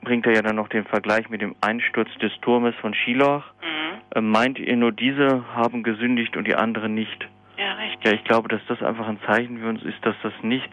bringt 0.01 0.25
er 0.25 0.33
ja 0.33 0.41
dann 0.41 0.55
noch 0.55 0.69
den 0.69 0.85
Vergleich 0.85 1.29
mit 1.29 1.41
dem 1.41 1.55
Einsturz 1.61 2.09
des 2.19 2.31
Turmes 2.41 2.73
von 2.81 2.95
Shiloh. 2.95 3.43
Mhm. 3.61 3.80
Ähm, 4.15 4.29
meint 4.29 4.59
ihr 4.59 4.75
nur 4.75 4.91
diese 4.91 5.43
haben 5.55 5.83
gesündigt 5.83 6.35
und 6.35 6.47
die 6.47 6.55
anderen 6.55 6.93
nicht? 6.93 7.27
Ja, 7.57 7.73
richtig. 7.73 8.05
Ja, 8.05 8.11
ich 8.13 8.23
glaube, 8.23 8.49
dass 8.49 8.61
das 8.67 8.81
einfach 8.81 9.07
ein 9.07 9.19
Zeichen 9.25 9.59
für 9.59 9.69
uns 9.69 9.83
ist, 9.83 10.05
dass 10.05 10.15
das 10.23 10.33
nicht, 10.41 10.69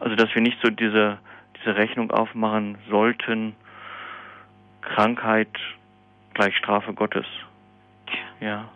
also 0.00 0.16
dass 0.16 0.34
wir 0.34 0.42
nicht 0.42 0.58
so 0.62 0.70
diese, 0.70 1.18
diese 1.58 1.76
Rechnung 1.76 2.10
aufmachen 2.10 2.76
sollten, 2.90 3.54
Krankheit 4.82 5.48
gleich 6.34 6.56
Strafe 6.56 6.92
Gottes. 6.92 7.26
Ja. 8.40 8.68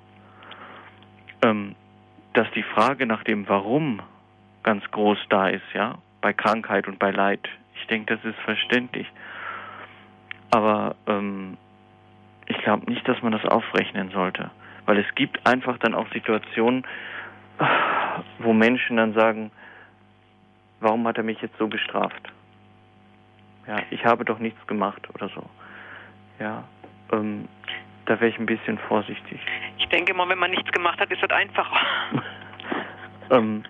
Ähm, 1.42 1.74
dass 2.32 2.50
die 2.52 2.62
Frage 2.62 3.06
nach 3.06 3.24
dem 3.24 3.48
Warum 3.48 4.00
ganz 4.62 4.88
groß 4.90 5.18
da 5.28 5.48
ist, 5.48 5.64
ja, 5.74 5.98
bei 6.20 6.32
Krankheit 6.32 6.86
und 6.88 6.98
bei 6.98 7.10
Leid. 7.10 7.48
Ich 7.74 7.86
denke, 7.88 8.16
das 8.16 8.24
ist 8.24 8.38
verständlich. 8.40 9.06
Aber 10.50 10.96
ähm, 11.06 11.56
ich 12.46 12.58
glaube 12.58 12.90
nicht, 12.90 13.06
dass 13.08 13.22
man 13.22 13.32
das 13.32 13.44
aufrechnen 13.44 14.10
sollte. 14.10 14.50
Weil 14.86 14.98
es 14.98 15.14
gibt 15.14 15.46
einfach 15.46 15.78
dann 15.78 15.94
auch 15.94 16.10
Situationen, 16.12 16.84
wo 18.38 18.52
Menschen 18.52 18.96
dann 18.96 19.14
sagen, 19.14 19.50
warum 20.80 21.06
hat 21.06 21.16
er 21.18 21.22
mich 21.22 21.40
jetzt 21.40 21.56
so 21.58 21.68
bestraft? 21.68 22.32
Ja, 23.66 23.78
ich 23.90 24.04
habe 24.04 24.24
doch 24.24 24.38
nichts 24.40 24.64
gemacht 24.66 25.08
oder 25.14 25.28
so. 25.28 25.48
Ja, 26.40 26.64
ähm, 27.12 27.46
da 28.06 28.14
wäre 28.20 28.28
ich 28.28 28.38
ein 28.38 28.46
bisschen 28.46 28.78
vorsichtig. 28.88 29.40
Ich 29.78 29.86
denke 29.88 30.12
immer, 30.12 30.28
wenn 30.28 30.38
man 30.38 30.50
nichts 30.50 30.70
gemacht 30.72 30.98
hat, 30.98 31.10
ist 31.12 31.22
das 31.22 31.30
einfacher. 31.30 31.80
ähm, 33.30 33.62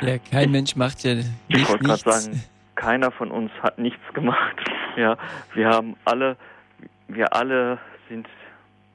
Ja, 0.00 0.18
kein 0.18 0.52
Mensch 0.52 0.76
macht 0.76 1.02
ja 1.02 1.12
ich 1.14 1.26
nicht, 1.48 1.68
wollte 1.68 1.84
gerade 1.84 1.92
nichts. 2.08 2.24
sagen, 2.24 2.42
keiner 2.76 3.10
von 3.10 3.30
uns 3.32 3.50
hat 3.62 3.78
nichts 3.78 4.02
gemacht. 4.14 4.56
Ja, 4.96 5.16
wir 5.54 5.68
haben 5.68 5.96
alle, 6.04 6.36
wir 7.08 7.32
alle 7.34 7.78
sind, 8.08 8.26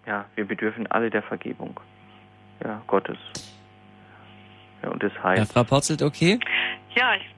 ja, 0.06 0.26
wir 0.36 0.45
bedürfen 0.45 0.88
alle 0.88 1.10
der 1.10 1.22
Vergebung. 1.24 1.80
Ja, 2.64 2.82
Gottes. 2.88 3.18
Ja, 4.84 4.89
und 4.89 5.02
des 5.04 5.14
Ja, 5.16 5.24
Heils. 5.24 5.52
Frau 5.52 5.64
Porzelt, 5.64 6.02
okay? 6.02 6.39
Ja, 6.95 7.16
ich, 7.16 7.30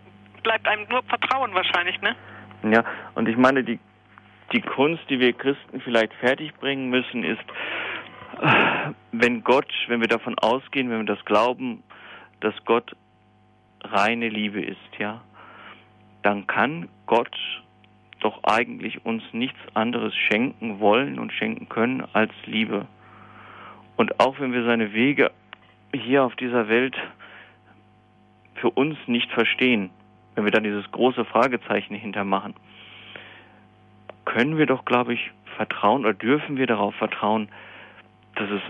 bleibt 0.43 0.68
einem 0.68 0.88
nur 0.89 1.03
Vertrauen 1.03 1.53
wahrscheinlich, 1.53 1.99
ne? 2.01 2.16
Ja, 2.64 2.84
und 3.16 3.28
ich 3.28 3.38
meine, 3.38 3.64
die, 3.64 3.80
die 4.53 4.61
Kunst, 4.61 5.03
die 5.09 5.20
wir 5.20 5.34
Christen 5.34 5.82
vielleicht 5.82 6.14
fertigbringen 6.16 6.89
müssen, 6.89 7.24
ist, 7.24 7.43
wenn 9.11 9.43
Gott, 9.43 9.72
wenn 9.88 10.01
wir 10.01 10.07
davon 10.07 10.38
ausgehen, 10.39 10.89
wenn 10.89 11.05
wir 11.05 11.16
das 11.16 11.24
glauben, 11.26 11.84
dass 12.39 12.53
Gott 12.66 12.95
reine 13.84 14.30
Liebe 14.30 14.61
ist, 14.61 14.78
ja, 14.97 15.22
dann 16.24 16.47
kann 16.47 16.89
Gott 17.05 17.36
doch 18.24 18.43
eigentlich 18.43 19.05
uns 19.05 19.24
nichts 19.34 19.59
anderes 19.74 20.15
schenken 20.15 20.80
wollen 20.80 21.19
und 21.19 21.32
schenken 21.34 21.69
können 21.69 22.03
als 22.13 22.32
Liebe. 22.45 22.88
Und 23.95 24.19
auch 24.19 24.39
wenn 24.39 24.53
wir 24.53 24.63
seine 24.63 24.93
Wege 24.93 25.32
hier 25.93 26.24
auf 26.24 26.36
dieser 26.36 26.67
Welt 26.67 26.95
für 28.55 28.69
uns 28.69 28.97
nicht 29.07 29.32
verstehen, 29.32 29.89
wenn 30.36 30.45
wir 30.45 30.51
dann 30.51 30.63
dieses 30.63 30.89
große 30.91 31.26
Fragezeichen 31.26 31.95
hintermachen, 31.95 32.55
können 34.26 34.57
wir 34.57 34.65
doch, 34.65 34.86
glaube 34.86 35.13
ich, 35.13 35.32
vertrauen 35.57 36.01
oder 36.01 36.13
dürfen 36.13 36.57
wir 36.57 36.65
darauf 36.65 36.95
vertrauen, 36.95 37.49
dass 38.36 38.49
es 38.49 38.61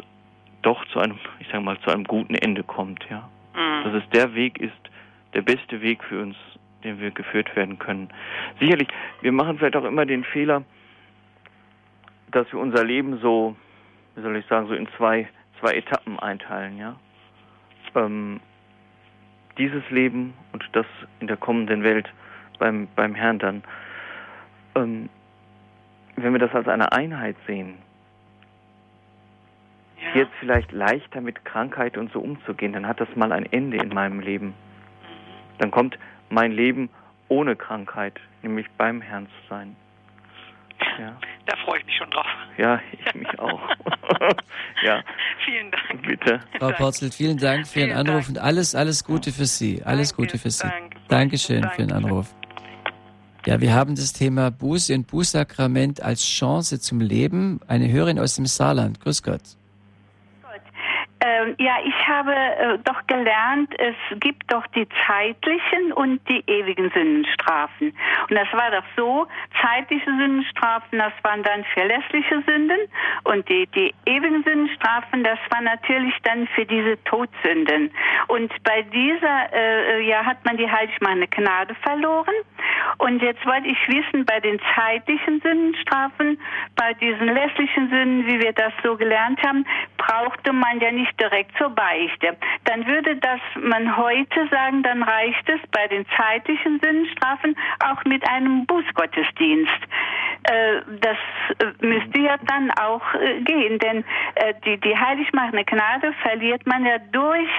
doch 0.61 0.83
zu 0.87 0.99
einem, 0.99 1.17
ich 1.39 1.47
sage 1.47 1.61
mal, 1.61 1.79
zu 1.81 1.91
einem 1.91 2.03
guten 2.05 2.35
Ende 2.35 2.63
kommt, 2.63 3.05
ja. 3.09 3.29
Mhm. 3.53 3.83
Dass 3.83 4.03
es 4.03 4.09
der 4.09 4.33
Weg 4.33 4.59
ist, 4.59 4.73
der 5.33 5.41
beste 5.41 5.81
Weg 5.81 6.03
für 6.03 6.21
uns, 6.21 6.35
den 6.83 6.99
wir 6.99 7.11
geführt 7.11 7.55
werden 7.55 7.79
können. 7.79 8.09
Sicherlich, 8.59 8.87
wir 9.21 9.31
machen 9.31 9.57
vielleicht 9.57 9.75
auch 9.75 9.85
immer 9.85 10.05
den 10.05 10.23
Fehler, 10.23 10.63
dass 12.31 12.51
wir 12.51 12.59
unser 12.59 12.83
Leben 12.83 13.19
so, 13.19 13.55
wie 14.15 14.21
soll 14.21 14.35
ich 14.35 14.45
sagen, 14.47 14.67
so 14.67 14.73
in 14.73 14.87
zwei, 14.97 15.27
zwei 15.59 15.73
Etappen 15.75 16.19
einteilen, 16.19 16.77
ja. 16.77 16.95
Ähm, 17.95 18.39
dieses 19.57 19.87
Leben 19.91 20.33
und 20.51 20.63
das 20.73 20.85
in 21.19 21.27
der 21.27 21.37
kommenden 21.37 21.83
Welt 21.83 22.11
beim, 22.59 22.87
beim 22.95 23.13
Herrn 23.13 23.39
dann, 23.39 23.63
ähm, 24.75 25.09
wenn 26.15 26.33
wir 26.33 26.39
das 26.39 26.53
als 26.53 26.67
eine 26.67 26.91
Einheit 26.91 27.35
sehen, 27.45 27.75
ja. 30.01 30.21
jetzt 30.21 30.33
vielleicht 30.39 30.71
leichter 30.71 31.21
mit 31.21 31.43
Krankheit 31.45 31.97
und 31.97 32.11
so 32.11 32.19
umzugehen, 32.19 32.73
dann 32.73 32.87
hat 32.87 32.99
das 32.99 33.15
mal 33.15 33.31
ein 33.31 33.45
Ende 33.51 33.77
in 33.77 33.89
meinem 33.89 34.19
Leben. 34.19 34.47
Mhm. 34.47 34.53
Dann 35.59 35.71
kommt 35.71 35.97
mein 36.33 36.51
Leben 36.51 36.89
ohne 37.29 37.55
Krankheit, 37.55 38.19
nämlich 38.41 38.67
beim 38.77 39.01
Herrn 39.01 39.27
zu 39.27 39.49
sein. 39.49 39.75
Ja. 40.99 41.17
Da 41.45 41.55
freue 41.57 41.79
ich 41.79 41.85
mich 41.85 41.95
schon 41.95 42.09
drauf. 42.09 42.25
Ja, 42.57 42.79
ich 42.91 43.15
mich 43.15 43.39
auch. 43.39 43.61
ja. 44.83 45.03
Vielen 45.45 45.71
Dank. 45.71 46.07
Bitte. 46.07 46.39
Frau 46.59 46.71
Porzelt, 46.71 47.13
vielen 47.13 47.37
Dank 47.37 47.67
für 47.67 47.79
Ihren 47.81 47.97
Anruf 47.97 48.25
Dank. 48.25 48.29
und 48.29 48.37
alles, 48.39 48.75
alles 48.75 49.03
Gute 49.03 49.31
für 49.31 49.45
Sie. 49.45 49.81
Alles 49.83 50.09
danke, 50.09 50.23
Gute 50.23 50.37
für 50.37 50.51
Sie. 50.51 50.67
Danke. 50.67 50.97
Dankeschön 51.07 51.61
danke. 51.61 51.75
für 51.75 51.81
den 51.83 51.91
Anruf. 51.91 52.27
Ja, 53.45 53.59
wir 53.59 53.73
haben 53.73 53.95
das 53.95 54.13
Thema 54.13 54.51
Buße 54.51 54.93
und 54.93 55.07
Bußsakrament 55.07 56.01
als 56.01 56.25
Chance 56.25 56.79
zum 56.79 57.01
Leben. 57.01 57.59
Eine 57.67 57.91
Hörerin 57.91 58.19
aus 58.19 58.35
dem 58.35 58.45
Saarland. 58.45 58.99
Grüß 59.01 59.21
Gott. 59.23 59.41
Ähm, 61.25 61.55
ja, 61.57 61.77
ich 61.85 62.07
habe 62.07 62.33
äh, 62.35 62.77
doch 62.83 63.07
gelernt, 63.07 63.73
es 63.79 63.95
gibt 64.19 64.51
doch 64.51 64.67
die 64.67 64.85
zeitlichen 65.07 65.93
und 65.93 66.19
die 66.27 66.43
ewigen 66.47 66.91
Sündenstrafen. 66.91 67.95
Und 68.29 68.35
das 68.35 68.51
war 68.51 68.71
doch 68.71 68.83
so, 68.97 69.25
zeitliche 69.61 70.05
Sündenstrafen, 70.05 70.99
das 70.99 71.13
waren 71.21 71.41
dann 71.43 71.63
verlässliche 71.73 72.43
Sünden 72.45 72.79
und 73.23 73.47
die, 73.47 73.67
die 73.67 73.93
ewigen 74.05 74.43
Sündenstrafen, 74.43 75.23
das 75.23 75.39
war 75.49 75.61
natürlich 75.61 76.13
dann 76.23 76.45
für 76.47 76.65
diese 76.65 77.01
Todsünden. 77.05 77.91
Und 78.27 78.51
bei 78.65 78.81
dieser, 78.81 79.53
äh, 79.53 80.05
ja, 80.05 80.25
hat 80.25 80.43
man 80.43 80.57
die 80.57 80.69
heiligmachende 80.69 81.27
Gnade 81.27 81.73
verloren. 81.75 82.35
Und 82.97 83.21
jetzt 83.21 83.45
wollte 83.45 83.67
ich 83.67 83.77
wissen, 83.87 84.25
bei 84.25 84.39
den 84.39 84.59
zeitlichen 84.75 85.41
Sündenstrafen, 85.41 86.39
bei 86.75 86.93
diesen 86.93 87.27
lässlichen 87.27 87.89
Sünden, 87.89 88.27
wie 88.27 88.39
wir 88.39 88.53
das 88.53 88.73
so 88.83 88.95
gelernt 88.95 89.41
haben, 89.45 89.65
brauchte 89.97 90.53
man 90.53 90.79
ja 90.79 90.91
nicht 90.91 91.19
direkt 91.19 91.57
zur 91.57 91.69
Beichte. 91.69 92.37
Dann 92.65 92.85
würde 92.87 93.15
das 93.17 93.39
man 93.61 93.97
heute 93.97 94.47
sagen, 94.49 94.83
dann 94.83 95.03
reicht 95.03 95.47
es 95.49 95.59
bei 95.71 95.87
den 95.87 96.05
zeitlichen 96.17 96.79
Sündenstrafen 96.79 97.55
auch 97.79 98.03
mit 98.05 98.27
einem 98.29 98.65
Bußgottesdienst. 98.65 99.87
Äh, 100.43 100.81
das 100.99 101.17
äh, 101.59 101.85
müsste 101.85 102.19
ja 102.19 102.35
dann 102.45 102.71
auch 102.71 103.01
äh, 103.13 103.41
gehen, 103.41 103.79
denn 103.79 104.03
die, 104.65 104.77
die 104.77 104.97
heiligmachende 104.97 105.63
Gnade 105.63 106.13
verliert 106.21 106.65
man 106.65 106.85
ja 106.85 106.97
durch 107.11 107.49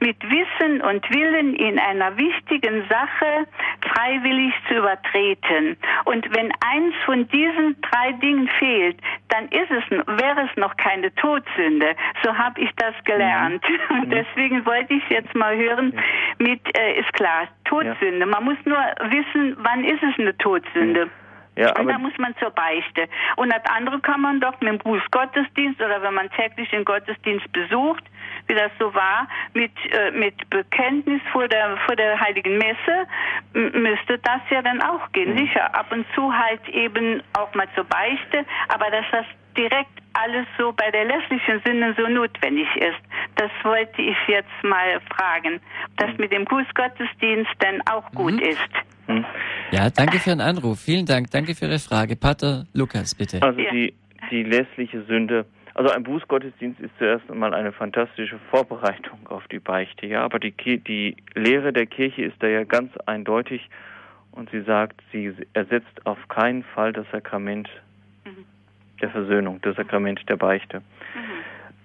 mit 0.00 0.16
Wissen 0.22 0.80
und 0.82 1.08
Willen 1.10 1.54
in 1.54 1.78
einer 1.78 2.16
wichtigen 2.16 2.84
Sache 2.88 3.46
freiwillig 3.80 4.52
zu 4.68 4.74
übertreten. 4.74 5.76
Und 6.04 6.26
wenn 6.34 6.52
eins 6.60 6.94
von 7.04 7.26
diesen 7.28 7.80
drei 7.80 8.12
Dingen 8.12 8.48
fehlt, 8.58 8.98
dann 9.28 9.48
ist 9.48 9.70
es, 9.70 9.90
wäre 9.90 10.48
es 10.50 10.56
noch 10.56 10.76
keine 10.76 11.14
Todsünde. 11.16 11.94
So 12.22 12.36
habe 12.36 12.60
ich 12.60 12.70
das 12.76 12.94
gelernt. 13.04 13.64
Mhm. 13.68 14.00
Und 14.00 14.10
deswegen 14.10 14.64
wollte 14.66 14.94
ich 14.94 15.08
jetzt 15.08 15.34
mal 15.34 15.56
hören, 15.56 15.98
mit, 16.38 16.60
äh, 16.78 17.00
ist 17.00 17.12
klar, 17.14 17.48
Todsünde. 17.64 18.26
Man 18.26 18.44
muss 18.44 18.58
nur 18.64 18.78
wissen, 19.10 19.56
wann 19.58 19.84
ist 19.84 20.02
es 20.02 20.18
eine 20.18 20.36
Todsünde. 20.38 21.08
Ja, 21.58 21.76
und 21.76 21.88
da 21.88 21.98
muss 21.98 22.16
man 22.18 22.36
zur 22.36 22.50
Beichte. 22.50 23.08
Und 23.34 23.52
das 23.52 23.62
andere 23.76 23.98
kann 23.98 24.20
man 24.20 24.40
doch 24.40 24.60
mit 24.60 24.70
dem 24.70 24.78
Bußgottesdienst 24.78 25.80
oder 25.80 26.00
wenn 26.02 26.14
man 26.14 26.30
täglich 26.30 26.70
den 26.70 26.84
Gottesdienst 26.84 27.52
besucht, 27.52 28.04
wie 28.48 28.54
das 28.54 28.72
so 28.78 28.92
war, 28.94 29.28
mit, 29.54 29.72
äh, 29.92 30.10
mit 30.10 30.34
Bekenntnis 30.50 31.20
vor 31.32 31.46
der, 31.48 31.76
vor 31.86 31.96
der 31.96 32.18
Heiligen 32.18 32.58
Messe, 32.58 33.06
müsste 33.52 34.18
das 34.18 34.40
ja 34.50 34.62
dann 34.62 34.82
auch 34.82 35.12
gehen. 35.12 35.34
Mhm. 35.34 35.38
Sicher, 35.38 35.74
ab 35.74 35.92
und 35.92 36.06
zu 36.14 36.32
halt 36.32 36.66
eben 36.68 37.22
auch 37.34 37.54
mal 37.54 37.68
zur 37.74 37.84
Beichte, 37.84 38.44
aber 38.68 38.90
dass 38.90 39.04
das 39.12 39.26
direkt 39.56 39.90
alles 40.14 40.46
so 40.58 40.72
bei 40.72 40.90
der 40.90 41.04
lässlichen 41.04 41.60
Sinne 41.64 41.94
so 41.96 42.06
notwendig 42.08 42.68
ist. 42.76 42.98
Das 43.36 43.50
wollte 43.62 44.02
ich 44.02 44.16
jetzt 44.26 44.48
mal 44.62 45.00
fragen, 45.14 45.60
ob 45.86 45.96
das 45.96 46.10
mhm. 46.10 46.16
mit 46.18 46.32
dem 46.32 46.44
Bußgottesdienst 46.44 47.50
dann 47.60 47.80
auch 47.82 48.10
gut 48.12 48.34
mhm. 48.34 48.40
ist. 48.40 48.70
Mhm. 49.06 49.24
Ja, 49.70 49.90
danke 49.90 50.18
für 50.18 50.30
den 50.30 50.40
Anruf. 50.40 50.80
Vielen 50.80 51.06
Dank. 51.06 51.30
Danke 51.30 51.54
für 51.54 51.66
Ihre 51.66 51.78
Frage. 51.78 52.16
Pater 52.16 52.64
Lukas, 52.72 53.14
bitte. 53.14 53.42
Also 53.42 53.58
die, 53.58 53.94
die 54.30 54.42
lässliche 54.42 55.02
Sünde. 55.04 55.46
Also 55.78 55.92
ein 55.92 56.02
Bußgottesdienst 56.02 56.80
ist 56.80 56.90
zuerst 56.98 57.30
einmal 57.30 57.54
eine 57.54 57.70
fantastische 57.70 58.40
Vorbereitung 58.50 59.24
auf 59.28 59.46
die 59.46 59.60
Beichte, 59.60 60.06
ja. 60.06 60.24
Aber 60.24 60.40
die, 60.40 60.50
die 60.50 61.16
Lehre 61.36 61.72
der 61.72 61.86
Kirche 61.86 62.22
ist 62.24 62.34
da 62.42 62.48
ja 62.48 62.64
ganz 62.64 62.96
eindeutig 63.06 63.70
und 64.32 64.50
sie 64.50 64.62
sagt, 64.62 65.00
sie 65.12 65.32
ersetzt 65.52 66.04
auf 66.04 66.18
keinen 66.26 66.64
Fall 66.64 66.92
das 66.92 67.06
Sakrament 67.12 67.68
mhm. 68.24 68.44
der 69.00 69.10
Versöhnung, 69.10 69.60
das 69.62 69.76
Sakrament 69.76 70.28
der 70.28 70.36
Beichte. 70.36 70.80
Mhm. 70.80 70.82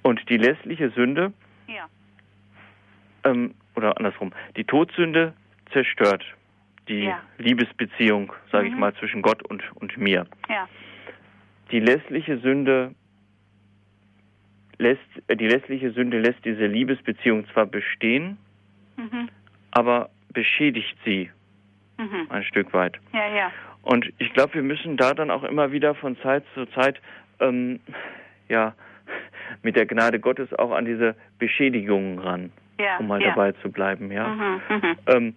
Und 0.01 0.27
die 0.27 0.37
lässliche 0.37 0.89
Sünde, 0.89 1.31
ja. 1.67 1.85
ähm, 3.25 3.53
oder 3.75 3.95
andersrum, 3.95 4.33
die 4.57 4.63
Todsünde 4.63 5.33
zerstört 5.71 6.25
die 6.87 7.03
ja. 7.03 7.21
Liebesbeziehung, 7.37 8.33
sage 8.51 8.65
mhm. 8.65 8.73
ich 8.73 8.79
mal, 8.79 8.95
zwischen 8.95 9.21
Gott 9.21 9.43
und, 9.43 9.61
und 9.75 9.95
mir. 9.99 10.25
Ja. 10.49 10.67
Die 11.69 11.79
lässliche 11.79 12.39
Sünde 12.39 12.95
lässt, 14.83 15.01
äh, 15.27 15.35
die 15.35 15.47
lässliche 15.47 15.91
Sünde 15.91 16.19
lässt 16.19 16.43
diese 16.45 16.65
Liebesbeziehung 16.65 17.47
zwar 17.53 17.65
bestehen, 17.65 18.37
mhm. 18.97 19.29
aber 19.71 20.09
beschädigt 20.33 20.97
sie 21.05 21.29
mhm. 21.97 22.27
ein 22.29 22.43
Stück 22.43 22.73
weit. 22.73 22.99
Ja, 23.13 23.27
ja. 23.33 23.51
Und 23.81 24.11
ich 24.17 24.31
glaube, 24.33 24.55
wir 24.55 24.63
müssen 24.63 24.97
da 24.97 25.13
dann 25.13 25.31
auch 25.31 25.43
immer 25.43 25.71
wieder 25.71 25.95
von 25.95 26.17
Zeit 26.17 26.43
zu 26.53 26.65
Zeit, 26.67 27.01
ähm, 27.39 27.79
ja, 28.49 28.73
mit 29.61 29.75
der 29.75 29.85
Gnade 29.85 30.19
Gottes 30.19 30.53
auch 30.53 30.71
an 30.71 30.85
diese 30.85 31.15
Beschädigungen 31.39 32.19
ran, 32.19 32.51
ja, 32.79 32.97
um 32.97 33.07
mal 33.07 33.21
ja. 33.21 33.29
dabei 33.29 33.51
zu 33.53 33.71
bleiben, 33.71 34.11
ja. 34.11 34.27
Mhm, 34.27 34.61
mhm. 34.69 34.95
ähm, 35.07 35.35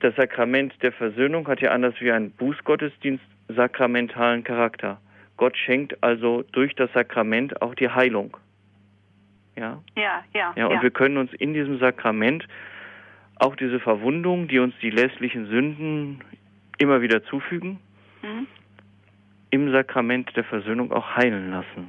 das 0.00 0.14
Sakrament 0.14 0.74
der 0.82 0.92
Versöhnung 0.92 1.48
hat 1.48 1.60
ja 1.60 1.70
anders 1.72 1.94
wie 2.00 2.12
ein 2.12 2.30
Bußgottesdienst 2.32 3.24
sakramentalen 3.48 4.44
Charakter. 4.44 5.00
Gott 5.38 5.56
schenkt 5.56 6.02
also 6.02 6.44
durch 6.52 6.74
das 6.74 6.92
Sakrament 6.92 7.62
auch 7.62 7.74
die 7.74 7.88
Heilung. 7.88 8.36
Ja, 9.56 9.82
ja, 9.96 10.22
ja. 10.34 10.52
Ja, 10.54 10.66
und 10.66 10.74
ja. 10.74 10.82
wir 10.82 10.90
können 10.90 11.16
uns 11.16 11.32
in 11.32 11.54
diesem 11.54 11.78
Sakrament 11.78 12.46
auch 13.36 13.56
diese 13.56 13.80
Verwundung, 13.80 14.48
die 14.48 14.58
uns 14.58 14.74
die 14.82 14.90
lässlichen 14.90 15.46
Sünden 15.46 16.22
immer 16.78 17.00
wieder 17.00 17.24
zufügen, 17.24 17.78
mhm. 18.22 18.46
im 19.50 19.72
Sakrament 19.72 20.36
der 20.36 20.44
Versöhnung 20.44 20.92
auch 20.92 21.16
heilen 21.16 21.50
lassen. 21.50 21.88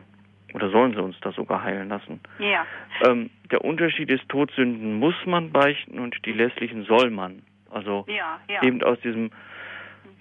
Oder 0.53 0.69
sollen 0.71 0.93
sie 0.93 1.01
uns 1.01 1.19
da 1.21 1.31
sogar 1.31 1.63
heilen 1.63 1.89
lassen? 1.89 2.21
Ja. 2.39 2.65
Ähm, 3.05 3.29
der 3.51 3.63
Unterschied 3.63 4.09
ist, 4.09 4.27
Todsünden 4.29 4.95
muss 4.95 5.13
man 5.25 5.51
beichten 5.51 5.99
und 5.99 6.15
die 6.25 6.33
lässlichen 6.33 6.85
soll 6.85 7.11
man. 7.11 7.43
Also 7.69 8.05
ja, 8.07 8.39
ja. 8.47 8.63
eben 8.63 8.81
aus 8.81 8.99
diesem 9.01 9.29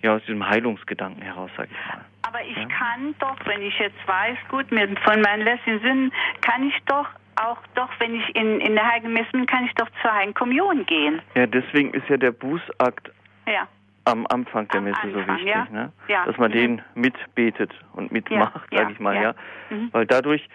ja 0.02 0.16
aus 0.16 0.22
diesem 0.24 0.46
Heilungsgedanken 0.46 1.22
heraus, 1.22 1.50
sage 1.56 1.70
ich 1.72 1.94
mal. 1.94 2.04
Aber 2.28 2.44
ich 2.44 2.56
ja? 2.56 2.66
kann 2.66 3.14
doch, 3.20 3.36
wenn 3.46 3.62
ich 3.62 3.78
jetzt 3.78 4.06
weiß, 4.06 4.36
gut, 4.50 4.70
mit, 4.70 4.98
von 5.00 5.20
meinen 5.22 5.44
letzten 5.44 5.80
Sünden, 5.80 6.12
kann 6.42 6.68
ich 6.68 6.74
doch 6.84 7.06
auch 7.36 7.58
doch, 7.74 7.88
wenn 8.00 8.14
ich 8.16 8.36
in, 8.36 8.60
in 8.60 8.74
der 8.74 8.86
Heiligen 8.86 9.12
Messe 9.12 9.30
bin, 9.32 9.46
kann 9.46 9.64
ich 9.64 9.72
doch 9.74 9.88
zur 10.02 10.12
Heiligen 10.12 10.34
Kommunion 10.34 10.84
gehen. 10.86 11.22
Ja, 11.34 11.46
deswegen 11.46 11.94
ist 11.94 12.06
ja 12.08 12.16
der 12.16 12.32
Bußakt 12.32 13.10
ja. 13.46 13.66
am 14.04 14.26
Anfang 14.28 14.68
der 14.68 14.78
am 14.78 14.84
Messe 14.84 15.00
Anfang, 15.02 15.22
so 15.22 15.32
wichtig, 15.32 15.46
ja? 15.46 15.66
Ne? 15.70 15.92
Ja. 16.08 16.26
dass 16.26 16.36
man 16.36 16.50
mhm. 16.50 16.54
den 16.54 16.82
mitbetet 16.94 17.72
und 17.94 18.12
mitmacht, 18.12 18.70
ja. 18.72 18.78
sage 18.78 18.92
ich 18.92 19.00
mal, 19.00 19.22
ja. 19.22 19.34
Mhm. 19.70 19.88
Weil 19.92 20.04
dadurch 20.04 20.46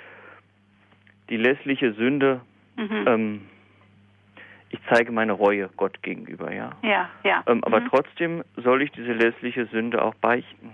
die 1.30 1.38
lässliche 1.38 1.94
Sünde 1.94 2.42
mhm. 2.76 3.06
ähm, 3.08 3.42
ich 4.74 4.80
zeige 4.90 5.12
meine 5.12 5.34
Reue 5.34 5.70
Gott 5.78 6.02
gegenüber, 6.02 6.52
ja. 6.52 6.72
Ja, 6.82 7.08
ja. 7.24 7.44
Ähm, 7.46 7.64
aber 7.64 7.80
mhm. 7.80 7.90
trotzdem 7.90 8.44
soll 8.58 8.82
ich 8.82 8.92
diese 8.92 9.14
lässliche 9.14 9.68
Sünde 9.68 10.04
auch 10.04 10.16
beichten. 10.16 10.72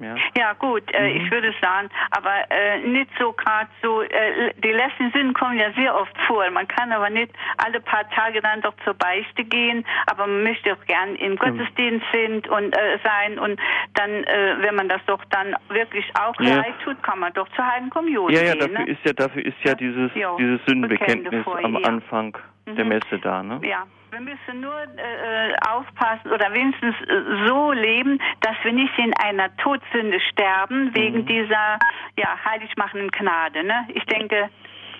Mhm. 0.00 0.06
Ja. 0.06 0.16
ja 0.36 0.52
gut, 0.54 0.82
äh, 0.92 1.10
mhm. 1.10 1.20
ich 1.20 1.30
würde 1.30 1.54
sagen, 1.60 1.88
aber 2.10 2.50
äh, 2.50 2.78
nicht 2.80 3.10
so 3.18 3.32
gerade 3.32 3.68
so, 3.82 4.02
äh, 4.02 4.52
die 4.64 4.72
letzten 4.72 5.12
Sünden 5.12 5.34
kommen 5.34 5.58
ja 5.58 5.70
sehr 5.72 5.94
oft 5.94 6.16
vor. 6.26 6.48
Man 6.50 6.66
kann 6.66 6.90
aber 6.92 7.10
nicht 7.10 7.32
alle 7.58 7.80
paar 7.80 8.08
Tage 8.10 8.40
dann 8.40 8.62
doch 8.62 8.74
zur 8.84 8.94
Beichte 8.94 9.44
gehen, 9.44 9.84
aber 10.06 10.26
man 10.26 10.42
möchte 10.42 10.72
auch 10.72 10.84
gern 10.86 11.14
im 11.16 11.36
Gottesdienst 11.36 12.06
sind 12.12 12.48
und 12.48 12.76
äh, 12.76 12.98
sein 13.04 13.38
und 13.38 13.60
dann, 13.94 14.24
äh, 14.24 14.56
wenn 14.60 14.74
man 14.74 14.88
das 14.88 15.00
doch 15.06 15.24
dann 15.26 15.54
wirklich 15.68 16.10
auch 16.18 16.34
ja. 16.40 16.56
leid 16.56 16.74
tut, 16.82 17.02
kann 17.02 17.18
man 17.18 17.32
doch 17.34 17.48
zur 17.50 17.66
Heiligen 17.66 17.90
Kommunion 17.90 18.32
ja, 18.32 18.42
ja, 18.42 18.52
gehen. 18.54 18.60
Dafür 18.60 18.78
ne? 18.86 18.90
ist 18.90 19.04
ja, 19.04 19.12
dafür 19.12 19.44
ist 19.44 19.64
ja 19.64 19.74
dieses, 19.74 20.14
jo. 20.14 20.36
dieses 20.38 20.60
Sündenbekenntnis 20.66 21.46
am 21.46 21.76
Anfang 21.76 22.36
der 22.66 22.84
mhm. 22.84 22.88
Messe 22.88 23.18
da, 23.20 23.42
ne? 23.42 23.60
Ja. 23.62 23.84
Wir 24.12 24.20
müssen 24.20 24.60
nur 24.60 24.74
äh, 24.74 25.54
aufpassen 25.68 26.32
oder 26.32 26.52
wenigstens 26.52 26.96
äh, 27.02 27.46
so 27.46 27.70
leben, 27.70 28.20
dass 28.40 28.56
wir 28.64 28.72
nicht 28.72 28.98
in 28.98 29.12
einer 29.22 29.56
Todsünde 29.58 30.18
sterben 30.32 30.92
wegen 30.96 31.18
mhm. 31.18 31.26
dieser 31.26 31.78
ja 32.16 32.36
heiligmachenden 32.44 33.10
Gnade. 33.12 33.62
Ne? 33.62 33.86
Ich 33.94 34.04
denke, 34.06 34.50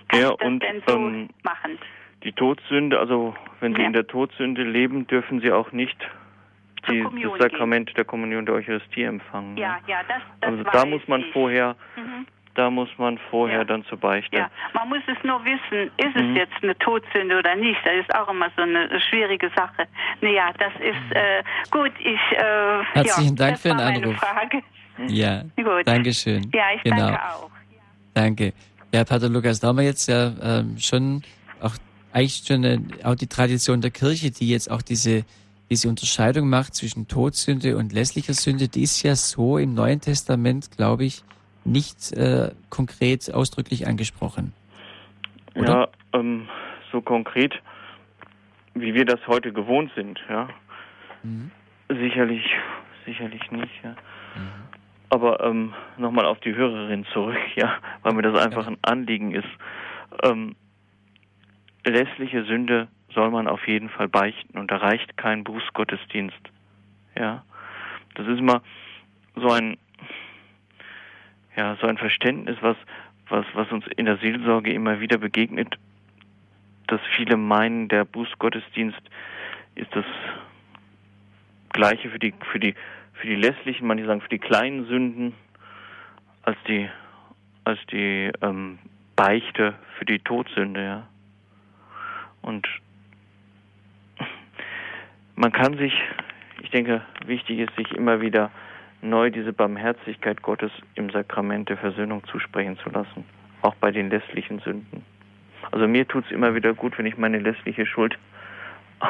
kann 0.08 0.20
ja, 0.20 0.30
ich 0.30 0.36
das 0.36 0.46
und, 0.46 0.62
denn 0.62 0.82
so 0.86 0.94
ähm, 0.96 1.28
machen? 1.42 1.76
die 2.22 2.32
Todsünde, 2.32 3.00
also 3.00 3.34
wenn 3.58 3.74
sie 3.74 3.80
Ja. 3.80 3.86
in 3.88 3.92
der 3.94 4.06
Todsünde 4.06 4.62
leben, 4.62 5.06
dürfen 5.08 5.40
sie 5.40 5.50
auch 5.50 5.72
nicht 5.72 5.96
die, 6.88 7.02
das 7.02 7.38
Sakrament 7.50 7.96
der 7.96 8.04
Kommunion 8.04 8.46
der 8.46 8.54
Eucharistie 8.54 9.02
empfangen. 9.02 9.56
Ja, 9.56 9.78
ja, 9.88 10.02
das, 10.06 10.22
das 10.40 10.50
Also 10.52 10.62
da 10.64 10.86
muss 10.86 11.06
man 11.08 11.22
ich. 11.22 11.32
vorher, 11.32 11.74
Mhm. 11.96 12.26
Da 12.55 12.70
muss 12.70 12.88
man 12.98 13.18
vorher 13.30 13.59
Ja. 13.59 13.64
dann 13.64 13.84
zur 13.86 13.98
Beichte. 13.98 14.36
Ja, 14.36 14.51
man 14.74 14.88
muss 14.88 15.03
es 15.07 15.22
nur 15.24 15.42
wissen, 15.44 15.90
ist 15.96 16.16
Mhm. 16.16 16.30
es 16.32 16.36
jetzt 16.38 16.62
eine 16.62 16.76
Todsünde 16.78 17.38
oder 17.38 17.55
nicht? 17.57 17.78
Das 17.84 17.94
ist 18.01 18.14
auch 18.14 18.28
immer 18.28 18.48
so 18.57 18.62
eine 18.62 19.01
schwierige 19.09 19.51
Sache. 19.57 19.86
Naja, 20.20 20.51
das 20.59 20.72
ist 20.80 21.16
äh, 21.16 21.42
gut. 21.70 21.92
Ich 22.01 22.36
äh, 22.36 22.82
Herzlichen 22.94 23.36
ja, 23.36 23.44
Dank 23.46 23.53
das 23.53 23.62
für 23.62 23.68
den 23.68 23.80
Anruf. 23.80 24.16
Frage. 24.16 24.62
Ja, 25.09 25.42
Gut. 25.57 25.86
Dankeschön. 25.86 26.51
Ja, 26.53 26.64
ich 26.76 26.82
genau. 26.82 26.96
danke 27.07 27.22
auch. 27.24 27.51
Danke. 28.14 28.53
Ja, 28.92 29.05
Pater 29.05 29.28
Lukas, 29.28 29.61
da 29.61 29.68
haben 29.68 29.78
wir 29.78 29.84
jetzt 29.84 30.09
ja 30.09 30.32
ähm, 30.42 30.76
schon 30.78 31.22
auch 31.62 31.72
eigentlich 32.12 32.42
schon 32.46 32.64
äh, 32.64 32.78
auch 33.05 33.14
die 33.14 33.28
Tradition 33.28 33.80
der 33.80 33.92
Kirche, 33.92 34.30
die 34.30 34.48
jetzt 34.51 34.70
auch 34.70 34.82
diese 34.82 35.24
diese 35.70 35.88
Unterscheidung 35.88 36.48
macht 36.51 36.74
zwischen 36.74 37.07
Todsünde 37.07 37.76
und 37.76 37.92
lässlicher 37.92 38.34
Sünde, 38.34 38.66
die 38.66 38.82
ist 38.82 39.05
ja 39.05 39.14
so 39.14 39.57
im 39.57 39.72
Neuen 39.74 40.01
Testament, 40.01 40.68
glaube 40.76 41.05
ich, 41.05 41.22
nicht 41.64 42.12
äh, 42.12 42.50
konkret 42.68 43.32
ausdrücklich 43.32 43.86
angesprochen. 43.86 44.52
Ja, 45.54 45.88
ähm, 46.12 46.48
so 46.92 47.00
konkret, 47.00 47.54
wie 48.74 48.94
wir 48.94 49.04
das 49.04 49.20
heute 49.26 49.52
gewohnt 49.52 49.92
sind, 49.94 50.20
ja. 50.28 50.48
Mhm. 51.22 51.50
Sicherlich, 51.88 52.44
sicherlich 53.04 53.50
nicht, 53.50 53.72
ja. 53.82 53.96
Aber 55.08 55.44
ähm, 55.44 55.74
nochmal 55.96 56.24
auf 56.24 56.38
die 56.40 56.54
Hörerin 56.54 57.04
zurück, 57.12 57.36
ja, 57.56 57.78
weil 58.02 58.14
mir 58.14 58.22
das 58.22 58.40
einfach 58.40 58.66
ein 58.66 58.78
Anliegen 58.82 59.32
ist. 59.32 59.48
Ähm, 60.22 60.54
lässliche 61.84 62.44
Sünde 62.44 62.86
soll 63.12 63.30
man 63.30 63.48
auf 63.48 63.66
jeden 63.66 63.88
Fall 63.88 64.08
beichten 64.08 64.56
und 64.56 64.70
da 64.70 64.76
reicht 64.76 65.16
kein 65.16 65.42
Bußgottesdienst. 65.42 66.40
Ja. 67.18 67.44
Das 68.14 68.26
ist 68.26 68.38
immer 68.38 68.62
so 69.34 69.50
ein 69.50 69.78
ja, 71.57 71.76
so 71.80 71.86
ein 71.86 71.98
Verständnis, 71.98 72.57
was 72.61 72.76
was 73.28 73.46
was 73.55 73.70
uns 73.70 73.86
in 73.96 74.07
der 74.07 74.18
Seelsorge 74.18 74.72
immer 74.72 75.01
wieder 75.01 75.18
begegnet, 75.18 75.78
dass 76.86 77.01
viele 77.16 77.36
meinen, 77.36 77.88
der 77.88 78.05
Bußgottesdienst 78.05 79.01
ist 79.76 79.94
das 79.94 80.05
gleiche 81.72 82.11
für 82.11 82.18
die 82.18 82.34
für 82.53 82.59
die 82.59 82.74
für 83.14 83.26
die 83.26 83.36
lässlichen, 83.36 83.86
manche 83.86 84.07
sagen 84.07 84.20
für 84.20 84.28
die 84.28 84.38
kleinen 84.38 84.86
Sünden 84.86 85.34
als 86.42 86.59
die 86.66 86.88
als 87.64 87.78
die 87.92 88.30
ähm, 88.42 88.78
Beichte 89.16 89.74
für 89.98 90.05
die 90.05 90.18
Todsünde, 90.18 90.82
ja. 90.82 91.07
Und 92.42 92.66
man 95.36 95.53
kann 95.53 95.76
sich, 95.76 95.92
ich 96.62 96.70
denke, 96.70 97.03
wichtig 97.26 97.59
ist, 97.59 97.74
sich 97.76 97.92
immer 97.92 98.20
wieder 98.20 98.51
neu 99.03 99.30
diese 99.30 99.53
Barmherzigkeit 99.53 100.42
Gottes 100.42 100.70
im 100.94 101.11
Sakrament 101.11 101.68
der 101.68 101.76
Versöhnung 101.76 102.22
zusprechen 102.30 102.78
zu 102.82 102.90
lassen, 102.90 103.24
auch 103.62 103.74
bei 103.76 103.90
den 103.90 104.11
lässlichen 104.11 104.61
Sünden. 104.61 105.05
Also 105.70 105.86
mir 105.86 106.07
tut 106.07 106.24
es 106.26 106.32
immer 106.32 106.55
wieder 106.55 106.74
gut, 106.74 106.98
wenn 106.98 107.07
ich 107.07 107.16
meine 107.16 107.38
lässliche 107.38 107.86
Schuld 107.86 108.18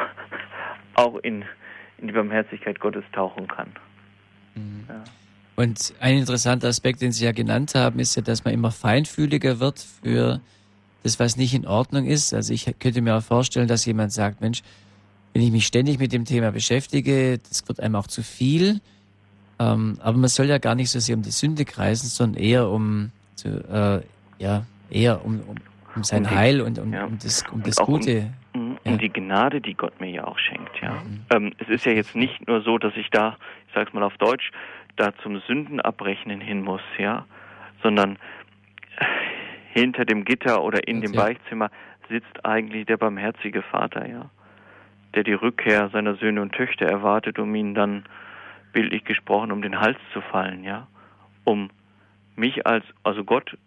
auch 0.95 1.17
in, 1.17 1.43
in 1.97 2.07
die 2.07 2.13
Barmherzigkeit 2.13 2.79
Gottes 2.79 3.03
tauchen 3.13 3.47
kann. 3.47 3.71
Ja. 4.87 5.03
Und 5.55 5.93
ein 5.99 6.17
interessanter 6.17 6.67
Aspekt, 6.67 7.01
den 7.01 7.11
Sie 7.11 7.25
ja 7.25 7.31
genannt 7.31 7.75
haben, 7.75 7.99
ist 7.99 8.15
ja, 8.15 8.21
dass 8.21 8.43
man 8.45 8.53
immer 8.53 8.71
feinfühliger 8.71 9.59
wird 9.59 9.85
für 10.03 10.41
das, 11.03 11.19
was 11.19 11.37
nicht 11.37 11.53
in 11.53 11.67
Ordnung 11.67 12.05
ist. 12.05 12.33
Also 12.33 12.53
ich 12.53 12.65
könnte 12.79 13.01
mir 13.01 13.15
auch 13.15 13.23
vorstellen, 13.23 13.67
dass 13.67 13.85
jemand 13.85 14.11
sagt, 14.13 14.41
Mensch, 14.41 14.61
wenn 15.33 15.41
ich 15.41 15.51
mich 15.51 15.65
ständig 15.65 15.99
mit 15.99 16.13
dem 16.13 16.25
Thema 16.25 16.51
beschäftige, 16.51 17.39
das 17.39 17.67
wird 17.67 17.79
einem 17.79 17.95
auch 17.95 18.07
zu 18.07 18.23
viel. 18.23 18.81
Ähm, 19.61 19.97
aber 20.01 20.17
man 20.17 20.29
soll 20.29 20.47
ja 20.47 20.57
gar 20.57 20.75
nicht 20.75 20.89
so 20.89 20.99
sehr 20.99 21.15
um 21.15 21.21
die 21.21 21.31
Sünde 21.31 21.65
kreisen, 21.65 22.07
sondern 22.07 22.41
eher 22.41 22.67
um, 22.69 23.11
zu, 23.35 23.47
äh, 23.49 24.01
ja, 24.43 24.63
eher 24.89 25.23
um, 25.25 25.39
um, 25.41 25.55
um 25.95 26.03
sein 26.03 26.23
Um 26.23 26.29
die- 26.29 26.35
Heil 26.35 26.61
und 26.61 26.79
um, 26.79 26.91
ja. 26.93 27.05
um 27.05 27.17
das, 27.21 27.43
um 27.51 27.61
das 27.63 27.77
um- 27.77 27.85
Gute. 27.85 28.31
Mhm. 28.53 28.77
Ja. 28.83 28.91
Und 28.93 29.01
die 29.01 29.09
Gnade, 29.09 29.61
die 29.61 29.75
Gott 29.75 29.99
mir 30.01 30.09
ja 30.09 30.25
auch 30.25 30.39
schenkt, 30.39 30.81
ja. 30.81 30.91
Mhm. 30.93 31.25
Ähm, 31.33 31.53
es 31.59 31.69
ist 31.69 31.85
ja 31.85 31.91
jetzt 31.91 32.15
nicht 32.15 32.47
nur 32.47 32.61
so, 32.61 32.77
dass 32.77 32.93
ich 32.95 33.09
da, 33.11 33.37
ich 33.67 33.73
sag's 33.75 33.93
mal 33.93 34.03
auf 34.03 34.17
Deutsch, 34.17 34.51
da 34.97 35.13
zum 35.21 35.39
Sündenabrechnen 35.47 36.41
hin 36.41 36.61
muss, 36.63 36.81
ja, 36.97 37.25
sondern 37.83 38.17
hinter 39.73 40.05
dem 40.05 40.25
Gitter 40.25 40.63
oder 40.63 40.87
in 40.87 41.01
dem 41.01 41.13
Ja. 41.13 41.23
Beichtzimmer 41.23 41.69
sitzt 42.09 42.43
eigentlich 42.45 42.85
der 42.87 42.97
barmherzige 42.97 43.61
Vater, 43.61 44.07
ja, 44.07 44.29
der 45.15 45.23
die 45.23 45.33
Rückkehr 45.33 45.89
seiner 45.89 46.15
Söhne 46.15 46.41
und 46.41 46.53
Töchter 46.53 46.85
erwartet, 46.87 47.39
um 47.39 47.53
ihnen 47.55 47.73
dann 47.73 48.03
bildlich 48.73 49.03
gesprochen 49.03 49.51
um 49.51 49.61
den 49.61 49.79
Hals 49.79 49.97
zu 50.13 50.21
fallen, 50.21 50.63
ja, 50.63 50.87
um 51.43 51.69
mich 52.35 52.65
als, 52.65 52.85
also 53.03 53.23
Gott 53.23 53.57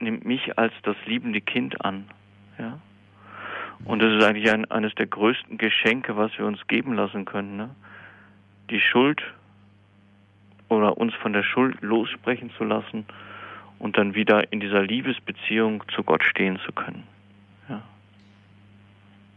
nimmt 0.00 0.24
mich 0.24 0.58
als 0.58 0.72
das 0.82 0.96
liebende 1.06 1.40
Kind 1.40 1.84
an, 1.84 2.06
ja. 2.58 2.78
Und 3.84 4.02
das 4.02 4.12
ist 4.12 4.24
eigentlich 4.24 4.50
ein, 4.52 4.68
eines 4.70 4.94
der 4.96 5.06
größten 5.06 5.56
Geschenke, 5.56 6.16
was 6.16 6.36
wir 6.36 6.46
uns 6.46 6.66
geben 6.66 6.94
lassen 6.94 7.24
können. 7.24 7.56
Ne? 7.56 7.70
Die 8.70 8.80
Schuld 8.80 9.22
oder 10.68 10.98
uns 10.98 11.14
von 11.14 11.32
der 11.32 11.42
Schuld 11.42 11.80
lossprechen 11.80 12.50
zu 12.58 12.64
lassen 12.64 13.06
und 13.78 13.96
dann 13.96 14.14
wieder 14.14 14.52
in 14.52 14.60
dieser 14.60 14.82
Liebesbeziehung 14.82 15.84
zu 15.94 16.02
Gott 16.02 16.24
stehen 16.24 16.58
zu 16.66 16.72
können. 16.72 17.04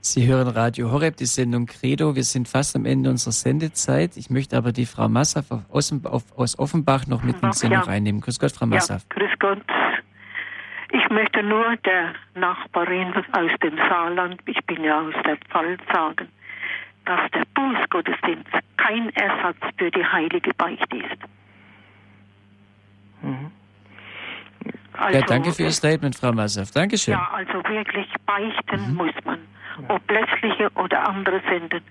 Ja. 0.01 0.03
Sie 0.03 0.27
hören 0.27 0.47
Radio 0.47 0.91
Horeb, 0.91 1.15
die 1.17 1.25
Sendung 1.25 1.67
Credo. 1.67 2.15
Wir 2.15 2.23
sind 2.23 2.47
fast 2.47 2.75
am 2.75 2.85
Ende 2.85 3.09
unserer 3.11 3.33
Sendezeit. 3.33 4.17
Ich 4.17 4.29
möchte 4.31 4.57
aber 4.57 4.71
die 4.71 4.85
Frau 4.87 5.07
Massaf 5.07 5.45
aus, 5.69 5.93
aus 6.35 6.57
Offenbach 6.57 7.05
noch 7.07 7.21
mit 7.23 7.35
in 7.35 7.41
die 7.41 7.47
Ach, 7.47 7.53
Sendung 7.53 7.79
ja. 7.81 7.85
reinnehmen. 7.85 8.19
Grüß 8.21 8.39
Gott, 8.39 8.51
Frau 8.51 8.65
Ja, 8.65 8.75
Massaf. 8.75 9.07
grüß 9.09 9.29
Gott. 9.39 9.61
Ich 10.91 11.07
möchte 11.09 11.43
nur 11.43 11.77
der 11.85 12.13
Nachbarin 12.35 13.13
aus 13.31 13.51
dem 13.63 13.77
Saarland, 13.77 14.41
ich 14.45 14.59
bin 14.65 14.83
ja 14.83 15.01
aus 15.01 15.13
der 15.25 15.37
Pfalz, 15.49 15.79
sagen, 15.93 16.27
dass 17.05 17.31
der 17.31 17.43
Bußgottesdienst 17.53 18.49
kein 18.77 19.09
Ersatz 19.15 19.57
für 19.77 19.89
die 19.91 20.03
heilige 20.03 20.51
Beichte 20.55 20.97
ist. 20.97 21.21
Mhm. 23.21 23.51
Also, 24.93 25.19
ja, 25.19 25.25
danke 25.25 25.53
für 25.53 25.63
Ihr 25.63 25.71
Statement, 25.71 26.15
Frau 26.15 26.33
Massaf. 26.33 26.71
Dankeschön. 26.71 27.13
Ja, 27.13 27.29
also 27.33 27.53
wirklich 27.69 28.07
beichten 28.25 28.89
Mhm. 28.91 28.95
muss 28.95 29.13
man. 29.23 29.39
Ob 29.87 30.09
lässliche 30.11 30.69
oder 30.75 31.07
andere 31.07 31.41
Sünden. 31.49 31.81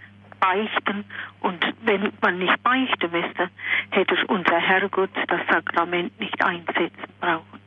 Beichten. 0.40 1.04
Und 1.40 1.62
wenn 1.82 2.12
man 2.22 2.38
nicht 2.38 2.62
beichten 2.62 3.10
müsste, 3.12 3.50
hätte 3.90 4.16
unser 4.28 4.58
Herrgott 4.58 5.10
das 5.28 5.40
Sakrament 5.50 6.18
nicht 6.18 6.42
einsetzen 6.42 7.12
brauchen. 7.20 7.60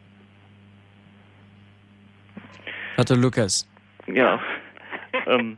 Pater 2.95 3.15
Lukas. 3.15 3.67
Ja. 4.07 4.39
ähm, 5.27 5.57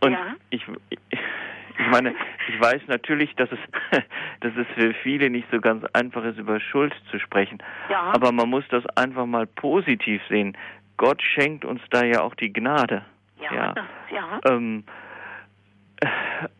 und 0.00 0.12
Ja. 0.12 0.34
ich, 0.50 0.62
ich 0.90 1.86
meine, 1.90 2.14
ich 2.48 2.60
weiß 2.60 2.82
natürlich, 2.86 3.34
dass 3.36 3.48
es, 3.50 3.58
dass 4.40 4.52
es 4.56 4.66
für 4.74 4.94
viele 5.02 5.30
nicht 5.30 5.48
so 5.50 5.60
ganz 5.60 5.84
einfach 5.92 6.24
ist, 6.24 6.38
über 6.38 6.60
Schuld 6.60 6.94
zu 7.10 7.18
sprechen. 7.18 7.58
Ja. 7.90 8.12
Aber 8.12 8.32
man 8.32 8.48
muss 8.48 8.64
das 8.70 8.86
einfach 8.96 9.26
mal 9.26 9.46
positiv 9.46 10.22
sehen. 10.28 10.56
Gott 10.96 11.20
schenkt 11.22 11.64
uns 11.64 11.80
da 11.90 12.04
ja 12.04 12.20
auch 12.22 12.34
die 12.34 12.52
Gnade. 12.52 13.04
Ja, 13.40 13.74
Ja. 14.10 14.40
Ähm, 14.46 14.84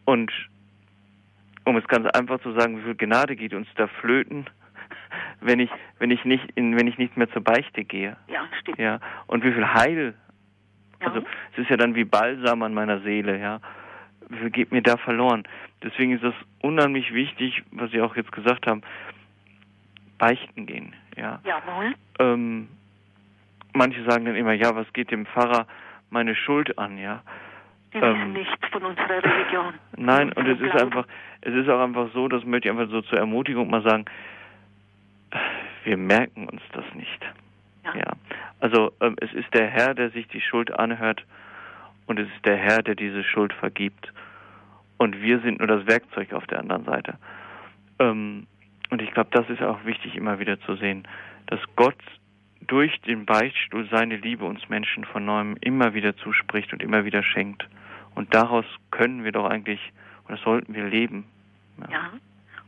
und 0.04 0.30
um 1.64 1.76
es 1.76 1.86
ganz 1.88 2.06
einfach 2.08 2.40
zu 2.40 2.52
sagen, 2.52 2.78
wie 2.78 2.82
viel 2.82 2.94
Gnade 2.94 3.36
geht 3.36 3.54
uns 3.54 3.68
da 3.76 3.86
flöten, 3.86 4.46
wenn 5.40 5.60
ich, 5.60 5.70
wenn 5.98 6.10
ich 6.10 6.24
nicht 6.24 6.50
in, 6.54 6.78
wenn 6.78 6.86
ich 6.86 6.98
nicht 6.98 7.16
mehr 7.16 7.30
zur 7.30 7.42
Beichte 7.42 7.84
gehe. 7.84 8.16
ja, 8.28 8.46
stimmt. 8.60 8.78
Ja. 8.78 9.00
Und 9.26 9.44
wie 9.44 9.52
viel 9.52 9.66
Heil 9.66 10.14
Ja. 11.00 11.08
also 11.08 11.24
es 11.52 11.58
ist 11.58 11.70
ja 11.70 11.76
dann 11.76 11.94
wie 11.94 12.04
Balsam 12.04 12.62
an 12.62 12.74
meiner 12.74 13.00
Seele, 13.00 13.38
ja. 13.40 13.60
Wie 14.28 14.38
viel 14.38 14.50
geht 14.50 14.72
mir 14.72 14.82
da 14.82 14.96
verloren? 14.96 15.44
Deswegen 15.82 16.12
ist 16.12 16.24
das 16.24 16.34
unheimlich 16.62 17.12
wichtig, 17.12 17.62
was 17.72 17.90
Sie 17.90 18.00
auch 18.00 18.16
jetzt 18.16 18.32
gesagt 18.32 18.66
haben, 18.66 18.82
beichten 20.18 20.66
gehen, 20.66 20.94
ja. 21.16 21.40
Jawohl. 21.44 21.94
Ähm, 22.18 22.68
manche 23.74 24.02
sagen 24.04 24.24
dann 24.24 24.36
immer, 24.36 24.52
ja, 24.52 24.74
was 24.74 24.90
geht 24.92 25.10
dem 25.10 25.26
Pfarrer 25.26 25.66
meine 26.14 26.34
Schuld 26.36 26.78
an, 26.78 26.96
ja. 26.96 27.22
Ähm, 27.92 28.02
wissen 28.02 28.32
nichts 28.32 28.68
von 28.72 28.84
unserer 28.84 29.22
Religion. 29.22 29.74
Nein, 29.96 30.32
und 30.32 30.46
es 30.48 30.60
ist 30.60 30.80
einfach, 30.80 31.06
es 31.42 31.54
ist 31.54 31.68
auch 31.68 31.80
einfach 31.80 32.08
so, 32.14 32.28
das 32.28 32.44
möchte 32.44 32.68
ich 32.68 32.72
einfach 32.72 32.90
so 32.90 33.02
zur 33.02 33.18
Ermutigung 33.18 33.68
mal 33.68 33.82
sagen, 33.82 34.04
wir 35.84 35.96
merken 35.96 36.48
uns 36.48 36.62
das 36.72 36.84
nicht. 36.94 37.20
Ja. 37.84 37.96
Ja. 37.96 38.12
Also 38.60 38.92
ähm, 39.00 39.16
es 39.20 39.32
ist 39.34 39.52
der 39.52 39.68
Herr, 39.68 39.94
der 39.94 40.10
sich 40.10 40.26
die 40.28 40.40
Schuld 40.40 40.72
anhört 40.78 41.24
und 42.06 42.18
es 42.18 42.28
ist 42.28 42.46
der 42.46 42.56
Herr, 42.56 42.82
der 42.82 42.94
diese 42.94 43.22
Schuld 43.24 43.52
vergibt. 43.52 44.12
Und 44.96 45.20
wir 45.20 45.40
sind 45.40 45.58
nur 45.58 45.68
das 45.68 45.86
Werkzeug 45.86 46.32
auf 46.32 46.46
der 46.46 46.60
anderen 46.60 46.84
Seite. 46.84 47.18
Ähm, 47.98 48.46
und 48.90 49.02
ich 49.02 49.10
glaube, 49.10 49.30
das 49.32 49.48
ist 49.50 49.62
auch 49.62 49.84
wichtig 49.84 50.14
immer 50.14 50.38
wieder 50.38 50.60
zu 50.60 50.76
sehen, 50.76 51.06
dass 51.46 51.60
Gott 51.76 51.98
durch 52.66 53.00
den 53.02 53.26
Beichtstuhl 53.26 53.88
seine 53.90 54.16
Liebe 54.16 54.44
uns 54.44 54.68
Menschen 54.68 55.04
von 55.04 55.24
neuem 55.24 55.56
immer 55.60 55.94
wieder 55.94 56.16
zuspricht 56.16 56.72
und 56.72 56.82
immer 56.82 57.04
wieder 57.04 57.22
schenkt. 57.22 57.66
Und 58.14 58.34
daraus 58.34 58.64
können 58.90 59.24
wir 59.24 59.32
doch 59.32 59.48
eigentlich, 59.48 59.80
oder 60.28 60.36
sollten 60.38 60.74
wir 60.74 60.84
leben. 60.84 61.24
Ja. 61.80 61.90
ja. 61.90 62.10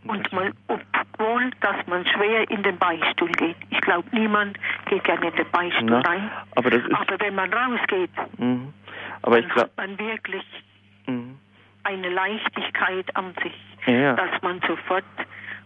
Und 0.07 0.33
man, 0.33 0.53
obwohl, 0.69 1.51
dass 1.61 1.87
man 1.87 2.07
schwer 2.07 2.49
in 2.51 2.63
den 2.63 2.79
Beichtstuhl 2.79 3.33
geht. 3.33 3.57
Ich 3.71 3.81
glaube, 3.81 4.09
niemand 4.13 4.59
geht 4.89 5.03
gerne 5.05 5.29
in 5.29 5.35
den 5.35 5.51
Beichtstuhl 5.51 5.91
Na, 5.91 6.01
rein. 6.01 6.31
Aber, 6.55 6.69
aber 6.69 7.21
wenn 7.21 7.35
man 7.35 7.53
rausgeht, 7.53 8.11
mhm. 8.39 8.73
aber 9.23 9.43
dann 9.43 9.55
hat 9.57 9.77
man 9.77 9.99
wirklich 9.99 10.45
mhm. 11.07 11.39
eine 11.83 12.09
Leichtigkeit 12.09 13.17
an 13.17 13.35
sich, 13.43 13.55
ja. 13.87 14.15
dass 14.15 14.43
man 14.43 14.61
sofort 14.61 15.05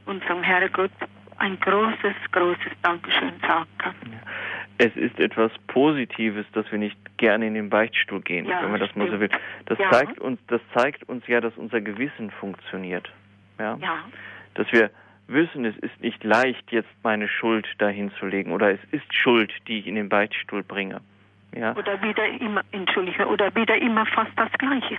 unserem 0.07 0.43
Herrgott 0.43 0.91
ein 1.41 1.59
großes, 1.59 2.15
großes 2.33 2.73
Dankeschön 2.83 3.33
sagen 3.41 3.67
kann. 3.79 3.95
Es 4.79 4.95
ist 4.97 5.19
etwas 5.19 5.53
Positives, 5.67 6.47
dass 6.53 6.71
wir 6.71 6.79
nicht 6.79 6.97
gerne 7.19 7.47
in 7.47 7.55
den 7.55 7.69
Beichtstuhl 7.69 8.21
gehen, 8.23 8.47
ja, 8.47 8.63
wenn 8.63 8.71
man 8.71 8.81
das 8.81 8.95
mal 8.95 9.11
so 9.11 9.21
will. 9.21 9.29
Das 9.67 9.79
ja. 9.79 9.91
zeigt 9.91 10.19
uns, 10.21 10.39
das 10.47 10.61
zeigt 10.75 11.07
uns 11.09 11.27
ja, 11.27 11.41
dass 11.41 11.55
unser 11.57 11.81
Gewissen 11.81 12.31
funktioniert. 12.31 13.11
Ja? 13.59 13.77
ja. 13.81 14.05
Dass 14.55 14.71
wir 14.73 14.91
wissen, 15.27 15.65
es 15.65 15.77
ist 15.79 16.01
nicht 16.01 16.23
leicht, 16.25 16.73
jetzt 16.73 16.89
meine 17.03 17.29
Schuld 17.29 17.67
dahin 17.79 18.11
zu 18.19 18.27
legen 18.27 18.53
oder 18.53 18.71
es 18.73 18.81
ist 18.91 19.15
Schuld, 19.15 19.53
die 19.67 19.81
ich 19.81 19.87
in 19.87 19.97
den 19.97 20.09
Beichtstuhl 20.09 20.63
bringe. 20.63 21.01
Ja. 21.55 21.75
Oder 21.77 22.01
wieder 22.03 22.27
immer, 22.41 22.63
entschuldige, 22.73 23.27
oder 23.27 23.55
wieder 23.55 23.77
immer 23.77 24.07
fast 24.07 24.31
das 24.37 24.51
Gleiche. 24.53 24.99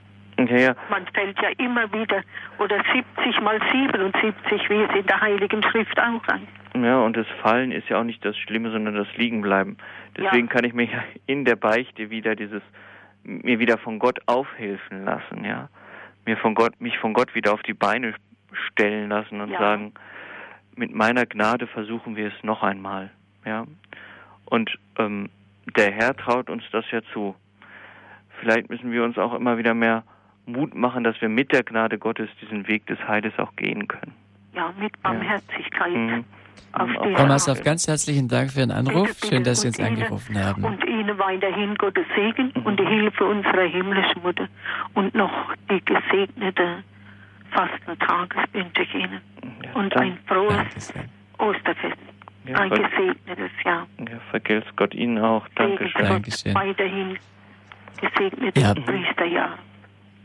Ja. 0.49 0.75
Man 0.89 1.05
fällt 1.13 1.39
ja 1.41 1.49
immer 1.57 1.91
wieder, 1.91 2.21
oder 2.57 2.81
70 2.93 3.41
mal 3.41 3.59
77, 3.71 4.69
wie 4.69 4.81
es 4.81 4.95
in 4.95 5.05
der 5.05 5.21
Heiligen 5.21 5.63
Schrift 5.63 5.99
auch 5.99 6.25
heißt. 6.27 6.61
Ja, 6.75 7.01
und 7.01 7.17
das 7.17 7.27
Fallen 7.41 7.71
ist 7.71 7.89
ja 7.89 7.99
auch 7.99 8.03
nicht 8.03 8.23
das 8.23 8.37
Schlimme, 8.37 8.71
sondern 8.71 8.95
das 8.95 9.07
Liegenbleiben. 9.17 9.77
Deswegen 10.17 10.47
ja. 10.47 10.53
kann 10.53 10.63
ich 10.63 10.73
mir 10.73 10.85
ja 10.85 11.03
in 11.25 11.45
der 11.45 11.55
Beichte 11.55 12.09
wieder 12.09 12.35
dieses, 12.35 12.61
mir 13.23 13.59
wieder 13.59 13.77
von 13.77 13.99
Gott 13.99 14.19
aufhelfen 14.25 15.05
lassen, 15.05 15.43
ja. 15.43 15.69
Mir 16.25 16.37
von 16.37 16.55
Gott, 16.55 16.79
mich 16.79 16.97
von 16.99 17.13
Gott 17.13 17.33
wieder 17.35 17.53
auf 17.53 17.63
die 17.63 17.73
Beine 17.73 18.13
stellen 18.67 19.09
lassen 19.09 19.41
und 19.41 19.51
ja. 19.51 19.59
sagen, 19.59 19.93
mit 20.75 20.93
meiner 20.93 21.25
Gnade 21.25 21.67
versuchen 21.67 22.15
wir 22.15 22.27
es 22.27 22.43
noch 22.43 22.63
einmal, 22.63 23.09
ja. 23.45 23.65
Und 24.45 24.77
ähm, 24.97 25.29
der 25.75 25.91
Herr 25.91 26.15
traut 26.15 26.49
uns 26.49 26.63
das 26.71 26.85
ja 26.91 27.01
zu. 27.13 27.35
Vielleicht 28.39 28.69
müssen 28.69 28.91
wir 28.91 29.03
uns 29.03 29.17
auch 29.17 29.33
immer 29.33 29.57
wieder 29.57 29.73
mehr 29.73 30.03
Mut 30.45 30.75
machen, 30.75 31.03
dass 31.03 31.19
wir 31.21 31.29
mit 31.29 31.51
der 31.51 31.63
Gnade 31.63 31.97
Gottes 31.97 32.29
diesen 32.41 32.67
Weg 32.67 32.85
des 32.87 32.99
Heiles 33.07 33.33
auch 33.37 33.55
gehen 33.55 33.87
können. 33.87 34.13
Ja, 34.53 34.73
mit 34.79 35.01
Barmherzigkeit. 35.01 35.93
Ja. 35.93 35.97
Mhm. 35.97 36.25
Frau 36.73 37.25
Massow, 37.25 37.61
ganz 37.63 37.87
herzlichen 37.87 38.27
Dank 38.27 38.51
für 38.51 38.61
Ihren 38.61 38.71
Anruf. 38.71 39.07
Bitte, 39.07 39.19
bitte, 39.21 39.27
Schön, 39.27 39.43
dass 39.43 39.61
Sie 39.61 39.67
uns 39.67 39.79
angerufen 39.79 40.41
haben. 40.41 40.63
Und 40.63 40.83
Ihnen 40.85 41.17
weiterhin 41.19 41.75
Gottes 41.75 42.05
Segen 42.15 42.53
mhm. 42.55 42.61
und 42.63 42.79
die 42.79 42.85
Hilfe 42.85 43.25
unserer 43.25 43.63
himmlischen 43.63 44.21
Mutter 44.23 44.47
und 44.93 45.13
noch 45.13 45.53
die 45.69 45.83
gesegnete 45.83 46.83
Fastentag 47.51 48.35
wünsche 48.53 48.83
ich 48.83 48.93
Ihnen. 48.95 49.19
Ja, 49.63 49.73
und 49.73 49.95
ein 49.97 50.17
frohes 50.27 50.93
Osterfest. 51.37 51.97
Ja, 52.45 52.57
ein 52.57 52.69
gesegnetes 52.69 53.51
Jahr. 53.63 53.87
Ja, 53.99 54.17
vergelt's 54.31 54.67
Gott 54.75 54.93
Ihnen 54.93 55.19
auch. 55.19 55.47
Dankeschön. 55.55 56.05
Dankeschön. 56.05 56.55
Weiterhin 56.55 57.17
gesegnetes 57.99 58.63
ja. 58.63 58.73
Priesterjahr. 58.73 59.57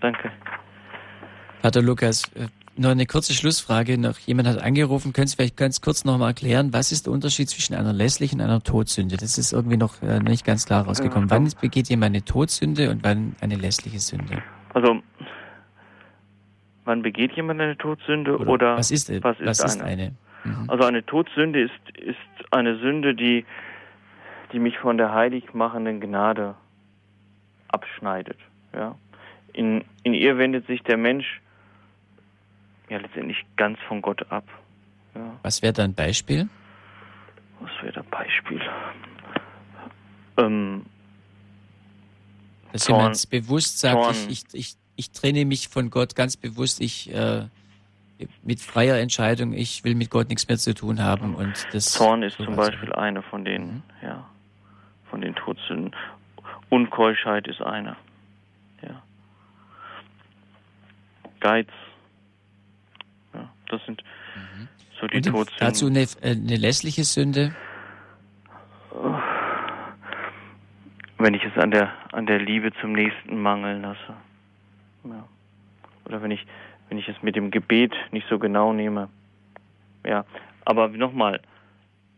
Danke. 0.00 0.30
Pater 1.62 1.82
Lukas, 1.82 2.24
äh, 2.34 2.48
noch 2.78 2.90
eine 2.90 3.06
kurze 3.06 3.32
Schlussfrage. 3.32 3.98
Noch 3.98 4.18
jemand 4.18 4.48
hat 4.48 4.62
angerufen. 4.62 5.12
Können 5.12 5.26
Sie 5.26 5.36
vielleicht 5.36 5.56
ganz 5.56 5.80
kurz 5.80 6.04
noch 6.04 6.18
mal 6.18 6.28
erklären, 6.28 6.72
was 6.72 6.92
ist 6.92 7.06
der 7.06 7.12
Unterschied 7.12 7.48
zwischen 7.48 7.74
einer 7.74 7.92
lässlichen 7.92 8.40
und 8.40 8.46
einer 8.46 8.62
Todsünde? 8.62 9.16
Das 9.16 9.38
ist 9.38 9.52
irgendwie 9.52 9.76
noch 9.78 10.02
äh, 10.02 10.20
nicht 10.20 10.44
ganz 10.44 10.66
klar 10.66 10.84
rausgekommen. 10.84 11.30
Wann 11.30 11.48
begeht 11.60 11.88
jemand 11.88 12.14
eine 12.14 12.24
Todsünde 12.24 12.90
und 12.90 13.02
wann 13.02 13.34
eine 13.40 13.56
lässliche 13.56 13.98
Sünde? 13.98 14.42
Also, 14.74 15.00
wann 16.84 17.02
begeht 17.02 17.32
jemand 17.32 17.60
eine 17.60 17.78
Todsünde 17.78 18.36
oder, 18.38 18.50
oder 18.50 18.76
was 18.76 18.90
ist, 18.90 19.08
was 19.22 19.40
ist, 19.40 19.46
was 19.46 19.60
eine? 19.62 19.72
Ist 19.72 19.82
eine? 19.82 20.14
Mhm. 20.44 20.70
Also 20.70 20.84
eine 20.84 21.04
Todsünde 21.04 21.62
ist, 21.62 21.98
ist 21.98 22.52
eine 22.52 22.78
Sünde, 22.78 23.14
die, 23.14 23.44
die 24.52 24.58
mich 24.58 24.78
von 24.78 24.98
der 24.98 25.12
heilig 25.12 25.54
machenden 25.54 26.00
Gnade 26.00 26.54
abschneidet. 27.68 28.38
Ja? 28.74 28.96
In, 29.56 29.84
in 30.02 30.12
ihr 30.12 30.36
wendet 30.36 30.66
sich 30.66 30.82
der 30.82 30.98
Mensch 30.98 31.40
ja 32.90 32.98
letztendlich 32.98 33.44
ganz 33.56 33.78
von 33.88 34.02
Gott 34.02 34.30
ab. 34.30 34.44
Ja. 35.14 35.38
Was 35.42 35.62
wäre 35.62 35.72
da 35.72 35.82
ein 35.82 35.94
Beispiel? 35.94 36.48
Was 37.60 37.70
wäre 37.82 37.94
da 37.94 38.00
ein 38.02 38.10
Beispiel? 38.10 38.60
Ähm, 40.36 40.84
Dass 42.72 42.84
Zorn, 42.84 43.00
jemand 43.00 43.30
bewusst 43.30 43.80
sagt, 43.80 44.28
ich, 44.28 44.28
ich, 44.28 44.44
ich, 44.52 44.74
ich 44.96 45.10
trenne 45.10 45.46
mich 45.46 45.68
von 45.68 45.88
Gott 45.88 46.14
ganz 46.14 46.36
bewusst, 46.36 46.82
ich 46.82 47.12
äh, 47.14 47.46
mit 48.42 48.60
freier 48.60 48.98
Entscheidung, 48.98 49.54
ich 49.54 49.84
will 49.84 49.94
mit 49.94 50.10
Gott 50.10 50.28
nichts 50.28 50.46
mehr 50.48 50.58
zu 50.58 50.74
tun 50.74 51.02
haben 51.02 51.34
und 51.34 51.66
das. 51.72 51.92
Zorn 51.92 52.22
ist 52.22 52.36
zum 52.36 52.56
Beispiel 52.56 52.92
eine 52.92 53.22
von 53.22 53.44
den, 53.44 53.66
mhm. 53.66 53.82
ja, 54.02 54.28
von 55.10 55.22
den 55.22 55.34
Todsünden. 55.34 55.94
Unkeuschheit 56.68 57.46
ist 57.46 57.62
eine. 57.62 57.96
Ja. 58.82 59.02
Geiz 61.40 61.68
das 63.68 63.84
sind 63.84 64.02
mhm. 64.34 64.68
so 65.00 65.06
die 65.06 65.20
Todsünden. 65.20 65.54
Dazu 65.58 65.86
eine, 65.86 66.00
äh, 66.00 66.30
eine 66.30 66.56
lässliche 66.56 67.04
Sünde? 67.04 67.54
Wenn 71.18 71.34
ich 71.34 71.44
es 71.44 71.56
an 71.62 71.70
der, 71.70 71.92
an 72.12 72.26
der 72.26 72.38
Liebe 72.38 72.72
zum 72.80 72.92
Nächsten 72.92 73.40
mangeln 73.40 73.82
lasse. 73.82 74.16
Ja. 75.04 75.28
Oder 76.04 76.22
wenn 76.22 76.30
ich, 76.30 76.46
wenn 76.88 76.98
ich 76.98 77.08
es 77.08 77.20
mit 77.22 77.36
dem 77.36 77.50
Gebet 77.50 77.94
nicht 78.10 78.26
so 78.28 78.38
genau 78.38 78.72
nehme. 78.72 79.08
Ja. 80.04 80.24
Aber 80.64 80.88
nochmal, 80.88 81.40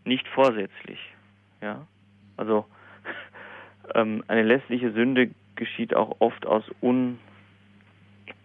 nicht 0.04 0.26
vorsätzlich. 0.28 0.98
Ja. 1.60 1.86
Also, 2.36 2.66
ähm, 3.94 4.24
eine 4.28 4.42
lässliche 4.42 4.92
Sünde 4.92 5.30
geschieht 5.54 5.94
auch 5.94 6.16
oft 6.20 6.46
aus 6.46 6.64
Un 6.80 7.18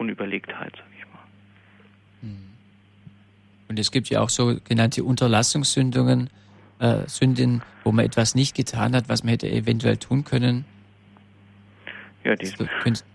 Unüberlegtheit, 0.03 0.73
sag 0.75 0.85
ich 0.97 1.05
mal. 1.05 2.29
Mhm. 2.29 2.37
Und 3.69 3.79
es 3.79 3.91
gibt 3.91 4.09
ja 4.09 4.21
auch 4.21 4.29
sogenannte 4.29 5.03
Unterlassungssündungen, 5.03 6.29
äh, 6.79 7.07
Sünden, 7.07 7.61
wo 7.83 7.91
man 7.91 8.05
etwas 8.05 8.35
nicht 8.35 8.55
getan 8.55 8.95
hat, 8.95 9.07
was 9.07 9.23
man 9.23 9.29
hätte 9.29 9.49
eventuell 9.49 9.97
tun 9.97 10.25
können. 10.25 10.65
Ja, 12.23 12.35
die, 12.35 12.51
also, 12.51 12.65
könnt, 12.81 13.05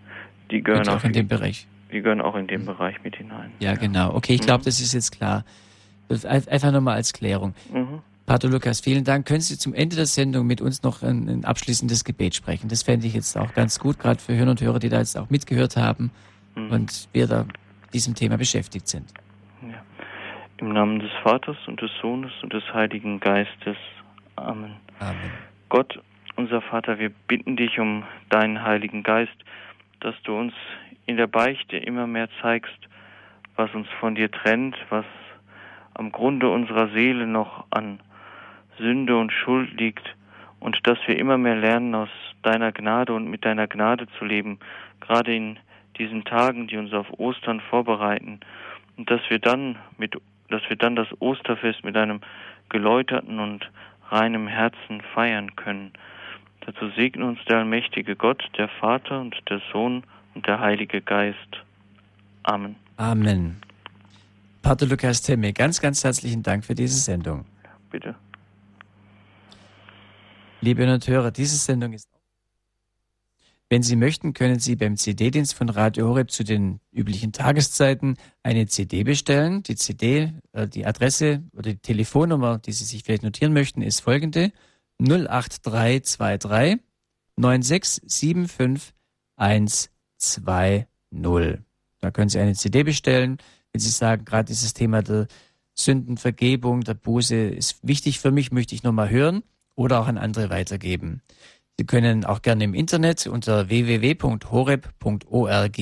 die 0.51 0.63
gehören 0.63 0.89
auch 0.89 1.05
in 1.05 1.13
den 1.13 1.29
Bereich. 1.29 1.67
Die 1.93 2.01
gehören 2.01 2.21
auch 2.21 2.37
in 2.37 2.47
den 2.47 2.65
Bereich 2.65 3.03
mit 3.03 3.17
hinein. 3.17 3.53
Ja, 3.61 3.73
ja. 3.73 3.77
genau. 3.77 4.15
Okay, 4.15 4.35
ich 4.35 4.41
glaube, 4.41 4.63
mhm. 4.63 4.65
das 4.65 4.81
ist 4.81 4.95
jetzt 4.95 5.13
klar. 5.13 5.45
Einfach 6.25 6.73
nochmal 6.73 6.97
als 6.97 7.13
Klärung. 7.13 7.55
Mhm. 7.73 8.01
Pater 8.25 8.49
Lukas, 8.49 8.81
vielen 8.81 9.05
Dank. 9.05 9.27
Können 9.27 9.41
Sie 9.41 9.59
zum 9.59 9.75
Ende 9.75 9.97
der 9.97 10.07
Sendung 10.07 10.47
mit 10.47 10.61
uns 10.61 10.83
noch 10.83 11.03
ein, 11.03 11.29
ein 11.29 11.45
abschließendes 11.45 12.05
Gebet 12.05 12.35
sprechen? 12.35 12.69
Das 12.69 12.83
fände 12.83 13.07
ich 13.07 13.15
jetzt 13.15 13.37
auch 13.37 13.55
ganz 13.55 13.79
gut, 13.79 13.99
gerade 13.99 14.21
für 14.21 14.35
Hörer 14.35 14.51
und 14.51 14.61
Hörer, 14.61 14.79
die 14.79 14.89
da 14.89 14.99
jetzt 14.99 15.17
auch 15.17 15.31
mitgehört 15.31 15.77
haben 15.77 16.11
mhm. 16.55 16.71
und 16.71 17.09
wir 17.13 17.27
da 17.27 17.47
diesem 17.93 18.15
Thema 18.15 18.37
beschäftigt 18.37 18.89
sind. 18.89 19.13
Im 20.59 20.73
Namen 20.73 20.99
des 20.99 21.13
Vaters 21.23 21.57
und 21.67 21.81
des 21.81 21.91
Sohnes 22.03 22.33
und 22.43 22.53
des 22.53 22.65
Heiligen 22.75 23.21
Geistes. 23.21 23.77
Amen. 24.35 24.75
Amen. 24.99 25.31
Gott, 25.69 26.01
unser 26.35 26.61
Vater, 26.61 26.99
wir 26.99 27.11
bitten 27.29 27.57
dich 27.57 27.79
um 27.79 28.03
deinen 28.29 28.63
Heiligen 28.63 29.05
Geist, 29.05 29.37
dass 30.01 30.15
du 30.25 30.37
uns 30.37 30.53
in 31.07 31.17
der 31.17 31.29
Beichte 31.29 31.77
immer 31.77 32.07
mehr 32.07 32.29
zeigst, 32.43 32.77
was 33.57 33.73
uns 33.75 33.89
von 34.01 34.15
dir 34.15 34.31
trennt, 34.31 34.77
was 34.91 35.05
am 35.95 36.13
Grunde 36.13 36.49
unserer 36.49 36.89
Seele 36.89 37.27
noch 37.27 37.67
an 37.71 38.01
Sünde 38.79 39.17
und 39.17 39.33
Schuld 39.33 39.79
liegt 39.79 40.15
und 40.61 40.87
dass 40.87 40.99
wir 41.07 41.19
immer 41.19 41.39
mehr 41.39 41.57
lernen, 41.57 41.95
aus 41.95 42.11
deiner 42.43 42.73
Gnade 42.73 43.13
und 43.13 43.29
mit 43.29 43.45
deiner 43.45 43.67
Gnade 43.67 44.07
zu 44.19 44.25
leben, 44.25 44.59
gerade 45.01 45.35
in 45.35 45.59
diesen 45.99 46.25
Tagen, 46.25 46.67
die 46.69 46.77
uns 46.77 46.93
auf 46.93 47.07
Ostern 47.19 47.61
vorbereiten, 47.61 48.41
und 48.97 49.11
dass 49.11 49.21
wir 49.29 49.39
dann 49.39 49.77
mit 49.97 50.17
dass 50.49 50.63
wir 50.69 50.77
dann 50.77 50.97
das 50.97 51.09
Osterfest 51.21 51.85
mit 51.85 51.97
einem 51.97 52.21
geläuterten 52.69 53.39
und 53.39 53.71
reinem 54.11 54.49
Herzen 54.49 55.03
feiern 55.15 55.55
können. 55.57 55.93
Dazu 56.61 56.91
segne 56.97 57.25
uns 57.27 57.39
der 57.49 57.59
allmächtige 57.59 58.17
Gott, 58.17 58.43
der 58.57 58.69
Vater 58.69 59.21
und 59.21 59.37
der 59.49 59.61
Sohn 59.73 60.05
und 60.35 60.47
der 60.47 60.61
Heilige 60.61 61.01
Geist. 61.01 61.63
Amen. 62.43 62.77
Amen. 62.97 63.57
Pater 64.63 64.87
Lukas 64.87 65.23
Temme, 65.23 65.53
ganz, 65.53 65.81
ganz 65.81 66.03
herzlichen 66.05 66.43
Dank 66.43 66.65
für 66.65 66.75
diese 66.75 66.99
Sendung. 66.99 67.45
Bitte. 67.91 68.15
Liebe 70.61 70.85
Hörer, 70.85 71.31
diese 71.31 71.57
Sendung 71.57 71.93
ist 71.93 72.09
wenn 73.71 73.83
Sie 73.83 73.97
möchten, 73.97 74.33
können 74.33 74.59
Sie 74.59 74.77
beim 74.77 74.97
CD-Dienst 74.97 75.55
von 75.55 75.69
Radio 75.69 76.09
Horeb 76.09 76.31
zu 76.31 76.43
den 76.43 76.81
üblichen 76.91 77.33
Tageszeiten 77.33 78.17
eine 78.43 78.67
CD 78.67 79.05
bestellen. 79.05 79.63
Die 79.63 79.77
CD, 79.77 80.33
äh, 80.53 80.67
die 80.67 80.87
Adresse 80.87 81.43
oder 81.53 81.73
die 81.73 81.79
Telefonnummer, 81.79 82.59
die 82.59 82.73
Sie 82.73 82.85
sich 82.85 83.03
vielleicht 83.05 83.23
notieren 83.23 83.53
möchten, 83.53 83.83
ist 83.83 84.01
folgende 84.01 84.53
08323 84.99 86.81
9675 87.37 88.95
120. 89.37 90.87
Da 92.01 92.11
können 92.11 92.29
Sie 92.29 92.39
eine 92.39 92.55
CD 92.55 92.83
bestellen, 92.85 93.39
wenn 93.73 93.81
Sie 93.81 93.91
sagen, 93.91 94.25
gerade 94.25 94.47
dieses 94.47 94.73
Thema 94.73 95.03
der 95.03 95.27
Sündenvergebung, 95.75 96.81
der 96.83 96.95
Buße 96.95 97.37
ist 97.37 97.79
wichtig 97.87 98.19
für 98.19 98.31
mich, 98.31 98.51
möchte 98.51 98.75
ich 98.75 98.83
nochmal 98.83 99.11
hören 99.11 99.43
oder 99.75 100.01
auch 100.01 100.09
an 100.09 100.19
andere 100.19 100.51
weitergeben. 100.51 101.23
Sie 101.79 101.87
können 101.87 102.25
auch 102.25 102.43
gerne 102.43 102.65
im 102.65 102.75
Internet 102.75 103.29
unter 103.29 103.69
www.horeb.org, 103.69 105.79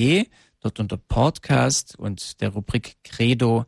dort 0.59 0.79
unter 0.79 0.97
Podcast 0.97 1.97
und 1.97 2.39
der 2.39 2.49
Rubrik 2.49 2.97
Credo 3.03 3.65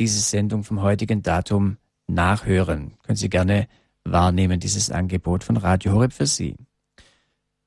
diese 0.00 0.18
Sendung 0.18 0.64
vom 0.64 0.82
heutigen 0.82 1.22
Datum 1.22 1.76
nachhören. 2.08 2.94
Können 3.04 3.14
Sie 3.14 3.30
gerne 3.30 3.68
wahrnehmen, 4.02 4.58
dieses 4.58 4.90
Angebot 4.90 5.44
von 5.44 5.56
Radio 5.56 5.92
Horeb 5.92 6.12
für 6.12 6.26
Sie. 6.26 6.56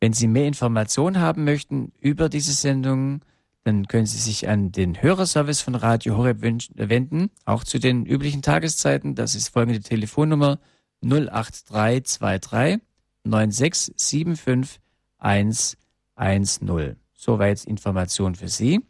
Wenn 0.02 0.12
Sie 0.12 0.28
mehr 0.28 0.48
Informationen 0.48 1.22
haben 1.22 1.46
möchten 1.46 1.94
über 2.02 2.28
diese 2.28 2.52
Sendung, 2.52 3.22
dann 3.64 3.88
können 3.88 4.08
Sie 4.08 4.18
sich 4.18 4.50
an 4.50 4.74
den 4.74 5.02
Hörerservice 5.02 5.62
von 5.62 5.76
Radio 5.76 6.18
Horeb 6.18 6.42
wenden, 6.42 7.30
auch 7.46 7.64
zu 7.64 7.80
den 7.80 8.06
üblichen 8.06 8.42
Tageszeiten. 8.42 9.16
Das 9.16 9.36
ist 9.36 9.48
folgende 9.50 9.80
Telefonnummer 9.80 10.60
08323 11.02 12.82
9675 13.24 14.80
110. 15.18 16.96
Soweit 17.14 17.64
Information 17.66 18.36
für 18.36 18.48
Sie. 18.48 18.82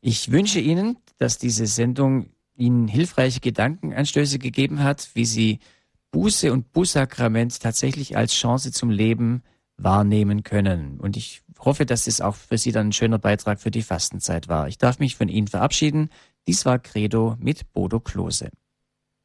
Ich 0.00 0.30
wünsche 0.30 0.60
Ihnen, 0.60 0.98
dass 1.16 1.38
diese 1.38 1.66
Sendung 1.66 2.30
Ihnen 2.56 2.88
hilfreiche 2.88 3.40
Gedankenanstöße 3.40 4.38
gegeben 4.38 4.82
hat, 4.82 5.08
wie 5.14 5.24
Sie 5.24 5.58
Buße 6.10 6.52
und 6.52 6.72
Bußsakrament 6.72 7.60
tatsächlich 7.60 8.16
als 8.16 8.34
Chance 8.34 8.70
zum 8.70 8.90
Leben 8.90 9.42
wahrnehmen 9.76 10.42
können. 10.42 11.00
Und 11.00 11.16
ich 11.16 11.42
hoffe, 11.58 11.86
dass 11.86 12.06
es 12.06 12.20
auch 12.20 12.36
für 12.36 12.58
Sie 12.58 12.70
dann 12.70 12.88
ein 12.88 12.92
schöner 12.92 13.18
Beitrag 13.18 13.60
für 13.60 13.70
die 13.70 13.82
Fastenzeit 13.82 14.48
war. 14.48 14.68
Ich 14.68 14.78
darf 14.78 14.98
mich 14.98 15.16
von 15.16 15.28
Ihnen 15.28 15.48
verabschieden. 15.48 16.10
Dies 16.46 16.64
war 16.64 16.78
Credo 16.78 17.36
mit 17.40 17.72
Bodo 17.72 17.98
Klose. 18.00 18.50